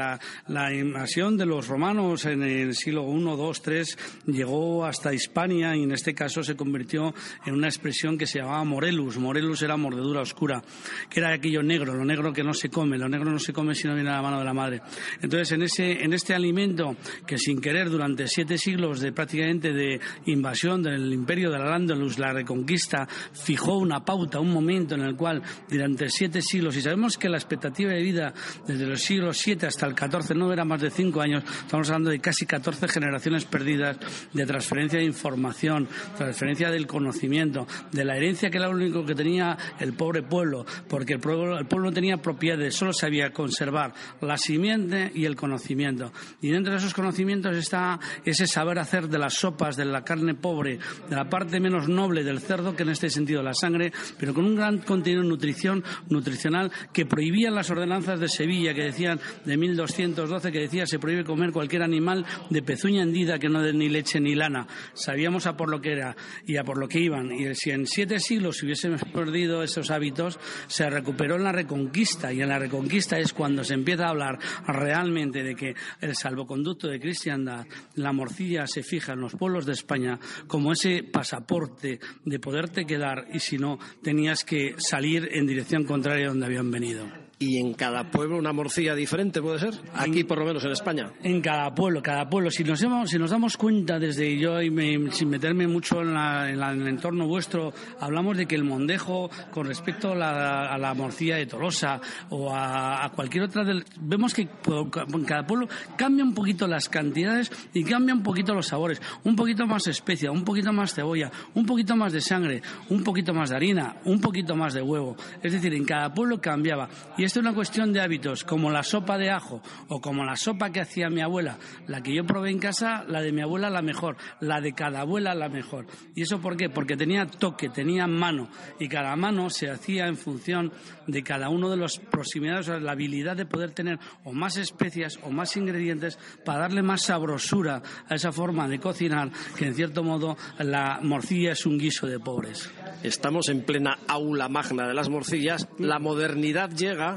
la, 0.48 0.74
invasión 0.74 1.36
de 1.36 1.46
los 1.46 1.68
romanos 1.68 2.24
en 2.26 2.42
el 2.42 2.74
siglo 2.74 3.02
I, 3.02 3.20
II, 3.20 3.52
III, 3.66 4.32
llegó 4.32 4.84
hasta 4.84 5.12
Hispania 5.12 5.76
y 5.76 5.82
en 5.82 5.92
este 5.92 6.14
caso 6.14 6.42
se 6.42 6.56
convirtió 6.56 7.14
en 7.44 7.54
una 7.54 7.68
expresión 7.68 8.16
que 8.16 8.26
se 8.26 8.38
llamaba 8.38 8.64
morelus. 8.64 9.18
Morelus 9.18 9.62
era 9.62 9.76
mordedura 9.76 10.20
oscura, 10.20 10.62
que 11.08 11.20
era 11.20 11.32
aquello 11.32 11.62
negro, 11.62 11.94
lo 11.94 12.04
negro 12.04 12.32
que 12.32 12.42
no 12.42 12.54
se 12.54 12.68
come, 12.68 12.98
lo 12.98 13.08
negro 13.08 13.30
no 13.30 13.38
se 13.38 13.52
come 13.52 13.74
si 13.74 13.86
no 13.86 13.94
viene 13.94 14.10
a 14.10 14.16
la 14.16 14.22
mano 14.22 14.38
de 14.38 14.44
la 14.44 14.54
madre. 14.54 14.82
Entonces, 15.20 15.52
en, 15.52 15.62
ese, 15.62 16.04
en 16.04 16.12
este 16.12 16.34
alimento 16.34 16.96
que 17.26 17.38
sin 17.38 17.60
querer 17.60 17.90
durante 17.90 18.26
siete 18.28 18.58
siglos 18.58 19.00
de 19.00 19.12
prácticamente 19.12 19.72
de 19.72 20.00
invasión 20.26 20.82
del 20.82 21.12
imperio 21.12 21.50
de 21.50 21.58
la 21.58 21.74
Andalus, 21.74 22.18
la 22.18 22.32
reconquista, 22.32 22.93
fijó 23.32 23.78
una 23.78 24.04
pauta, 24.04 24.40
un 24.40 24.52
momento 24.52 24.94
en 24.94 25.02
el 25.02 25.16
cual 25.16 25.42
durante 25.68 26.08
siete 26.08 26.42
siglos, 26.42 26.76
y 26.76 26.82
sabemos 26.82 27.18
que 27.18 27.28
la 27.28 27.36
expectativa 27.36 27.92
de 27.92 28.02
vida 28.02 28.32
desde 28.66 28.86
los 28.86 29.02
siglos 29.02 29.38
7 29.38 29.66
hasta 29.66 29.86
el 29.86 29.94
14 29.94 30.34
no 30.34 30.52
era 30.52 30.64
más 30.64 30.80
de 30.80 30.90
5 30.90 31.20
años, 31.20 31.44
estamos 31.44 31.88
hablando 31.88 32.10
de 32.10 32.20
casi 32.20 32.46
14 32.46 32.88
generaciones 32.88 33.44
perdidas 33.44 33.98
de 34.32 34.46
transferencia 34.46 34.98
de 34.98 35.04
información, 35.04 35.88
transferencia 36.16 36.70
del 36.70 36.86
conocimiento, 36.86 37.66
de 37.92 38.04
la 38.04 38.16
herencia 38.16 38.50
que 38.50 38.58
era 38.58 38.68
lo 38.68 38.74
único 38.74 39.04
que 39.04 39.14
tenía 39.14 39.56
el 39.78 39.94
pobre 39.94 40.22
pueblo, 40.22 40.64
porque 40.88 41.14
el 41.14 41.20
pueblo, 41.20 41.58
el 41.58 41.66
pueblo 41.66 41.88
no 41.88 41.94
tenía 41.94 42.18
propiedades, 42.18 42.74
solo 42.74 42.92
sabía 42.92 43.32
conservar 43.32 43.94
la 44.20 44.36
simiente 44.36 45.10
y 45.14 45.24
el 45.24 45.36
conocimiento. 45.36 46.12
Y 46.40 46.50
dentro 46.50 46.72
de 46.72 46.78
esos 46.78 46.94
conocimientos 46.94 47.56
está 47.56 47.98
ese 48.24 48.46
saber 48.46 48.78
hacer 48.78 49.08
de 49.08 49.18
las 49.18 49.34
sopas, 49.34 49.76
de 49.76 49.84
la 49.84 50.04
carne 50.04 50.34
pobre, 50.34 50.78
de 51.08 51.16
la 51.16 51.28
parte 51.28 51.60
menos 51.60 51.88
noble 51.88 52.24
del 52.24 52.40
cerdo, 52.40 52.76
que 52.76 52.83
en 52.84 52.90
este 52.90 53.10
sentido 53.10 53.42
la 53.42 53.54
sangre, 53.54 53.92
pero 54.18 54.32
con 54.32 54.44
un 54.44 54.56
gran 54.56 54.78
contenido 54.78 55.22
nutrición, 55.22 55.82
nutricional 56.08 56.70
que 56.92 57.06
prohibían 57.06 57.54
las 57.54 57.70
ordenanzas 57.70 58.20
de 58.20 58.28
Sevilla 58.28 58.74
que 58.74 58.84
decían 58.84 59.20
de 59.44 59.56
1212 59.56 60.52
que 60.52 60.60
decía 60.60 60.86
se 60.86 60.98
prohíbe 60.98 61.24
comer 61.24 61.52
cualquier 61.52 61.82
animal 61.82 62.24
de 62.50 62.62
pezuña 62.62 63.02
hendida 63.02 63.38
que 63.38 63.48
no 63.48 63.62
dé 63.62 63.72
ni 63.72 63.88
leche 63.88 64.20
ni 64.20 64.34
lana. 64.34 64.66
Sabíamos 64.94 65.46
a 65.46 65.56
por 65.56 65.70
lo 65.70 65.80
que 65.80 65.92
era 65.92 66.16
y 66.46 66.56
a 66.56 66.64
por 66.64 66.78
lo 66.78 66.88
que 66.88 67.00
iban. 67.00 67.32
Y 67.32 67.54
si 67.54 67.70
en 67.70 67.86
siete 67.86 68.20
siglos 68.20 68.62
hubiésemos 68.62 69.02
perdido 69.04 69.62
esos 69.62 69.90
hábitos, 69.90 70.38
se 70.66 70.88
recuperó 70.88 71.36
en 71.36 71.44
la 71.44 71.52
Reconquista 71.52 72.32
y 72.32 72.40
en 72.40 72.48
la 72.48 72.58
Reconquista 72.58 73.18
es 73.18 73.32
cuando 73.32 73.64
se 73.64 73.74
empieza 73.74 74.06
a 74.06 74.10
hablar 74.10 74.38
realmente 74.66 75.42
de 75.42 75.54
que 75.54 75.74
el 76.00 76.14
salvoconducto 76.14 76.88
de 76.88 77.00
cristiandad, 77.00 77.66
la 77.96 78.12
morcilla 78.12 78.66
se 78.66 78.82
fija 78.82 79.12
en 79.12 79.20
los 79.20 79.34
pueblos 79.34 79.66
de 79.66 79.72
España 79.72 80.18
como 80.46 80.72
ese 80.72 81.02
pasaporte 81.02 82.00
de 82.24 82.38
poderte 82.64 82.86
quedar 82.86 83.26
y 83.32 83.40
si 83.40 83.58
no 83.58 83.78
tenías 84.02 84.42
que 84.42 84.74
salir 84.78 85.28
en 85.32 85.46
dirección 85.46 85.84
contraria 85.84 86.26
a 86.26 86.28
donde 86.28 86.46
habían 86.46 86.70
venido 86.70 87.23
y 87.38 87.58
en 87.58 87.74
cada 87.74 88.10
pueblo 88.10 88.36
una 88.36 88.52
morcilla 88.52 88.94
diferente, 88.94 89.42
¿puede 89.42 89.58
ser? 89.58 89.74
Aquí, 89.94 90.24
por 90.24 90.38
lo 90.38 90.44
menos, 90.44 90.64
en 90.64 90.72
España. 90.72 91.12
En 91.22 91.40
cada 91.40 91.74
pueblo, 91.74 92.02
cada 92.02 92.28
pueblo. 92.28 92.50
Si 92.50 92.64
nos, 92.64 92.80
si 92.80 93.18
nos 93.18 93.30
damos 93.30 93.56
cuenta 93.56 93.98
desde 93.98 94.38
yo, 94.38 94.62
y 94.62 94.70
sin 95.10 95.28
meterme 95.28 95.66
mucho 95.66 96.02
en, 96.02 96.16
el 96.16 96.88
entorno 96.88 97.26
vuestro, 97.26 97.72
hablamos 98.00 98.36
de 98.36 98.46
que 98.46 98.54
el 98.54 98.64
mondejo, 98.64 99.30
con 99.50 99.66
respecto 99.66 100.12
a 100.12 100.78
la, 100.78 100.94
morcilla 100.94 101.36
de 101.36 101.46
Tolosa 101.46 102.00
o 102.30 102.54
a, 102.54 103.10
cualquier 103.14 103.44
otra, 103.44 103.64
vemos 104.00 104.32
que 104.32 104.42
en 104.42 105.24
cada 105.24 105.46
pueblo 105.46 105.68
cambia 105.96 106.24
un 106.24 106.34
poquito 106.34 106.66
las 106.66 106.88
cantidades 106.88 107.50
y 107.72 107.84
cambia 107.84 108.14
un 108.14 108.22
poquito 108.22 108.54
los 108.54 108.68
sabores. 108.68 109.02
Un 109.24 109.34
poquito 109.34 109.66
más 109.66 109.86
especia, 109.86 110.30
un 110.30 110.44
poquito 110.44 110.72
más 110.72 110.94
cebolla, 110.94 111.30
un 111.54 111.66
poquito 111.66 111.96
más 111.96 112.12
de 112.12 112.20
sangre, 112.20 112.62
un 112.90 113.02
poquito 113.02 113.34
más 113.34 113.50
de 113.50 113.56
harina, 113.56 113.96
un 114.04 114.20
poquito 114.20 114.54
más 114.54 114.74
de 114.74 114.82
huevo. 114.82 115.16
Es 115.42 115.52
decir, 115.52 115.74
en 115.74 115.84
cada 115.84 116.14
pueblo 116.14 116.40
cambiaba. 116.40 116.88
Y 117.16 117.23
Y 117.24 117.26
esto 117.26 117.40
es 117.40 117.46
una 117.46 117.54
cuestión 117.54 117.90
de 117.90 118.02
hábitos, 118.02 118.44
como 118.44 118.70
la 118.70 118.82
sopa 118.82 119.16
de 119.16 119.30
ajo 119.30 119.62
o 119.88 119.98
como 119.98 120.26
la 120.26 120.36
sopa 120.36 120.68
que 120.68 120.82
hacía 120.82 121.08
mi 121.08 121.22
abuela, 121.22 121.56
la 121.86 122.02
que 122.02 122.14
yo 122.14 122.26
probé 122.26 122.50
en 122.50 122.58
casa, 122.58 123.02
la 123.08 123.22
de 123.22 123.32
mi 123.32 123.40
abuela 123.40 123.70
la 123.70 123.80
mejor, 123.80 124.18
la 124.40 124.60
de 124.60 124.74
cada 124.74 125.00
abuela 125.00 125.34
la 125.34 125.48
mejor. 125.48 125.86
¿Y 126.14 126.20
eso 126.20 126.38
por 126.42 126.58
qué? 126.58 126.68
Porque 126.68 126.98
tenía 126.98 127.24
toque, 127.24 127.70
tenía 127.70 128.06
mano 128.06 128.50
y 128.78 128.88
cada 128.88 129.16
mano 129.16 129.48
se 129.48 129.70
hacía 129.70 130.06
en 130.06 130.18
función 130.18 130.70
de 131.06 131.22
cada 131.22 131.48
uno 131.48 131.70
de 131.70 131.78
los 131.78 131.98
proximidades, 131.98 132.68
la 132.68 132.92
habilidad 132.92 133.38
de 133.38 133.46
poder 133.46 133.70
tener 133.70 133.98
o 134.24 134.34
más 134.34 134.58
especias 134.58 135.18
o 135.22 135.30
más 135.30 135.56
ingredientes 135.56 136.18
para 136.44 136.58
darle 136.58 136.82
más 136.82 137.04
sabrosura 137.04 137.80
a 138.06 138.16
esa 138.16 138.32
forma 138.32 138.68
de 138.68 138.80
cocinar 138.80 139.30
que 139.56 139.64
en 139.64 139.74
cierto 139.74 140.02
modo 140.02 140.36
la 140.58 141.00
morcilla 141.00 141.52
es 141.52 141.64
un 141.64 141.78
guiso 141.78 142.06
de 142.06 142.20
pobres. 142.20 142.70
Estamos 143.04 143.50
en 143.50 143.62
plena 143.62 143.98
aula 144.08 144.48
magna 144.48 144.88
de 144.88 144.94
las 144.94 145.10
morcillas. 145.10 145.68
La 145.78 145.98
modernidad 145.98 146.70
llega. 146.70 147.13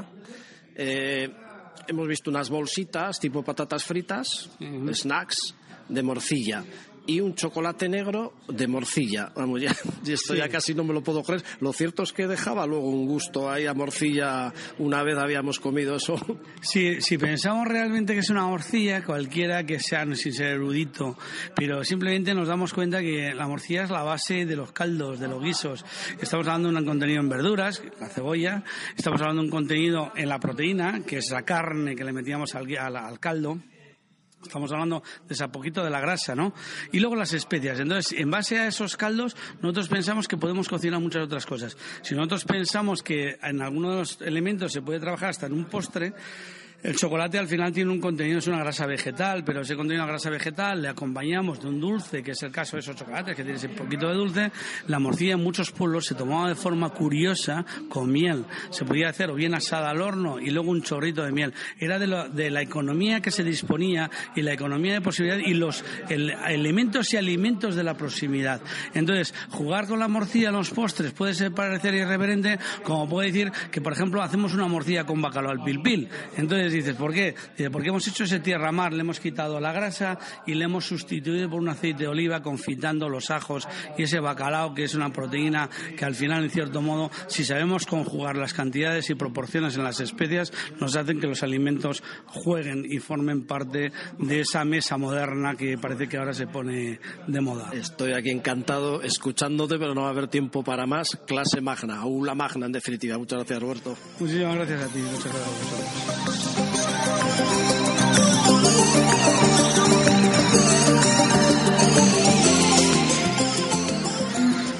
Eh, 0.74 1.28
hemos 1.88 2.06
visto 2.06 2.30
unas 2.30 2.50
bolsitas 2.50 3.18
tipo 3.18 3.42
patatas 3.42 3.84
fritas, 3.84 4.50
snacks 4.92 5.54
de 5.88 6.02
morcilla 6.02 6.62
y 7.08 7.20
un 7.22 7.34
chocolate 7.34 7.88
negro 7.88 8.34
de 8.48 8.68
morcilla. 8.68 9.32
Vamos, 9.34 9.62
ya, 9.62 9.74
esto 10.06 10.34
ya 10.34 10.46
casi 10.48 10.74
no 10.74 10.84
me 10.84 10.92
lo 10.92 11.02
puedo 11.02 11.22
creer. 11.22 11.42
Lo 11.60 11.72
cierto 11.72 12.02
es 12.02 12.12
que 12.12 12.26
dejaba 12.26 12.66
luego 12.66 12.90
un 12.90 13.06
gusto 13.06 13.50
ahí 13.50 13.64
a 13.64 13.72
morcilla. 13.72 14.52
Una 14.78 15.02
vez 15.02 15.16
habíamos 15.16 15.58
comido 15.58 15.96
eso. 15.96 16.16
Sí, 16.60 17.00
si 17.00 17.16
pensamos 17.16 17.66
realmente 17.66 18.12
que 18.12 18.20
es 18.20 18.28
una 18.28 18.46
morcilla, 18.46 19.04
cualquiera 19.04 19.64
que 19.64 19.80
sea, 19.80 20.04
sin 20.14 20.32
ser 20.34 20.48
erudito, 20.48 21.16
pero 21.54 21.82
simplemente 21.82 22.34
nos 22.34 22.48
damos 22.48 22.74
cuenta 22.74 23.00
que 23.00 23.32
la 23.34 23.48
morcilla 23.48 23.84
es 23.84 23.90
la 23.90 24.02
base 24.02 24.44
de 24.44 24.56
los 24.56 24.72
caldos, 24.72 25.18
de 25.18 25.28
los 25.28 25.42
guisos. 25.42 25.84
Estamos 26.20 26.46
hablando 26.46 26.70
de 26.70 26.76
un 26.76 26.84
contenido 26.84 27.20
en 27.20 27.28
verduras, 27.30 27.82
la 28.00 28.08
cebolla. 28.08 28.64
Estamos 28.96 29.20
hablando 29.22 29.42
de 29.42 29.46
un 29.46 29.52
contenido 29.52 30.12
en 30.14 30.28
la 30.28 30.38
proteína, 30.38 31.00
que 31.06 31.18
es 31.18 31.30
la 31.30 31.42
carne 31.42 31.96
que 31.96 32.04
le 32.04 32.12
metíamos 32.12 32.54
al, 32.54 32.66
al 32.76 33.18
caldo 33.18 33.58
Estamos 34.42 34.70
hablando 34.72 35.02
de 35.26 35.34
ese 35.34 35.48
poquito 35.48 35.82
de 35.82 35.90
la 35.90 36.00
grasa, 36.00 36.34
¿no? 36.34 36.54
Y 36.92 37.00
luego 37.00 37.16
las 37.16 37.32
especias. 37.32 37.80
Entonces, 37.80 38.18
en 38.18 38.30
base 38.30 38.58
a 38.58 38.68
esos 38.68 38.96
caldos, 38.96 39.36
nosotros 39.60 39.88
pensamos 39.88 40.28
que 40.28 40.36
podemos 40.36 40.68
cocinar 40.68 41.00
muchas 41.00 41.24
otras 41.24 41.44
cosas. 41.44 41.76
Si 42.02 42.14
nosotros 42.14 42.44
pensamos 42.44 43.02
que 43.02 43.38
en 43.42 43.60
algunos 43.62 43.90
de 43.90 43.98
los 43.98 44.20
elementos 44.22 44.72
se 44.72 44.80
puede 44.80 45.00
trabajar 45.00 45.30
hasta 45.30 45.46
en 45.46 45.54
un 45.54 45.64
postre, 45.64 46.14
el 46.80 46.94
chocolate 46.94 47.38
al 47.38 47.48
final 47.48 47.72
tiene 47.72 47.90
un 47.90 48.00
contenido, 48.00 48.38
es 48.38 48.46
una 48.46 48.60
grasa 48.60 48.86
vegetal, 48.86 49.42
pero 49.44 49.62
ese 49.62 49.74
contenido 49.74 50.04
de 50.04 50.12
grasa 50.12 50.30
vegetal 50.30 50.80
le 50.80 50.88
acompañamos 50.88 51.60
de 51.60 51.66
un 51.66 51.80
dulce, 51.80 52.22
que 52.22 52.30
es 52.30 52.42
el 52.44 52.52
caso 52.52 52.76
de 52.76 52.80
esos 52.80 52.94
chocolates, 52.94 53.34
que 53.34 53.42
tiene 53.42 53.58
ese 53.58 53.68
poquito 53.68 54.08
de 54.08 54.14
dulce. 54.14 54.52
La 54.86 55.00
morcilla 55.00 55.34
en 55.34 55.42
muchos 55.42 55.72
pueblos 55.72 56.06
se 56.06 56.14
tomaba 56.14 56.48
de 56.48 56.54
forma 56.54 56.90
curiosa 56.90 57.66
con 57.88 58.12
miel. 58.12 58.44
Se 58.70 58.84
podía 58.84 59.08
hacer 59.08 59.28
o 59.30 59.34
bien 59.34 59.54
asada 59.54 59.90
al 59.90 60.00
horno 60.00 60.38
y 60.38 60.50
luego 60.50 60.70
un 60.70 60.82
chorrito 60.82 61.24
de 61.24 61.32
miel. 61.32 61.52
Era 61.80 61.98
de, 61.98 62.50
la 62.50 62.62
economía 62.62 63.20
que 63.20 63.32
se 63.32 63.42
disponía 63.42 64.08
y 64.36 64.42
la 64.42 64.52
economía 64.52 64.92
de 64.92 65.00
posibilidad 65.00 65.38
y 65.38 65.54
los 65.54 65.84
elementos 66.08 67.12
y 67.12 67.16
alimentos 67.16 67.74
de 67.74 67.82
la 67.82 67.94
proximidad. 67.94 68.60
Entonces, 68.94 69.34
jugar 69.50 69.88
con 69.88 69.98
la 69.98 70.06
morcilla 70.06 70.50
en 70.50 70.54
los 70.54 70.70
postres 70.70 71.12
puede 71.12 71.34
ser 71.34 71.52
parecer 71.52 71.94
irreverente, 71.94 72.58
como 72.84 73.08
puede 73.08 73.32
decir 73.32 73.50
que, 73.72 73.80
por 73.80 73.94
ejemplo, 73.94 74.22
hacemos 74.22 74.54
una 74.54 74.68
morcilla 74.68 75.04
con 75.04 75.20
bacalao 75.20 75.50
al 75.50 75.64
pilpil. 75.64 76.08
Entonces, 76.68 76.84
dices, 76.84 77.00
¿por 77.00 77.14
qué? 77.14 77.34
Dice, 77.56 77.70
porque 77.70 77.88
hemos 77.88 78.06
hecho 78.06 78.24
ese 78.24 78.40
tierra 78.40 78.70
mar, 78.72 78.92
le 78.92 79.00
hemos 79.00 79.20
quitado 79.20 79.58
la 79.58 79.72
grasa 79.72 80.18
y 80.46 80.52
le 80.52 80.66
hemos 80.66 80.84
sustituido 80.84 81.48
por 81.48 81.60
un 81.60 81.70
aceite 81.70 82.02
de 82.02 82.08
oliva 82.08 82.42
confitando 82.42 83.08
los 83.08 83.30
ajos 83.30 83.66
y 83.96 84.02
ese 84.02 84.20
bacalao 84.20 84.74
que 84.74 84.84
es 84.84 84.94
una 84.94 85.10
proteína 85.10 85.70
que 85.96 86.04
al 86.04 86.14
final, 86.14 86.44
en 86.44 86.50
cierto 86.50 86.82
modo, 86.82 87.10
si 87.26 87.42
sabemos 87.46 87.86
conjugar 87.86 88.36
las 88.36 88.52
cantidades 88.52 89.08
y 89.08 89.14
proporciones 89.14 89.78
en 89.78 89.84
las 89.84 90.00
especias, 90.00 90.52
nos 90.78 90.94
hacen 90.94 91.20
que 91.20 91.26
los 91.26 91.42
alimentos 91.42 92.02
jueguen 92.26 92.84
y 92.84 92.98
formen 92.98 93.46
parte 93.46 93.90
de 94.18 94.40
esa 94.40 94.62
mesa 94.66 94.98
moderna 94.98 95.54
que 95.54 95.78
parece 95.78 96.06
que 96.06 96.18
ahora 96.18 96.34
se 96.34 96.48
pone 96.48 97.00
de 97.26 97.40
moda. 97.40 97.70
Estoy 97.72 98.12
aquí 98.12 98.28
encantado 98.28 99.00
escuchándote, 99.00 99.78
pero 99.78 99.94
no 99.94 100.02
va 100.02 100.08
a 100.08 100.10
haber 100.10 100.28
tiempo 100.28 100.62
para 100.62 100.86
más. 100.86 101.18
Clase 101.26 101.62
magna, 101.62 102.00
aula 102.00 102.34
magna 102.34 102.66
en 102.66 102.72
definitiva. 102.72 103.16
Muchas 103.16 103.38
gracias, 103.38 103.62
Roberto. 103.62 103.96
Muchísimas 104.20 104.54
gracias 104.54 104.82
a 104.82 104.86
ti. 104.88 104.98
Muchas 104.98 105.32
gracias 105.32 106.56
a 106.56 106.57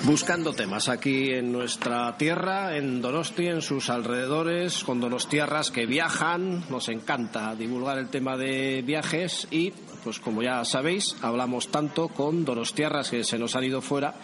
Buscando 0.09 0.53
temas 0.55 0.89
aquí 0.89 1.33
en 1.33 1.53
nuestra 1.53 2.16
tierra, 2.16 2.76
en 2.76 3.03
Donosti, 3.03 3.47
en 3.47 3.61
sus 3.61 3.91
alrededores, 3.91 4.83
con 4.83 5.01
donostiarras 5.01 5.70
que 5.70 5.87
viajan. 5.87 6.64
Nos 6.70 6.89
encanta 6.89 7.55
divulgar 7.55 7.99
el 7.99 8.09
tema 8.09 8.37
de 8.37 8.83
viajes 8.83 9.47
y, 9.51 9.70
pues 10.03 10.18
como 10.18 10.43
ya 10.43 10.64
sabéis, 10.64 11.14
hablamos 11.22 11.68
tanto 11.68 12.09
con 12.09 12.45
donostiarras 12.45 13.11
que 13.11 13.22
se 13.22 13.39
nos 13.39 13.55
han 13.55 13.64
ido 13.64 13.83
fuera 13.83 14.14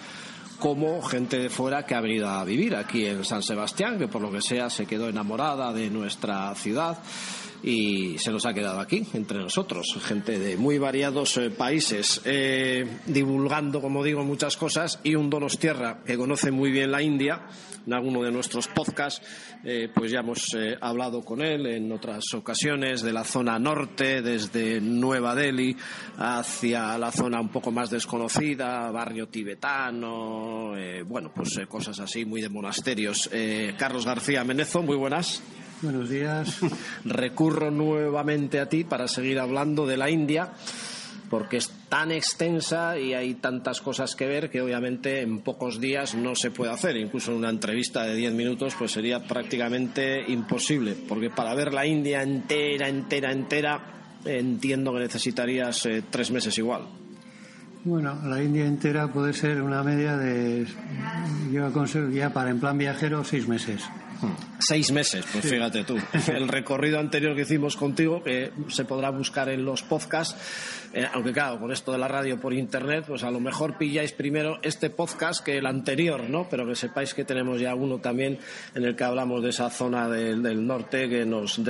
como 0.59 1.03
gente 1.03 1.39
de 1.39 1.51
fuera 1.51 1.85
que 1.85 1.95
ha 1.95 2.01
venido 2.01 2.29
a 2.29 2.45
vivir 2.45 2.77
aquí 2.77 3.07
en 3.07 3.25
San 3.25 3.43
Sebastián, 3.43 3.99
que 3.99 4.09
por 4.09 4.23
lo 4.23 4.33
que 4.33 4.41
sea 4.41 4.71
se 4.71 4.87
quedó 4.87 5.09
enamorada 5.09 5.73
de 5.73 5.91
nuestra 5.91 6.55
ciudad 6.55 6.99
y 7.65 8.19
se 8.19 8.31
nos 8.31 8.45
ha 8.45 8.53
quedado 8.53 8.79
aquí 8.79 9.07
entre 9.15 9.39
nosotros, 9.39 9.99
gente 10.03 10.39
de 10.39 10.59
muy 10.59 10.77
variados 10.77 11.39
eh, 11.39 11.49
países, 11.49 12.21
eh, 12.27 12.87
divulgando, 13.07 13.81
como 13.81 14.05
digo, 14.05 14.23
muchas 14.23 14.59
cosas 14.59 15.01
y 15.03 15.15
un 15.15 15.31
Donostierra 15.31 16.03
que 16.05 16.19
conoce 16.19 16.51
muy 16.51 16.71
bien 16.71 16.93
la 16.93 17.01
India. 17.01 17.47
En 17.87 17.93
alguno 17.93 18.23
de 18.23 18.31
nuestros 18.31 18.69
podcasts, 18.69 19.27
eh, 19.63 19.91
pues 19.95 20.11
ya 20.11 20.21
hemos 20.21 20.57
hablado 20.81 21.23
con 21.23 21.43
él 21.43 21.67
en 21.67 21.93
otras 21.93 22.33
ocasiones 22.33 23.03
de 23.03 23.13
la 23.13 23.25
zona 23.25 23.59
norte, 23.59 24.23
desde 24.23 24.81
Nueva 24.81 25.35
Delhi 25.35 25.77
hacia 26.17 26.97
la 26.97 27.13
zona 27.13 27.41
un 27.41 27.51
poco 27.51 27.71
más 27.71 27.91
desconocida, 27.91 28.91
barrio 28.91 29.29
tibetano, 29.29 30.73
bueno, 31.07 31.31
pues 31.35 31.61
cosas 31.69 32.01
así 32.01 32.25
muy 32.25 32.41
de 32.41 32.49
monasterios. 32.49 33.29
Carlos 33.77 34.07
García 34.07 34.45
Menezo, 34.45 34.81
muy 34.83 34.97
buenas. 34.97 35.43
Buenos 35.83 36.09
días. 36.09 36.61
Recurro 37.05 37.71
nuevamente 37.71 38.61
a 38.61 38.69
ti 38.69 38.85
para 38.85 39.09
seguir 39.09 39.39
hablando 39.39 39.87
de 39.87 39.97
la 39.97 40.09
India, 40.09 40.53
porque 41.29 41.59
es 41.59 41.71
tan 41.89 42.11
extensa 42.11 42.99
y 42.99 43.15
hay 43.15 43.35
tantas 43.35 43.81
cosas 43.81 44.15
que 44.15 44.27
ver 44.27 44.51
que 44.51 44.63
obviamente 44.63 45.21
en 45.21 45.41
pocos 45.41 45.81
días 45.81 46.15
no 46.15 46.35
se 46.35 46.51
puede 46.51 46.73
hacer. 46.73 46.97
Incluso 46.97 47.33
en 47.33 47.39
una 47.39 47.51
entrevista 47.51 48.05
de 48.05 48.15
10 48.15 48.35
minutos 48.35 48.75
pues 48.79 48.93
sería 48.93 49.27
prácticamente 49.27 50.25
imposible, 50.29 50.97
porque 51.09 51.31
para 51.31 51.55
ver 51.55 51.75
la 51.75 51.87
India 51.87 52.23
entera, 52.23 52.89
entera, 52.89 53.33
entera, 53.33 53.81
entiendo 54.25 54.93
que 54.95 55.01
necesitarías 55.01 55.85
eh, 55.87 56.03
tres 56.11 56.31
meses 56.31 56.57
igual. 56.59 56.83
Bueno, 57.85 58.19
la 58.25 58.43
India 58.43 58.65
entera 58.65 59.13
puede 59.13 59.35
ser 59.35 59.61
una 59.61 59.83
media 59.83 60.17
de, 60.17 60.67
yo 61.53 61.67
aconsejo 61.67 62.09
ya 62.09 62.33
para 62.33 62.49
en 62.49 62.59
plan 62.59 62.79
viajero, 62.79 63.23
seis 63.25 63.47
meses. 63.47 63.83
Seis 64.59 64.93
meses, 64.93 65.25
pues 65.33 65.49
fíjate 65.49 65.85
tú. 65.85 65.99
El 66.33 66.49
recorrido 66.49 66.99
anterior 66.99 67.35
que 67.35 67.43
hicimos 67.43 67.77
contigo, 67.77 68.23
que 68.23 68.51
se 68.69 68.85
podrá 68.85 69.11
buscar 69.11 69.49
en 69.49 69.65
los 69.65 69.83
podcasts, 69.83 70.37
eh, 70.93 71.07
aunque 71.13 71.33
claro, 71.33 71.59
con 71.59 71.73
esto 71.73 71.93
de 71.93 71.99
la 71.99 72.09
radio 72.09 72.41
por 72.41 72.55
internet, 72.55 73.05
pues 73.07 73.25
a 73.25 73.31
lo 73.31 73.41
mejor 73.41 73.77
pilláis 73.77 74.13
primero 74.13 74.59
este 74.63 74.91
podcast 74.91 75.45
que 75.45 75.59
el 75.59 75.67
anterior, 75.67 76.31
¿no? 76.31 76.49
Pero 76.49 76.67
que 76.67 76.77
sepáis 76.77 77.15
que 77.15 77.25
tenemos 77.25 77.61
ya 77.61 77.75
uno 77.75 77.99
también 77.99 78.39
en 78.75 78.85
el 78.85 78.95
que 78.95 79.05
hablamos 79.05 79.43
de 79.43 79.51
esa 79.51 79.71
zona 79.71 80.09
del, 80.09 80.67
norte 80.67 81.09
que 81.09 81.27
nos 81.27 81.61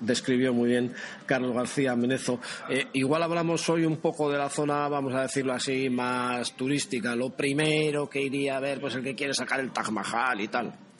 describió 0.00 0.52
muy 0.52 0.70
bien 0.70 0.92
Carlos 1.26 1.54
García 1.54 1.94
Menezo. 1.94 2.40
Eh, 2.68 2.86
igual 2.94 3.22
hablamos 3.22 3.68
hoy 3.68 3.84
un 3.84 3.98
poco 3.98 4.30
de 4.30 4.38
la 4.38 4.48
zona, 4.48 4.88
vamos 4.88 5.14
a 5.14 5.22
decirlo 5.22 5.52
así, 5.52 5.88
más 5.88 6.54
turística. 6.54 7.14
Lo 7.14 7.30
primero 7.30 8.10
que 8.10 8.20
iría 8.20 8.56
a 8.56 8.60
ver, 8.60 8.80
pues 8.80 8.94
el 8.96 9.02
que 9.02 9.14
quiere 9.14 9.32
sacar 9.32 9.60
el 9.60 9.70
Taj 9.70 9.90
Mahal 9.90 10.40
y 10.40 10.48
tal. 10.48 10.91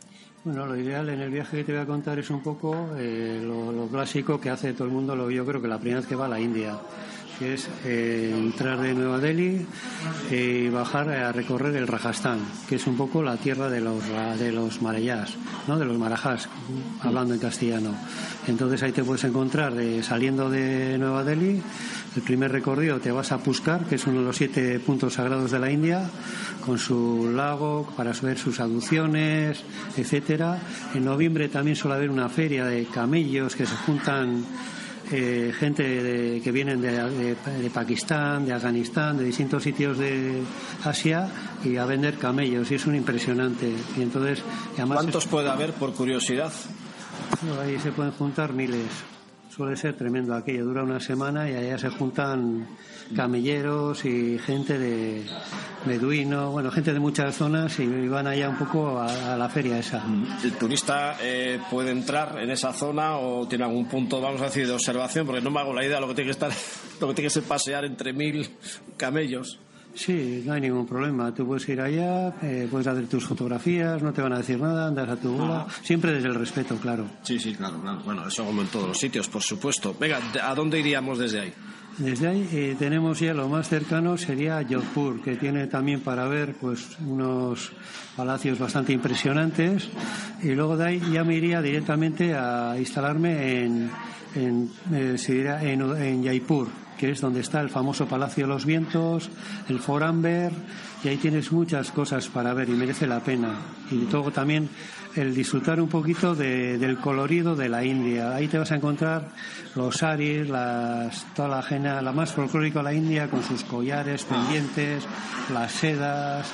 Bueno, 0.44 0.66
lo 0.66 0.76
ideal 0.76 1.08
en 1.08 1.20
el 1.20 1.30
viaje 1.30 1.58
que 1.58 1.64
te 1.64 1.72
voy 1.72 1.82
a 1.82 1.86
contar 1.86 2.18
es 2.18 2.28
un 2.28 2.40
poco 2.40 2.96
eh, 2.98 3.40
lo, 3.40 3.86
clásico 3.86 4.40
que 4.40 4.50
hace 4.50 4.72
todo 4.72 4.88
el 4.88 4.92
mundo, 4.92 5.14
lo 5.14 5.30
yo 5.30 5.46
creo 5.46 5.62
que 5.62 5.68
la 5.68 5.78
primera 5.78 6.00
vez 6.00 6.08
que 6.08 6.16
va 6.16 6.24
a 6.24 6.28
la 6.28 6.40
India, 6.40 6.76
que 7.38 7.54
es 7.54 7.68
eh, 7.84 8.34
entrar 8.36 8.80
de 8.80 8.94
Nueva 8.94 9.18
Delhi 9.18 9.66
y 10.30 10.68
bajar 10.68 11.10
a 11.10 11.32
recorrer 11.32 11.76
el 11.76 11.86
Rajasthan, 11.86 12.40
que 12.68 12.76
es 12.76 12.86
un 12.86 12.96
poco 12.96 13.22
la 13.22 13.36
tierra 13.36 13.68
de 13.68 13.80
los 13.80 14.02
de 14.38 14.52
los 14.52 14.82
marayás, 14.82 15.36
¿no? 15.66 15.78
de 15.78 15.84
los 15.84 15.98
marajás, 15.98 16.48
hablando 17.00 17.34
en 17.34 17.40
castellano. 17.40 17.94
Entonces 18.46 18.82
ahí 18.82 18.92
te 18.92 19.04
puedes 19.04 19.24
encontrar 19.24 19.74
de, 19.74 20.02
saliendo 20.02 20.50
de 20.50 20.98
Nueva 20.98 21.24
Delhi 21.24 21.62
el 22.14 22.22
primer 22.22 22.52
recorrido 22.52 23.00
te 23.00 23.10
vas 23.10 23.32
a 23.32 23.38
Puskar, 23.38 23.86
que 23.86 23.94
es 23.94 24.06
uno 24.06 24.20
de 24.20 24.26
los 24.26 24.36
siete 24.36 24.78
puntos 24.80 25.14
sagrados 25.14 25.50
de 25.50 25.58
la 25.58 25.70
India, 25.70 26.10
con 26.64 26.78
su 26.78 27.32
lago 27.34 27.90
para 27.96 28.12
ver 28.20 28.36
sus 28.36 28.60
aducciones, 28.60 29.64
etcétera. 29.96 30.58
En 30.94 31.06
noviembre 31.06 31.48
también 31.48 31.74
suele 31.74 31.96
haber 31.96 32.10
una 32.10 32.28
feria 32.28 32.66
de 32.66 32.84
camellos 32.84 33.56
que 33.56 33.64
se 33.64 33.74
juntan 33.76 34.44
eh, 35.12 35.52
gente 35.58 36.40
que 36.42 36.52
vienen 36.52 36.80
de, 36.80 37.70
Pakistán, 37.72 38.46
de 38.46 38.52
Afganistán, 38.52 39.18
de 39.18 39.24
distintos 39.24 39.62
sitios 39.62 39.98
de 39.98 40.42
Asia 40.84 41.28
y 41.64 41.76
a 41.76 41.84
vender 41.86 42.18
camellos 42.18 42.70
y 42.70 42.74
es 42.74 42.86
un 42.86 42.94
impresionante. 42.94 43.72
Y 43.96 44.02
entonces, 44.02 44.42
¿Cuántos 44.76 45.26
puede 45.26 45.50
haber 45.50 45.72
por 45.74 45.92
curiosidad? 45.92 46.52
ahí 47.60 47.78
se 47.78 47.92
pueden 47.92 48.12
juntar 48.12 48.52
miles. 48.52 48.88
Suele 49.54 49.76
ser 49.76 49.94
tremendo 49.94 50.34
aquello, 50.34 50.64
dura 50.64 50.82
una 50.82 50.98
semana 50.98 51.50
y 51.50 51.54
allá 51.54 51.76
se 51.76 51.90
juntan 51.90 52.66
camelleros 53.14 54.02
y 54.06 54.38
gente 54.38 54.78
de 54.78 55.26
beduino, 55.84 56.52
bueno, 56.52 56.70
gente 56.70 56.94
de 56.94 56.98
muchas 56.98 57.36
zonas 57.36 57.78
y 57.78 58.08
van 58.08 58.26
allá 58.26 58.48
un 58.48 58.56
poco 58.56 58.98
a, 58.98 59.36
la 59.36 59.50
feria 59.50 59.78
esa. 59.78 60.02
¿El 60.42 60.52
turista 60.52 61.18
eh, 61.20 61.60
puede 61.70 61.90
entrar 61.90 62.38
en 62.40 62.50
esa 62.50 62.72
zona 62.72 63.18
o 63.18 63.46
tiene 63.46 63.64
algún 63.64 63.84
punto, 63.84 64.22
vamos 64.22 64.40
a 64.40 64.44
decir, 64.44 64.66
de 64.66 64.72
observación? 64.72 65.26
Porque 65.26 65.42
no 65.42 65.50
me 65.50 65.60
hago 65.60 65.74
la 65.74 65.84
idea 65.84 65.96
de 65.96 66.00
lo 66.00 66.08
que 66.08 66.14
tiene 66.14 66.28
que 66.28 66.32
estar, 66.32 66.50
lo 67.02 67.08
que 67.08 67.14
tiene 67.14 67.26
que 67.26 67.34
ser 67.34 67.42
pasear 67.42 67.84
entre 67.84 68.14
mil 68.14 68.48
camellos. 68.96 69.58
Sí, 69.94 70.42
no 70.46 70.54
hay 70.54 70.60
ningún 70.60 70.86
problema. 70.86 71.34
Tú 71.34 71.46
puedes 71.46 71.68
ir 71.68 71.80
allá, 71.80 72.34
eh, 72.42 72.66
puedes 72.70 72.86
hacer 72.86 73.06
tus 73.08 73.24
fotografías, 73.24 74.02
no 74.02 74.12
te 74.12 74.22
van 74.22 74.32
a 74.32 74.38
decir 74.38 74.58
nada, 74.58 74.88
andas 74.88 75.08
a 75.08 75.16
tu 75.16 75.32
bola. 75.32 75.66
Siempre 75.82 76.12
desde 76.12 76.28
el 76.28 76.34
respeto, 76.34 76.76
claro. 76.76 77.04
Sí, 77.22 77.38
sí, 77.38 77.54
claro, 77.54 77.80
claro. 77.80 78.00
Bueno, 78.04 78.26
eso 78.26 78.44
como 78.44 78.62
en 78.62 78.68
todos 78.68 78.88
los 78.88 78.98
sitios, 78.98 79.28
por 79.28 79.42
supuesto. 79.42 79.94
Venga, 79.98 80.18
¿a 80.42 80.54
dónde 80.54 80.80
iríamos 80.80 81.18
desde 81.18 81.40
ahí? 81.40 81.52
Desde 81.98 82.26
ahí 82.26 82.48
eh, 82.52 82.76
tenemos 82.78 83.20
ya 83.20 83.34
lo 83.34 83.48
más 83.48 83.68
cercano 83.68 84.16
sería 84.16 84.64
Jodhpur, 84.68 85.20
que 85.20 85.36
tiene 85.36 85.66
también 85.66 86.00
para 86.00 86.26
ver 86.26 86.54
pues 86.58 86.98
unos 87.00 87.70
palacios 88.16 88.58
bastante 88.58 88.94
impresionantes. 88.94 89.88
Y 90.42 90.52
luego 90.54 90.76
de 90.78 90.86
ahí 90.86 91.02
ya 91.12 91.22
me 91.22 91.36
iría 91.36 91.60
directamente 91.60 92.34
a 92.34 92.76
instalarme 92.78 93.60
en, 93.60 93.90
en, 94.34 94.70
eh, 94.90 95.16
en, 95.62 95.82
en 95.82 96.24
Jaipur, 96.24 96.68
que 97.02 97.10
es 97.10 97.20
donde 97.20 97.40
está 97.40 97.60
el 97.60 97.68
famoso 97.68 98.06
Palacio 98.06 98.44
de 98.46 98.52
los 98.52 98.64
Vientos, 98.64 99.28
el 99.68 99.80
Foramber, 99.80 100.52
y 101.02 101.08
ahí 101.08 101.16
tienes 101.16 101.50
muchas 101.50 101.90
cosas 101.90 102.28
para 102.28 102.54
ver 102.54 102.68
y 102.68 102.74
merece 102.74 103.08
la 103.08 103.18
pena. 103.18 103.56
Y 103.90 104.06
luego 104.08 104.30
también 104.30 104.68
el 105.16 105.34
disfrutar 105.34 105.80
un 105.80 105.88
poquito 105.88 106.36
del 106.36 106.96
colorido 106.98 107.56
de 107.56 107.68
la 107.68 107.84
India. 107.84 108.36
Ahí 108.36 108.46
te 108.46 108.56
vas 108.56 108.70
a 108.70 108.76
encontrar 108.76 109.30
los 109.74 109.96
saris, 109.96 110.48
las, 110.48 111.26
toda 111.34 111.48
la 111.48 111.58
ajena, 111.58 112.00
la 112.02 112.12
más 112.12 112.34
folclórica 112.34 112.78
de 112.78 112.84
la 112.84 112.94
India, 112.94 113.28
con 113.28 113.42
sus 113.42 113.64
collares, 113.64 114.22
pendientes, 114.22 115.02
las 115.52 115.72
sedas, 115.72 116.52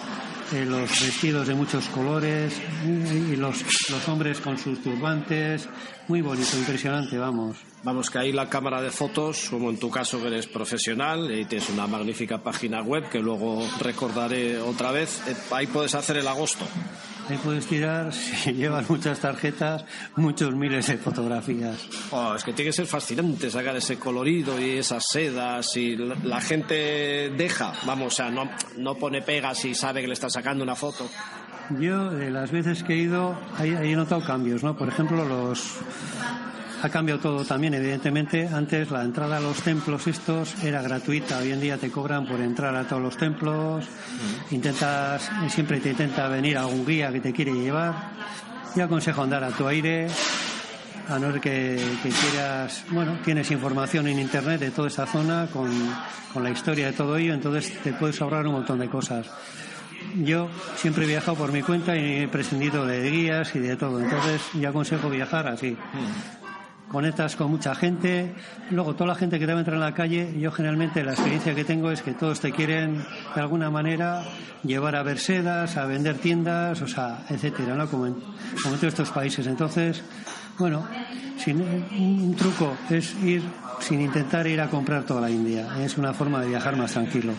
eh, 0.55 0.65
los 0.65 0.89
vestidos 0.89 1.47
de 1.47 1.55
muchos 1.57 1.87
colores 1.89 2.59
y 2.87 3.37
los 3.37 3.63
hombres 4.09 4.41
con 4.41 4.57
sus 4.57 4.83
turbantes. 4.83 5.69
Muy 6.09 6.23
bonito, 6.23 6.57
impresionante, 6.57 7.19
vamos. 7.19 7.59
Vamos, 7.83 8.09
que 8.09 8.19
ahí 8.19 8.33
la 8.33 8.49
cámara 8.49 8.81
de 8.81 8.91
fotos, 8.91 9.49
como 9.51 9.69
en 9.69 9.79
tu 9.79 9.91
caso 9.91 10.19
que 10.21 10.29
eres 10.29 10.47
profesional 10.47 11.31
y 11.31 11.45
tienes 11.45 11.69
una 11.69 11.87
magnífica 11.87 12.39
página 12.39 12.81
web 12.83 13.11
que 13.11 13.21
luego 13.21 13.63
recordaré 13.79 14.59
otra 14.59 14.91
vez, 14.91 15.23
eh, 15.29 15.37
ahí 15.51 15.67
puedes 15.67 15.95
hacer 15.95 16.17
el 16.17 16.27
agosto. 16.27 16.67
Ahí 17.29 17.39
puedes 17.45 17.67
tirar, 17.67 18.13
si 18.15 18.55
llevas 18.55 18.89
muchas 18.89 19.21
tarjetas, 19.21 19.85
muchos 20.17 20.55
miles 20.55 20.87
de 20.87 20.97
fotografías. 20.97 21.77
Oh, 22.11 22.35
es 22.35 22.43
que 22.43 22.55
tiene 22.55 22.71
que 22.71 22.77
ser 22.77 22.87
fascinante 22.87 23.51
sacar 23.51 23.77
ese 23.77 23.99
colorido 23.99 24.59
y 24.59 24.79
esas 24.79 25.05
sedas 25.07 25.77
y 25.77 25.95
la, 25.95 26.41
gente 26.41 27.31
deja, 27.37 27.75
vamos, 27.85 28.15
o 28.15 28.17
sea, 28.17 28.31
no, 28.31 28.51
no 28.79 28.95
pone 28.95 29.21
pegas 29.21 29.63
y 29.67 29.75
sabe 29.75 30.01
que 30.01 30.07
le 30.07 30.15
está 30.15 30.31
sacando 30.31 30.65
una 30.65 30.75
foto. 30.75 31.07
Yo, 31.71 32.11
de 32.11 32.31
las 32.31 32.51
veces 32.51 32.83
que 32.83 32.95
he 32.95 32.97
ido, 32.97 33.37
he 33.61 33.95
notado 33.95 34.25
cambios, 34.25 34.63
¿no? 34.63 34.75
Por 34.75 34.89
ejemplo, 34.89 35.25
los, 35.25 35.79
ha 36.83 36.89
cambiado 36.89 37.21
todo 37.21 37.45
también, 37.45 37.75
evidentemente. 37.75 38.49
Antes 38.49 38.91
la 38.91 39.03
entrada 39.03 39.37
a 39.37 39.41
los 39.41 39.61
templos 39.63 40.07
estos 40.07 40.63
era 40.65 40.81
gratuita, 40.81 41.39
hoy 41.39 41.53
en 41.53 41.61
día 41.61 41.77
te 41.77 41.91
cobran 41.91 42.27
por 42.27 42.41
entrar 42.41 42.75
a 42.75 42.85
todos 42.85 43.03
los 43.03 43.17
templos. 43.19 43.85
Intentas, 44.51 45.31
siempre 45.49 45.81
te 45.81 45.91
intenta 45.91 46.27
venir 46.29 46.57
algún 46.57 46.87
guía 46.87 47.13
que 47.13 47.21
te 47.21 47.33
quiere 47.35 47.53
llevar. 47.53 47.95
Yo 48.75 48.85
aconsejo 48.85 49.23
andar 49.23 49.45
a 49.45 49.51
tu 49.51 49.67
aire, 49.69 50.07
a 51.09 51.19
no 51.19 51.33
ser 51.33 51.41
que, 51.41 51.83
quieras, 52.03 52.85
bueno, 52.91 53.19
tienes 53.25 53.51
información 53.51 54.07
en 54.09 54.19
internet 54.19 54.61
de 54.61 54.71
toda 54.71 54.89
esa 54.89 55.07
zona 55.07 55.49
con, 55.53 55.71
con 56.33 56.43
la 56.43 56.51
historia 56.51 56.87
de 56.87 56.93
todo 56.93 57.17
ello, 57.17 57.35
entonces 57.35 57.79
te 57.83 57.93
puedes 57.93 58.21
ahorrar 58.23 58.47
un 58.47 58.55
montón 58.55 58.79
de 58.79 58.89
cosas 58.89 59.27
yo 60.23 60.49
siempre 60.77 61.05
he 61.05 61.09
viajado 61.09 61.37
por 61.37 61.53
mi 61.53 61.63
cuenta 61.63 61.97
y 61.97 62.23
he 62.23 62.29
prescindido 62.29 62.87
de 62.87 63.11
guías 63.11 63.55
y 63.55 63.59
de 63.59 63.77
todo. 63.77 64.01
Entonces, 64.01 64.43
yo 64.55 64.69
aconsejo 64.69 65.11
viajar 65.11 65.49
así 65.49 65.77
conectas 66.89 67.37
con 67.37 67.51
mucha 67.51 67.75
gente. 67.75 68.35
Luego, 68.71 68.95
toda 68.95 69.09
la 69.09 69.15
gente 69.15 69.39
que 69.39 69.47
te 69.47 69.53
va 69.53 69.59
a 69.59 69.61
entrar 69.61 69.77
en 69.77 69.83
la 69.83 69.95
calle, 69.95 70.35
yo 70.39 70.51
generalmente 70.51 71.05
la 71.05 71.13
experiencia 71.13 71.55
que 71.55 71.65
tengo 71.65 71.91
es 71.91 72.03
que 72.03 72.13
todos 72.13 72.41
te 72.41 72.53
quieren, 72.53 73.05
de 73.35 73.41
alguna 73.41 73.71
manera, 73.71 74.25
llevar 74.65 74.97
a 74.97 75.03
ver 75.03 75.19
sedas, 75.19 75.77
a 75.77 75.87
vender 75.87 76.19
tiendas, 76.19 76.81
o 76.83 76.89
sea, 76.89 77.25
etcétera, 77.29 77.75
¿no? 77.75 77.89
Como 77.89 78.07
en, 78.07 78.15
como 78.63 78.75
en 78.75 78.81
todos 78.81 78.95
estos 78.95 79.11
países. 79.11 79.47
Entonces, 79.47 80.03
bueno, 80.59 80.87
sin, 81.37 81.61
un 81.61 82.35
truco 82.37 82.77
es 82.91 83.15
ir 83.23 83.43
sin 83.81 84.01
intentar 84.01 84.47
ir 84.47 84.61
a 84.61 84.69
comprar 84.69 85.05
toda 85.05 85.21
la 85.21 85.31
India. 85.31 85.69
Es 85.81 85.99
una 85.99 86.13
forma 86.13 86.41
de 86.41 86.49
viajar 86.49 86.77
más 86.77 86.93
tranquilo. 86.93 87.33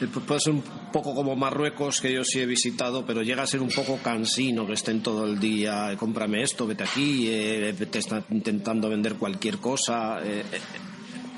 Eh, 0.00 0.06
puede 0.06 0.40
ser 0.40 0.52
un 0.52 0.62
poco 0.92 1.14
como 1.14 1.36
Marruecos, 1.36 2.00
que 2.00 2.12
yo 2.12 2.24
sí 2.24 2.40
he 2.40 2.46
visitado, 2.46 3.04
pero 3.06 3.22
llega 3.22 3.42
a 3.42 3.46
ser 3.46 3.60
un 3.60 3.68
poco 3.68 3.98
cansino 3.98 4.66
que 4.66 4.74
estén 4.74 5.02
todo 5.02 5.26
el 5.26 5.38
día, 5.38 5.92
eh, 5.92 5.96
cómprame 5.96 6.42
esto, 6.42 6.66
vete 6.66 6.84
aquí, 6.84 7.28
eh, 7.28 7.74
te 7.90 7.98
están 7.98 8.24
intentando 8.30 8.88
vender 8.88 9.14
cualquier 9.14 9.58
cosa. 9.58 10.18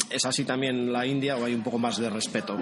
¿Es 0.09 0.25
así 0.25 0.45
también 0.45 0.93
la 0.93 1.07
India 1.07 1.37
o 1.37 1.45
hay 1.45 1.55
un 1.55 1.63
poco 1.63 1.79
más 1.79 1.99
de 1.99 2.09
respeto? 2.09 2.57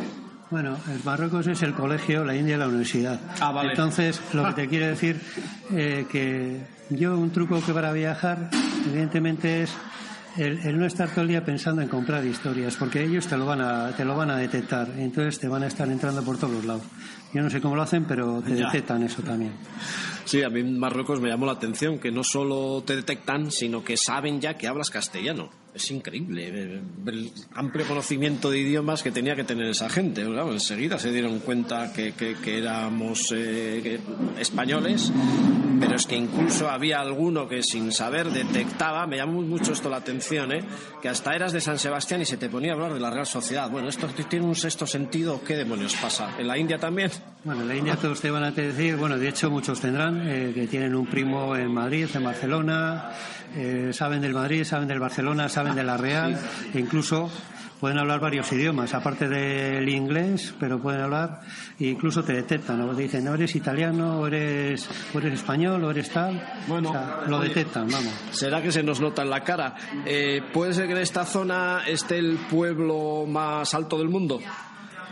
Bueno, 0.51 0.76
el 0.92 1.03
Marruecos 1.05 1.47
es 1.47 1.62
el 1.62 1.74
colegio, 1.74 2.24
la 2.24 2.36
India 2.36 2.57
la 2.57 2.68
universidad. 2.68 3.20
Ah, 3.40 3.51
vale. 3.51 3.70
Entonces, 3.70 4.20
lo 4.32 4.47
que 4.47 4.62
te 4.62 4.68
quiero 4.68 4.86
decir 4.86 5.20
que 5.70 6.61
yo 6.90 7.18
un 7.18 7.30
truco 7.30 7.62
que 7.64 7.72
para 7.72 7.92
viajar, 7.92 8.51
evidentemente 8.86 9.62
es 9.62 9.70
el, 10.37 10.78
no 10.78 10.87
estar 10.87 11.11
todo 11.11 11.22
el 11.22 11.28
día 11.28 11.45
pensando 11.45 11.82
en 11.82 11.89
comprar 11.89 12.24
historias, 12.24 12.76
porque 12.76 13.03
ellos 13.03 13.26
te 13.26 13.37
lo 13.37 13.47
van 13.47 13.61
a, 13.61 13.95
te 13.97 14.05
lo 14.05 14.16
van 14.16 14.30
a 14.30 14.37
detectar, 14.37 14.89
entonces 14.99 15.39
te 15.39 15.49
van 15.49 15.62
a 15.62 15.66
estar 15.66 15.89
entrando 15.89 16.22
por 16.22 16.39
todos 16.39 16.55
los 16.55 16.64
lados. 16.64 16.82
Yo 17.32 17.43
no 17.43 17.51
sé 17.51 17.61
cómo 17.61 17.76
lo 17.76 17.82
hacen, 17.82 18.05
pero 18.05 18.43
te 18.43 18.55
detectan 18.55 19.03
eso 19.03 19.22
también. 19.22 19.53
Sí, 20.24 20.43
a 20.43 20.49
mí 20.49 20.61
en 20.61 20.78
Marruecos 20.78 21.20
me 21.20 21.28
llamó 21.28 21.47
la 21.47 21.53
atención 21.53 21.99
que 21.99 22.11
no 22.11 22.24
solo 22.24 22.82
te 22.82 22.97
detectan, 22.97 23.51
sino 23.51 23.82
que 23.82 23.97
saben 23.97 24.41
ya 24.41 24.55
que 24.55 24.68
hablas 24.68 24.91
castellano 24.91 25.63
es 25.75 25.91
increíble 25.91 26.49
eh, 26.49 26.81
el 27.07 27.33
amplio 27.55 27.87
conocimiento 27.87 28.51
de 28.51 28.61
idiomas 28.61 29.03
que 29.03 29.11
tenía 29.11 29.35
que 29.35 29.45
tener 29.45 29.66
esa 29.66 29.89
gente. 29.89 30.22
enseguida 30.22 30.99
se 30.99 31.11
dieron 31.11 31.41
cuenta 31.41 31.93
que, 31.93 32.14
éramos 32.47 33.33
eh, 33.35 33.99
españoles, 34.39 35.12
pero 35.81 35.97
es 35.97 36.07
que 36.07 36.16
incluso 36.16 36.70
había 36.70 37.01
alguno 37.01 37.49
que 37.49 37.62
sin 37.62 37.91
saber 37.91 38.31
detectaba, 38.31 39.07
me 39.07 39.16
llamó 39.16 39.43
mucho 39.43 39.72
esto 39.72 39.91
la 39.91 39.97
atención, 39.97 40.53
¿eh? 40.53 40.64
que 41.03 41.09
hasta 41.09 41.35
eras 41.35 41.53
de 41.53 41.61
San 41.61 41.79
Sebastián 41.79 42.22
y 42.22 42.25
se 42.25 42.37
te 42.37 42.49
ponía 42.49 42.72
a 42.72 42.75
hablar 42.75 42.95
de 42.95 43.01
la 43.01 43.11
Real 43.11 43.27
Sociedad. 43.27 43.68
Bueno, 43.68 43.89
esto 43.89 44.07
tiene 44.29 44.47
un 44.47 44.55
sexto 44.55 44.87
sentido, 44.87 45.43
¿qué 45.45 45.57
demonios 45.57 45.97
pasa? 45.97 46.37
¿En 46.39 46.47
la 46.47 46.57
India 46.57 46.79
también? 46.79 47.11
Bueno, 47.45 47.61
en 47.61 47.68
la 47.68 47.76
India 47.76 47.97
todos 47.97 48.22
te 48.22 48.30
van 48.30 48.42
a 48.42 48.53
decir, 48.53 48.97
bueno, 48.97 49.18
de 49.18 49.28
hecho 49.28 49.51
muchos 49.51 49.78
tendrán, 49.78 50.26
eh, 50.26 50.53
que 50.55 50.66
tienen 50.66 50.95
un 50.95 51.05
primo 51.05 51.55
en 51.55 51.72
Madrid, 51.74 52.09
en 52.14 52.24
Barcelona, 52.24 53.11
saben 53.92 54.22
del 54.22 54.32
Madrid, 54.32 54.64
saben 54.64 54.88
del 54.88 54.99
Barcelona, 54.99 55.51
saben 55.51 55.74
de 55.74 55.84
la 55.84 55.99
Real, 55.99 56.40
e 56.72 56.80
incluso 56.80 57.30
pueden 57.80 57.99
hablar 57.99 58.18
varios 58.18 58.51
idiomas, 58.51 58.95
aparte 58.95 59.28
del 59.28 59.86
inglés, 59.90 60.55
pero 60.59 60.80
pueden 60.80 61.03
hablar, 61.03 61.42
e 61.78 61.88
incluso 61.88 62.24
te 62.24 62.32
detectan, 62.32 62.78
¿no? 62.78 62.97
Te 62.97 63.03
dicen, 63.03 63.22
no 63.24 63.34
eres 63.34 63.55
italiano, 63.55 64.20
o 64.20 64.26
eres, 64.26 64.88
eres 65.12 65.34
español, 65.34 65.84
o 65.84 65.90
eres 65.90 66.09
tal. 66.09 66.42
Bueno, 66.66 66.95
lo 67.28 67.40
detectan, 67.40 67.88
vamos. 67.90 68.12
¿Será 68.32 68.62
que 68.62 68.72
se 68.72 68.82
nos 68.82 69.01
nota 69.03 69.20
en 69.20 69.28
la 69.28 69.45
cara? 69.45 69.74
Eh, 70.07 70.40
¿Puede 70.51 70.72
ser 70.72 70.86
que 70.86 70.92
en 70.92 70.99
esta 70.99 71.26
zona 71.26 71.82
esté 71.86 72.16
el 72.16 72.38
pueblo 72.51 73.26
más 73.28 73.74
alto 73.74 73.99
del 73.99 74.09
mundo? 74.09 74.40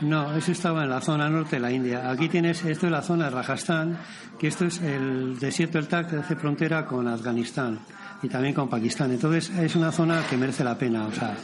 No, 0.02 0.34
eso 0.34 0.52
estaba 0.52 0.82
en 0.82 0.90
la 0.90 1.00
zona 1.00 1.28
norte 1.28 1.56
de 1.56 1.60
la 1.60 1.70
India. 1.70 2.10
Aquí 2.10 2.28
tienes, 2.28 2.64
esto 2.64 2.86
es 2.86 2.92
la 2.92 3.02
zona 3.02 3.26
de 3.26 3.30
Rajasthan, 3.30 3.98
que 4.38 4.48
esto 4.48 4.64
es 4.64 4.80
el 4.80 5.38
desierto 5.38 5.78
del 5.78 5.88
TAC 5.88 6.10
que 6.10 6.16
hace 6.16 6.36
frontera 6.36 6.84
con 6.84 7.06
Afganistán 7.06 7.78
y 8.22 8.28
también 8.28 8.54
con 8.54 8.68
Pakistán. 8.68 9.12
Entonces 9.12 9.50
es 9.50 9.76
una 9.76 9.92
zona 9.92 10.22
que 10.28 10.36
merece 10.36 10.64
la 10.64 10.76
pena. 10.76 11.06
O 11.06 11.12
sea, 11.12 11.36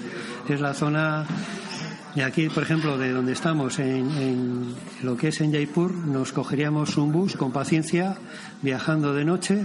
es 0.48 0.60
la 0.60 0.74
zona 0.74 1.24
y 2.14 2.20
aquí, 2.20 2.48
por 2.48 2.64
ejemplo, 2.64 2.98
de 2.98 3.12
donde 3.12 3.32
estamos, 3.32 3.78
en, 3.78 4.74
lo 5.04 5.16
que 5.16 5.28
es 5.28 5.40
en 5.40 5.52
Jaipur, 5.52 5.94
nos 5.94 6.32
cogeríamos 6.32 6.96
un 6.96 7.12
bus 7.12 7.36
con 7.36 7.52
paciencia, 7.52 8.16
viajando 8.60 9.14
de 9.14 9.24
noche, 9.24 9.64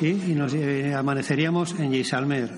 y, 0.00 0.34
nos 0.34 0.54
eh, 0.54 0.94
amaneceríamos 0.94 1.78
en 1.78 1.92
Jaisalmer, 1.92 2.50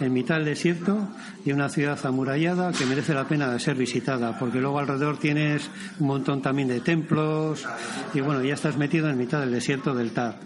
en 0.00 0.12
mitad 0.12 0.36
del 0.36 0.44
desierto, 0.44 1.08
y 1.44 1.52
una 1.52 1.68
ciudad 1.68 1.98
amurallada 2.04 2.72
que 2.72 2.86
merece 2.86 3.14
la 3.14 3.26
pena 3.26 3.50
de 3.50 3.60
ser 3.60 3.76
visitada, 3.76 4.38
porque 4.38 4.60
luego 4.60 4.78
alrededor 4.78 5.18
tienes 5.18 5.70
un 5.98 6.06
montón 6.06 6.42
también 6.42 6.68
de 6.68 6.80
templos, 6.80 7.66
y 8.14 8.20
bueno, 8.20 8.42
ya 8.42 8.54
estás 8.54 8.76
metido 8.76 9.08
en 9.08 9.18
mitad 9.18 9.40
del 9.40 9.52
desierto 9.52 9.94
del 9.94 10.12
Tar. 10.12 10.38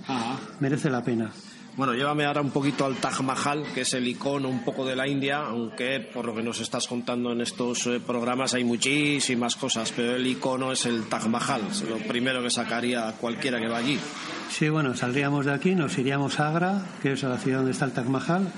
Merece 0.60 0.90
la 0.90 1.02
pena. 1.02 1.30
Bueno, 1.74 1.94
llévame 1.94 2.26
ahora 2.26 2.42
un 2.42 2.50
poquito 2.50 2.84
al 2.84 2.96
Taj 2.96 3.22
Mahal, 3.22 3.64
que 3.74 3.80
es 3.80 3.94
el 3.94 4.06
icono 4.06 4.46
un 4.50 4.62
poco 4.62 4.84
de 4.84 4.94
la 4.94 5.08
India, 5.08 5.38
aunque 5.38 6.00
por 6.00 6.26
lo 6.26 6.34
que 6.34 6.42
nos 6.42 6.60
estás 6.60 6.86
contando 6.86 7.32
en 7.32 7.40
estos 7.40 7.86
eh, 7.86 7.98
programas 7.98 8.52
hay 8.52 8.62
muchísimas 8.62 9.56
cosas, 9.56 9.90
pero 9.96 10.16
el 10.16 10.26
icono 10.26 10.70
es 10.70 10.84
el 10.84 11.04
Taj 11.04 11.28
Mahal, 11.28 11.62
es 11.70 11.82
lo 11.88 11.96
primero 11.96 12.42
que 12.42 12.50
sacaría 12.50 13.14
cualquiera 13.18 13.58
que 13.58 13.68
va 13.68 13.78
allí. 13.78 13.98
Sí, 14.50 14.68
bueno, 14.68 14.94
saldríamos 14.94 15.46
de 15.46 15.54
aquí, 15.54 15.74
nos 15.74 15.96
iríamos 15.96 16.38
a 16.40 16.50
Agra, 16.50 16.86
que 17.00 17.12
es 17.12 17.22
la 17.22 17.38
ciudad 17.38 17.58
donde 17.58 17.72
está 17.72 17.86
el 17.86 17.92
Taj 17.92 18.06
Mahal. 18.06 18.52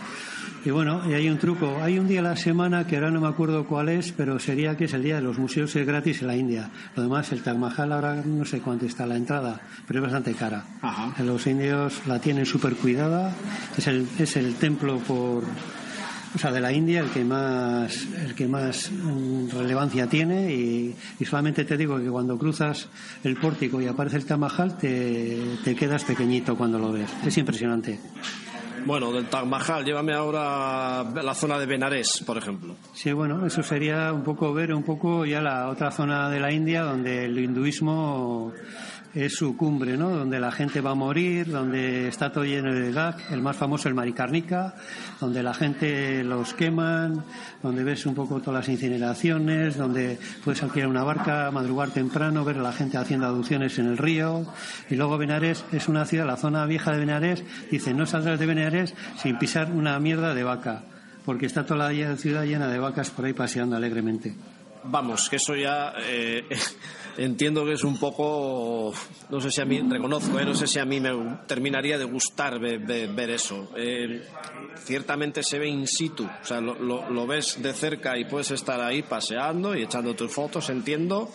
Y 0.64 0.70
bueno, 0.70 1.02
y 1.08 1.14
hay 1.14 1.28
un 1.28 1.38
truco. 1.38 1.78
Hay 1.82 1.98
un 1.98 2.08
día 2.08 2.20
a 2.20 2.22
la 2.22 2.36
semana 2.36 2.86
que 2.86 2.96
ahora 2.96 3.10
no 3.10 3.20
me 3.20 3.28
acuerdo 3.28 3.66
cuál 3.66 3.88
es, 3.88 4.12
pero 4.12 4.38
sería 4.38 4.76
que 4.76 4.84
es 4.84 4.94
el 4.94 5.02
día 5.02 5.16
de 5.16 5.22
los 5.22 5.38
museos 5.38 5.74
es 5.76 5.86
gratis 5.86 6.22
en 6.22 6.26
la 6.26 6.36
India. 6.36 6.70
Lo 6.96 7.02
demás, 7.02 7.32
el 7.32 7.42
Taj 7.42 7.56
Mahal 7.56 7.92
ahora 7.92 8.22
no 8.24 8.44
sé 8.44 8.60
cuánto 8.60 8.86
está 8.86 9.06
la 9.06 9.16
entrada, 9.16 9.60
pero 9.86 10.00
es 10.00 10.02
bastante 10.02 10.32
cara. 10.34 10.64
Los 11.22 11.46
indios 11.46 12.02
la 12.06 12.18
tienen 12.18 12.46
súper 12.46 12.76
cuidada. 12.76 13.34
Es 13.76 13.86
el, 13.86 14.06
es 14.18 14.36
el 14.36 14.54
templo 14.54 14.98
por, 14.98 15.44
o 16.34 16.38
sea, 16.38 16.50
de 16.50 16.60
la 16.60 16.72
India 16.72 17.00
el 17.00 17.10
que 17.10 17.24
más, 17.24 18.06
el 18.24 18.34
que 18.34 18.48
más 18.48 18.90
mm, 18.90 19.50
relevancia 19.50 20.08
tiene 20.08 20.52
y, 20.52 20.96
solamente 21.24 21.64
te 21.64 21.76
digo 21.76 21.98
que 21.98 22.08
cuando 22.08 22.36
cruzas 22.36 22.88
el 23.22 23.36
pórtico 23.36 23.80
y 23.80 23.86
aparece 23.86 24.16
el 24.16 24.26
Taj 24.26 24.78
te, 24.78 25.38
te 25.62 25.74
quedas 25.74 26.04
pequeñito 26.04 26.56
cuando 26.56 26.78
lo 26.78 26.92
ves. 26.92 27.10
Es 27.24 27.38
impresionante. 27.38 28.00
Bueno, 28.86 29.12
del 29.12 29.26
Taj 29.26 29.46
Mahal, 29.46 29.84
llévame 29.84 30.12
ahora 30.12 31.00
a 31.00 31.04
la 31.04 31.34
zona 31.34 31.58
de 31.58 31.64
Benares, 31.64 32.22
por 32.26 32.36
ejemplo. 32.36 32.74
Sí, 32.92 33.12
bueno, 33.12 33.46
eso 33.46 33.62
sería 33.62 34.12
un 34.12 34.22
poco 34.22 34.52
ver 34.52 34.74
un 34.74 34.82
poco 34.82 35.24
ya 35.24 35.40
la 35.40 35.70
otra 35.70 35.90
zona 35.90 36.28
de 36.28 36.38
la 36.38 36.52
India 36.52 36.82
donde 36.82 37.24
el 37.24 37.38
hinduismo 37.38 38.52
es 39.14 39.34
su 39.34 39.56
cumbre, 39.56 39.96
¿no? 39.96 40.10
Donde 40.10 40.40
la 40.40 40.50
gente 40.50 40.80
va 40.80 40.90
a 40.90 40.94
morir, 40.94 41.50
donde 41.50 42.08
está 42.08 42.32
todo 42.32 42.44
lleno 42.44 42.72
de 42.72 42.92
gas, 42.92 43.16
el 43.30 43.42
más 43.42 43.56
famoso 43.56 43.88
el 43.88 43.94
Maricarnica, 43.94 44.74
donde 45.20 45.42
la 45.42 45.54
gente 45.54 46.24
los 46.24 46.54
queman, 46.54 47.24
donde 47.62 47.84
ves 47.84 48.06
un 48.06 48.14
poco 48.14 48.40
todas 48.40 48.60
las 48.60 48.68
incineraciones, 48.68 49.76
donde 49.76 50.18
puedes 50.42 50.62
alquilar 50.62 50.88
una 50.88 51.04
barca, 51.04 51.50
madrugar 51.52 51.90
temprano, 51.90 52.44
ver 52.44 52.58
a 52.58 52.62
la 52.62 52.72
gente 52.72 52.98
haciendo 52.98 53.26
aducciones 53.26 53.78
en 53.78 53.86
el 53.86 53.98
río. 53.98 54.46
Y 54.90 54.96
luego 54.96 55.16
Benares 55.16 55.64
es 55.72 55.88
una 55.88 56.04
ciudad, 56.04 56.26
la 56.26 56.36
zona 56.36 56.66
vieja 56.66 56.92
de 56.92 56.98
Benares, 56.98 57.44
dice, 57.70 57.94
no 57.94 58.06
saldrás 58.06 58.40
de 58.40 58.46
Benares 58.46 58.94
sin 59.22 59.38
pisar 59.38 59.70
una 59.70 59.98
mierda 60.00 60.34
de 60.34 60.42
vaca, 60.42 60.82
porque 61.24 61.46
está 61.46 61.64
toda 61.64 61.92
la 61.92 62.16
ciudad 62.16 62.44
llena 62.44 62.66
de 62.68 62.78
vacas 62.78 63.10
por 63.10 63.26
ahí 63.26 63.32
paseando 63.32 63.76
alegremente. 63.76 64.34
Vamos, 64.84 65.28
que 65.30 65.36
eso 65.36 65.54
ya... 65.54 65.92
Eh, 66.00 66.46
entiendo 67.16 67.64
que 67.64 67.72
es 67.72 67.84
un 67.84 67.98
poco, 67.98 68.92
no 69.30 69.40
sé 69.40 69.50
si 69.50 69.60
a 69.60 69.64
mí, 69.64 69.80
reconozco, 69.80 70.38
eh, 70.38 70.44
no 70.44 70.54
sé 70.54 70.66
si 70.66 70.78
a 70.78 70.84
mí 70.84 71.00
me 71.00 71.10
terminaría 71.46 71.98
de 71.98 72.04
gustar 72.04 72.58
ver, 72.58 73.30
eso. 73.30 73.70
Eh, 73.76 74.22
ciertamente 74.84 75.42
se 75.42 75.58
ve 75.58 75.68
in 75.68 75.86
situ, 75.86 76.24
o 76.24 76.44
sea, 76.44 76.60
lo, 76.60 76.74
lo, 76.74 77.26
ves 77.26 77.62
de 77.62 77.72
cerca 77.72 78.18
y 78.18 78.24
puedes 78.24 78.50
estar 78.50 78.80
ahí 78.80 79.02
paseando 79.02 79.74
y 79.74 79.82
echando 79.82 80.14
tus 80.14 80.32
fotos, 80.32 80.68
entiendo. 80.70 81.30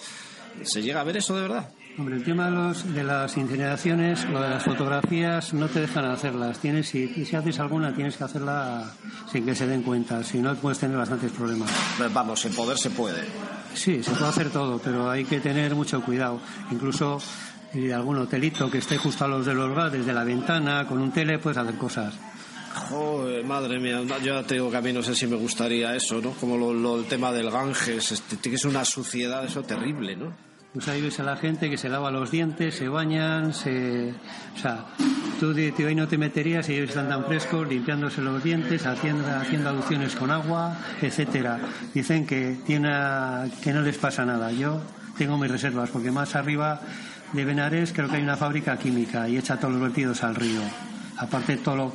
¿Se 0.63 0.81
llega 0.81 1.01
a 1.01 1.03
ver 1.03 1.17
eso 1.17 1.35
de 1.35 1.41
verdad? 1.41 1.69
Hombre, 1.99 2.15
el 2.15 2.23
tema 2.23 2.45
de, 2.45 2.51
los, 2.51 2.93
de 2.93 3.03
las 3.03 3.35
incineraciones, 3.35 4.23
lo 4.29 4.41
de 4.41 4.47
las 4.47 4.63
fotografías, 4.63 5.53
no 5.53 5.67
te 5.67 5.81
dejan 5.81 6.05
hacerlas. 6.05 6.57
Tienes, 6.59 6.87
si, 6.87 7.25
si 7.25 7.35
haces 7.35 7.59
alguna, 7.59 7.93
tienes 7.93 8.15
que 8.15 8.23
hacerla 8.23 8.89
sin 9.29 9.45
que 9.45 9.53
se 9.53 9.67
den 9.67 9.81
cuenta. 9.81 10.23
Si 10.23 10.37
no, 10.37 10.55
puedes 10.55 10.79
tener 10.79 10.95
bastantes 10.95 11.29
problemas. 11.33 11.69
Vamos, 12.13 12.45
en 12.45 12.53
poder 12.53 12.77
se 12.77 12.89
puede. 12.91 13.25
Sí, 13.73 14.01
se 14.01 14.11
puede 14.11 14.27
hacer 14.27 14.49
todo, 14.49 14.79
pero 14.81 15.09
hay 15.09 15.25
que 15.25 15.41
tener 15.41 15.75
mucho 15.75 16.01
cuidado. 16.01 16.39
Incluso 16.71 17.21
eh, 17.73 17.93
algún 17.93 18.17
hotelito 18.19 18.71
que 18.71 18.77
esté 18.77 18.97
justo 18.97 19.25
a 19.25 19.27
los 19.27 19.45
de 19.45 19.53
los 19.53 19.75
gas, 19.75 19.91
desde 19.91 20.13
la 20.13 20.23
ventana, 20.23 20.87
con 20.87 20.99
un 20.99 21.11
tele, 21.11 21.37
puedes 21.37 21.57
hacer 21.57 21.75
cosas. 21.75 22.13
Joder, 22.89 23.43
madre 23.43 23.77
mía, 23.77 24.01
yo 24.23 24.41
te 24.45 24.53
digo 24.53 24.71
que 24.71 24.77
a 24.77 24.81
mí 24.81 24.93
no 24.93 25.03
sé 25.03 25.15
si 25.15 25.27
me 25.27 25.35
gustaría 25.35 25.93
eso, 25.93 26.21
¿no? 26.21 26.31
Como 26.31 26.55
lo, 26.55 26.97
el 26.97 27.07
tema 27.07 27.33
del 27.33 27.51
Ganges, 27.51 28.13
este, 28.13 28.37
que 28.37 28.55
es 28.55 28.63
una 28.63 28.85
suciedad, 28.85 29.43
eso 29.43 29.63
terrible, 29.63 30.15
¿no? 30.15 30.48
Pues 30.73 30.87
ahí 30.87 31.01
ves 31.01 31.19
a 31.19 31.23
la 31.23 31.35
gente 31.35 31.67
que 31.67 31.77
se 31.77 31.89
lava 31.89 32.11
los 32.11 32.29
dientes, 32.29 32.75
se 32.75 32.87
bañan, 32.87 33.55
se... 33.55 34.13
O 34.55 34.59
sea, 34.59 34.85
tú, 35.39 35.51
tú 35.53 35.87
ahí 35.87 35.95
no 35.95 36.07
te 36.07 36.17
meterías 36.19 36.69
y 36.69 36.75
ellos 36.75 36.89
están 36.89 37.09
tan 37.09 37.25
frescos, 37.25 37.67
limpiándose 37.67 38.21
los 38.21 38.43
dientes, 38.43 38.85
haciendo, 38.85 39.27
haciendo 39.27 39.73
con 40.19 40.29
agua, 40.29 40.77
etcétera. 41.01 41.59
Dicen 41.91 42.27
que, 42.27 42.59
tiene, 42.67 42.91
que 43.63 43.73
no 43.73 43.81
les 43.81 43.97
pasa 43.97 44.25
nada. 44.25 44.51
Yo 44.51 44.79
tengo 45.17 45.39
mis 45.39 45.49
reservas, 45.49 45.89
porque 45.89 46.11
más 46.11 46.35
arriba 46.35 46.81
de 47.33 47.45
Benares 47.45 47.91
creo 47.91 48.07
que 48.07 48.17
hay 48.17 48.23
una 48.23 48.37
fábrica 48.37 48.77
química 48.77 49.27
y 49.27 49.37
echa 49.37 49.57
todos 49.57 49.73
los 49.73 49.81
vertidos 49.81 50.23
al 50.23 50.35
río. 50.35 50.61
Aparte 51.17 51.57
todo 51.57 51.75
lo, 51.75 51.93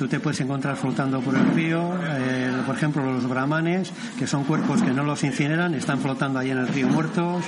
tú 0.00 0.08
te 0.08 0.18
puedes 0.18 0.40
encontrar 0.40 0.78
flotando 0.78 1.20
por 1.20 1.34
el 1.34 1.46
río, 1.52 1.92
eh, 2.02 2.50
por 2.64 2.74
ejemplo 2.74 3.04
los 3.04 3.28
brahmanes, 3.28 3.92
que 4.18 4.26
son 4.26 4.44
cuerpos 4.44 4.80
que 4.80 4.92
no 4.92 5.04
los 5.04 5.22
incineran, 5.24 5.74
están 5.74 6.00
flotando 6.00 6.38
ahí 6.38 6.50
en 6.50 6.56
el 6.56 6.68
río 6.68 6.88
muertos, 6.88 7.44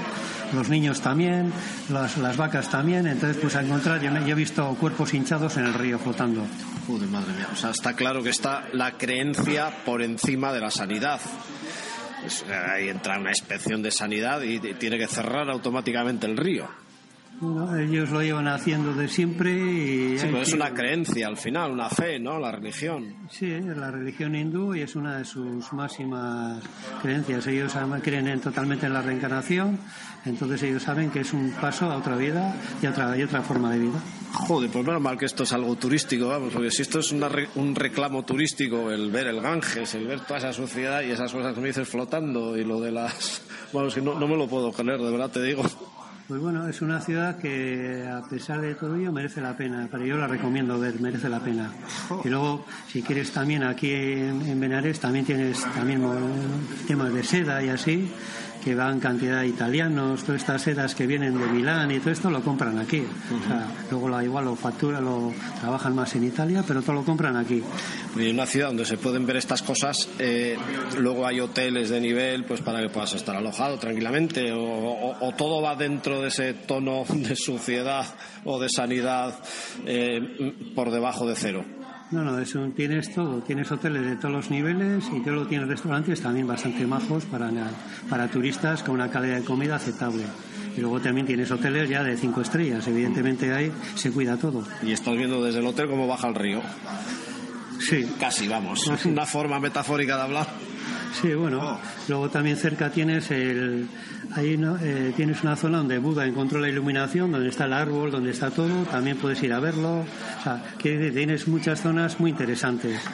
los 0.53 0.68
niños 0.68 1.00
también, 1.00 1.50
las, 1.88 2.18
las 2.18 2.36
vacas 2.36 2.68
también, 2.68 3.07
entonces 3.07 3.38
pues 3.40 3.57
a 3.57 3.62
encontrar, 3.62 4.03
yo, 4.03 4.11
he 4.11 4.34
visto 4.34 4.68
cuerpos 4.78 5.14
hinchados 5.14 5.57
en 5.57 5.64
el 5.64 5.72
río 5.72 5.98
flotando. 5.98 6.44
Joder, 6.86 7.09
madre 7.09 7.32
mía, 7.32 7.48
o 7.50 7.57
sea, 7.57 7.70
está 7.70 7.94
claro 7.94 8.22
que 8.22 8.28
está 8.28 8.68
la 8.74 8.98
creencia 8.98 9.70
por 9.86 10.03
encima 10.03 10.53
de 10.53 10.61
la 10.61 10.70
sanidad. 10.70 11.22
Pues, 12.20 12.44
eh, 12.46 12.55
ahí 12.55 12.88
entra 12.90 13.18
una 13.18 13.30
inspección 13.30 13.82
de 13.82 13.90
sanidad 13.90 14.42
y 14.42 14.61
tiene 14.74 14.98
que 14.98 15.07
cerrar 15.07 15.48
automáticamente 15.48 16.26
el 16.26 16.36
río 16.36 16.82
ellos 17.78 18.11
lo 18.11 18.22
llevan 18.22 18.47
haciendo 18.47 18.95
de 18.95 19.09
siempre 19.09 19.51
y... 19.53 20.18
Sí, 20.18 20.26
pero 20.26 20.43
es 20.43 20.53
una 20.53 20.72
creencia 20.72 21.26
al 21.26 21.36
final, 21.36 21.72
una 21.72 21.88
fe, 21.88 22.18
¿no? 22.18 22.38
La 22.38 22.53
religión. 22.53 23.14
Sí, 23.30 23.51
es 23.51 23.64
la 23.64 23.90
religión 23.90 24.36
hindú 24.36 24.74
y 24.74 24.82
es 24.82 24.95
una 24.95 25.18
de 25.18 25.24
sus 25.24 25.72
máximas 25.72 26.62
creencias. 27.03 27.47
Ellos 27.49 27.72
creen 28.03 28.40
totalmente 28.40 28.86
en 28.86 28.93
la 28.93 29.03
reencarnación, 29.03 29.78
entonces 30.24 30.62
ellos 30.62 30.82
saben 30.82 31.11
que 31.11 31.20
es 31.20 31.32
un 31.32 31.51
paso 31.61 31.90
a 31.90 31.97
otra 31.97 32.16
vida 32.16 32.55
y 32.80 32.86
a 32.86 32.90
otra, 32.90 33.16
y 33.18 33.22
otra 33.22 33.43
forma 33.43 33.72
de 33.72 33.78
vida. 33.80 34.01
Joder, 34.32 34.70
pues 34.70 34.86
menos 34.86 35.03
mal 35.03 35.18
que 35.18 35.26
esto 35.26 35.43
es 35.43 35.53
algo 35.53 35.74
turístico, 35.76 36.28
vamos, 36.28 36.53
porque 36.53 36.70
si 36.70 36.82
esto 36.82 37.01
es 37.01 37.12
un 37.12 37.74
reclamo 37.74 38.24
turístico, 38.24 38.90
el 38.90 39.11
ver 39.11 39.26
el 39.26 39.40
Ganges, 39.40 39.95
el 39.95 40.07
ver 40.07 40.20
toda 40.20 40.38
esa 40.38 40.53
suciedad 40.53 41.03
y 41.03 41.11
esas 41.11 41.32
cosas 41.32 41.55
que 41.55 41.61
me 41.61 41.68
dices 41.68 41.88
flotando 41.88 42.57
y 42.57 42.64
lo 42.64 42.80
de 42.80 42.93
las... 42.93 43.43
Vamos, 43.72 43.95
que 43.95 44.01
no, 44.01 44.14
no 44.18 44.28
me 44.28 44.36
lo 44.36 44.47
puedo 44.49 44.70
creer, 44.70 45.01
de 45.01 45.11
verdad 45.11 45.30
te 45.30 45.43
digo. 45.43 45.64
Pues 46.29 46.41
bueno, 46.41 46.66
es 46.68 46.81
una 46.81 47.01
ciudad 47.01 47.37
que 47.37 48.09
a 48.09 48.23
pesar 48.23 48.61
de 48.61 48.75
todo 48.75 48.97
ello 48.97 49.12
merece 49.12 49.41
la 49.41 49.57
pena, 49.57 49.89
pero 49.91 50.05
yo 50.05 50.16
la 50.16 50.27
recomiendo 50.27 50.79
ver, 50.79 50.99
merece 51.01 51.29
la 51.29 51.41
pena. 51.41 51.70
Y 52.25 52.29
luego, 52.29 52.64
si 52.89 53.03
quieres 53.03 53.33
también 53.33 53.64
aquí 53.64 53.93
en, 53.93 54.41
en 54.43 54.61
Benares, 54.61 54.99
también 55.01 55.25
tienes 55.27 55.62
también 55.75 56.03
temas 56.87 57.12
de 57.12 57.23
seda 57.23 57.62
y 57.62 57.68
así, 57.68 58.11
que 58.63 58.75
van 58.75 59.01
cantidad 59.01 59.41
de 59.41 59.49
italianos, 59.49 60.23
todas 60.23 60.41
estas 60.41 60.63
sedas 60.63 60.95
que 60.95 61.07
vienen 61.07 61.39
de 61.39 61.47
Milán 61.47 61.91
y 61.91 61.99
todo 61.99 62.11
esto 62.11 62.31
lo 62.31 62.43
compran 62.43 62.79
aquí. 62.79 63.03
luego 63.91 64.09
la, 64.09 64.23
igual 64.23 64.45
lo 64.45 64.57
factura, 64.57 65.01
lo 65.01 65.33
trabajan 65.61 65.95
más 65.95 66.15
en 66.15 66.25
Italia, 66.25 66.65
pero 66.67 66.83
todo 66.83 66.95
lo 66.95 67.05
compran 67.05 67.37
aquí. 67.37 67.63
Y 68.17 68.29
en 68.29 68.35
una 68.35 68.47
ciudad 68.47 68.69
donde 68.69 68.85
se 68.85 68.97
pueden 68.97 69.27
ver 69.27 69.37
estas 69.37 69.63
cosas, 69.63 70.09
eh, 70.19 70.57
luego 70.99 71.27
hay 71.27 71.41
hoteles 71.41 71.91
de 71.91 72.01
nivel 72.01 72.45
pues 72.45 72.61
para 72.61 72.81
que 72.81 72.89
puedas 72.89 73.15
estar 73.15 73.35
alojado 73.35 73.79
tranquilamente, 73.79 74.53
o, 74.53 75.33
todo 75.37 75.63
va 75.63 75.75
dentro 75.75 76.21
de 76.21 76.29
ese 76.29 76.55
tono 76.55 77.05
de 77.09 77.35
suciedad 77.35 78.07
o 78.45 78.61
de 78.61 78.69
sanidad 78.69 79.35
eh, 79.87 80.21
por 80.75 80.91
debajo 80.91 81.27
de 81.27 81.35
cero. 81.35 81.82
No, 82.13 82.23
no, 82.23 82.39
eso 82.39 82.61
tienes 82.77 83.15
todo. 83.15 83.41
Tienes 83.43 83.73
hoteles 83.73 84.05
de 84.05 84.17
todos 84.17 84.33
los 84.35 84.51
niveles 84.51 85.05
y 85.13 85.21
luego 85.25 85.47
tienes 85.47 85.67
restaurantes 85.67 86.21
también 86.21 86.47
bastante 86.47 86.87
majos 86.87 87.25
para, 87.25 87.51
para 88.09 88.29
turistas 88.29 88.83
con 88.83 88.97
una 88.97 89.11
calidad 89.11 89.37
de 89.37 89.45
comida 89.45 89.77
aceptable. 89.77 90.25
Y 90.77 90.81
luego 90.81 91.01
también 91.01 91.27
tienes 91.27 91.51
hoteles 91.51 91.89
ya 91.89 92.03
de 92.03 92.17
cinco 92.17 92.43
estrellas. 92.43 92.87
Evidentemente 92.87 93.53
ahí 93.53 93.73
se 93.95 94.11
cuida 94.11 94.37
todo. 94.37 94.63
Y 94.83 94.93
estás 94.93 95.17
viendo 95.17 95.43
desde 95.43 95.61
el 95.61 95.67
hotel 95.67 95.89
cómo 95.89 96.07
baja 96.07 96.29
el 96.29 96.35
río. 96.35 96.61
Sí. 97.81 98.07
Casi, 98.21 98.47
vamos. 98.47 98.87
Una 99.05 99.27
forma 99.27 99.59
metafórica 99.59 100.17
de 100.17 100.23
hablar. 100.23 100.47
Sí, 101.20 101.35
bueno. 101.35 101.78
Luego 102.09 102.30
también 102.30 102.57
cerca 102.57 102.91
tienes 102.91 103.30
el, 103.30 103.89
ahí. 104.35 104.59
Eh, 104.83 105.12
tienes 105.16 105.43
una 105.43 105.57
zona 105.57 105.78
donde 105.78 105.99
Buda 105.99 106.26
encontró 106.26 106.61
la 106.61 106.68
iluminación, 106.68 107.33
donde 107.33 107.49
está 107.49 107.66
el 107.66 107.72
árbol, 107.72 108.11
donde 108.11 108.30
está 108.30 108.51
todo. 108.51 108.85
También 108.85 109.16
puedes 109.18 109.43
ir 109.43 109.53
a 109.53 109.61
verlo. 109.61 110.01
O 110.01 110.59
tienes 110.78 111.49
muchas 111.49 111.80
zonas 111.80 112.18
muy 112.20 112.30
interesantes. 112.30 113.01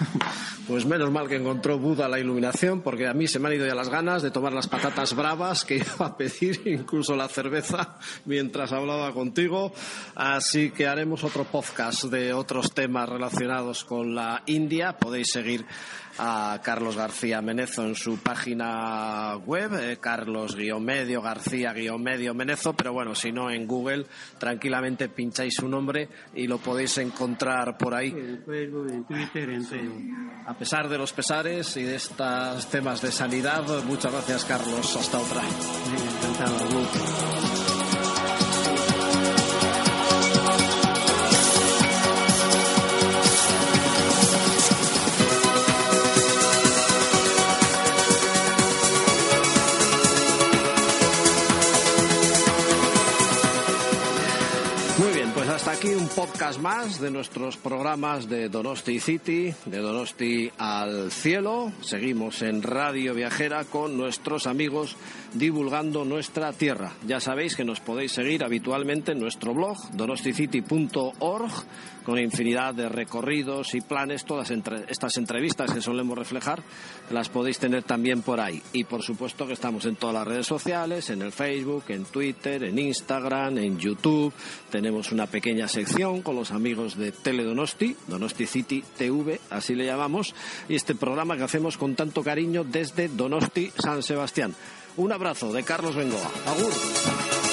Pues 0.69 0.85
menos 0.85 1.11
mal 1.11 1.29
que 1.29 1.37
encontró 1.37 1.79
Buda 1.79 2.11
la 2.11 2.21
iluminación, 2.21 2.83
porque 2.83 3.07
a 3.07 3.15
mí 3.15 3.27
se 3.27 3.39
me 3.39 3.49
han 3.49 3.55
ido 3.55 3.67
ya 3.67 3.75
las 3.75 3.89
ganas 3.89 4.23
de 4.23 4.31
tomar 4.31 4.53
las 4.53 4.67
patatas 4.67 5.17
bravas 5.17 5.65
que 5.65 5.77
iba 5.79 6.05
a 6.05 6.15
pedir, 6.15 6.61
incluso 6.67 7.17
la 7.17 7.27
cerveza, 7.27 7.97
mientras 8.27 8.71
hablaba 8.73 9.15
contigo. 9.15 9.73
Así 10.15 10.71
que 10.71 10.87
haremos 10.87 11.25
otro 11.25 11.45
podcast 11.45 12.05
de 12.05 12.35
otros 12.35 12.75
temas 12.75 13.09
relacionados 13.09 13.83
con 13.83 14.15
la 14.15 14.43
India. 14.45 14.93
Podéis 14.93 15.33
seguir 15.33 15.65
a 16.19 16.61
Carlos 16.63 16.97
García 16.97 17.41
Menezo 17.41 17.85
en 17.85 17.95
su 17.95 18.19
página 18.19 19.37
web, 19.37 19.73
eh, 19.75 19.99
Carlos-medio 20.01 21.23
García-medio 21.23 22.35
Menezo, 22.35 22.73
pero 22.75 22.93
bueno, 22.93 23.15
si 23.15 23.33
no 23.33 23.51
en 23.51 23.67
Google, 23.67 24.07
tranquilamente 24.39 25.09
pincháis 25.09 25.55
su 25.55 25.69
nombre 25.69 26.09
y 26.35 26.47
lo 26.47 26.59
podéis 26.59 26.99
encontrar 26.99 27.77
por 27.79 27.95
ahí. 27.95 28.09
En 28.09 28.43
Facebook, 28.45 28.89
en 28.91 29.05
Twitter, 29.05 29.51
en 29.51 30.45
A 30.47 30.55
pesar 30.55 30.89
de 30.89 30.99
los 30.99 31.13
pesares 31.13 31.77
y 31.77 31.83
de 31.83 31.97
estos 31.97 32.69
temas 32.69 33.01
de 33.01 33.13
sanidad, 33.13 33.65
muchas 33.85 34.13
gracias 34.13 34.45
Carlos, 34.45 34.97
hasta 34.97 35.19
otra. 35.19 35.43
encantado. 35.43 37.28
Un 55.85 56.09
podcast 56.09 56.61
más 56.61 57.01
de 57.01 57.09
nuestros 57.09 57.57
programas 57.57 58.29
de 58.29 58.49
Donosti 58.49 58.99
City, 58.99 59.55
de 59.65 59.79
Donosti 59.79 60.51
al 60.59 61.13
Cielo. 61.13 61.73
Seguimos 61.83 62.43
en 62.43 62.63
Radio 62.63 63.15
Viajera 63.15 63.65
con 63.65 63.97
nuestros 63.97 64.49
amigos 64.49 64.97
divulgando 65.35 66.05
nuestra 66.05 66.53
tierra. 66.53 66.93
Ya 67.07 67.21
sabéis 67.21 67.57
que 67.57 67.65
nos 67.65 67.81
podéis 67.81 68.13
seguir 68.13 68.45
habitualmente 68.45 69.13
en 69.13 69.21
nuestro 69.21 69.55
blog 69.55 69.77
donosticity.org 69.93 71.53
con 72.05 72.19
infinidad 72.19 72.73
de 72.73 72.89
recorridos 72.89 73.75
y 73.75 73.83
planes. 73.83 74.25
Todas 74.25 74.51
estas 74.89 75.19
entrevistas 75.19 75.73
que 75.73 75.83
solemos 75.83 76.17
reflejar 76.17 76.63
las 77.11 77.29
podéis 77.29 77.59
tener 77.59 77.83
también 77.83 78.23
por 78.23 78.41
ahí. 78.41 78.63
Y 78.73 78.85
por 78.85 79.03
supuesto 79.03 79.47
que 79.47 79.53
estamos 79.53 79.85
en 79.85 79.97
todas 79.97 80.15
las 80.15 80.27
redes 80.27 80.47
sociales, 80.47 81.11
en 81.11 81.21
el 81.21 81.33
Facebook, 81.33 81.85
en 81.89 82.07
Twitter, 82.07 82.65
en 82.65 82.79
Instagram, 82.79 83.59
en 83.59 83.79
YouTube. 83.79 84.33
Tenemos 84.71 85.13
una 85.13 85.27
pequeña 85.27 85.69
sección 85.69 86.23
con 86.23 86.37
los 86.37 86.51
amigos 86.51 86.97
de 86.97 87.13
Teledonosti, 87.13 87.95
Donosti 88.07 88.47
City 88.47 88.83
TV, 88.97 89.41
así 89.51 89.75
le 89.75 89.85
llamamos, 89.85 90.35
y 90.69 90.77
este 90.77 90.95
programa 90.95 91.37
que 91.37 91.43
hacemos 91.43 91.77
con 91.77 91.95
tanto 91.95 92.23
cariño 92.23 92.65
desde 92.65 93.09
Donosti 93.09 93.71
San 93.77 94.03
Sebastián. 94.03 94.55
Un 94.99 95.13
abrazo 95.13 95.53
de 95.53 95.63
Carlos 95.63 95.95
Bengoa. 95.95 96.29
Agur. 96.45 97.48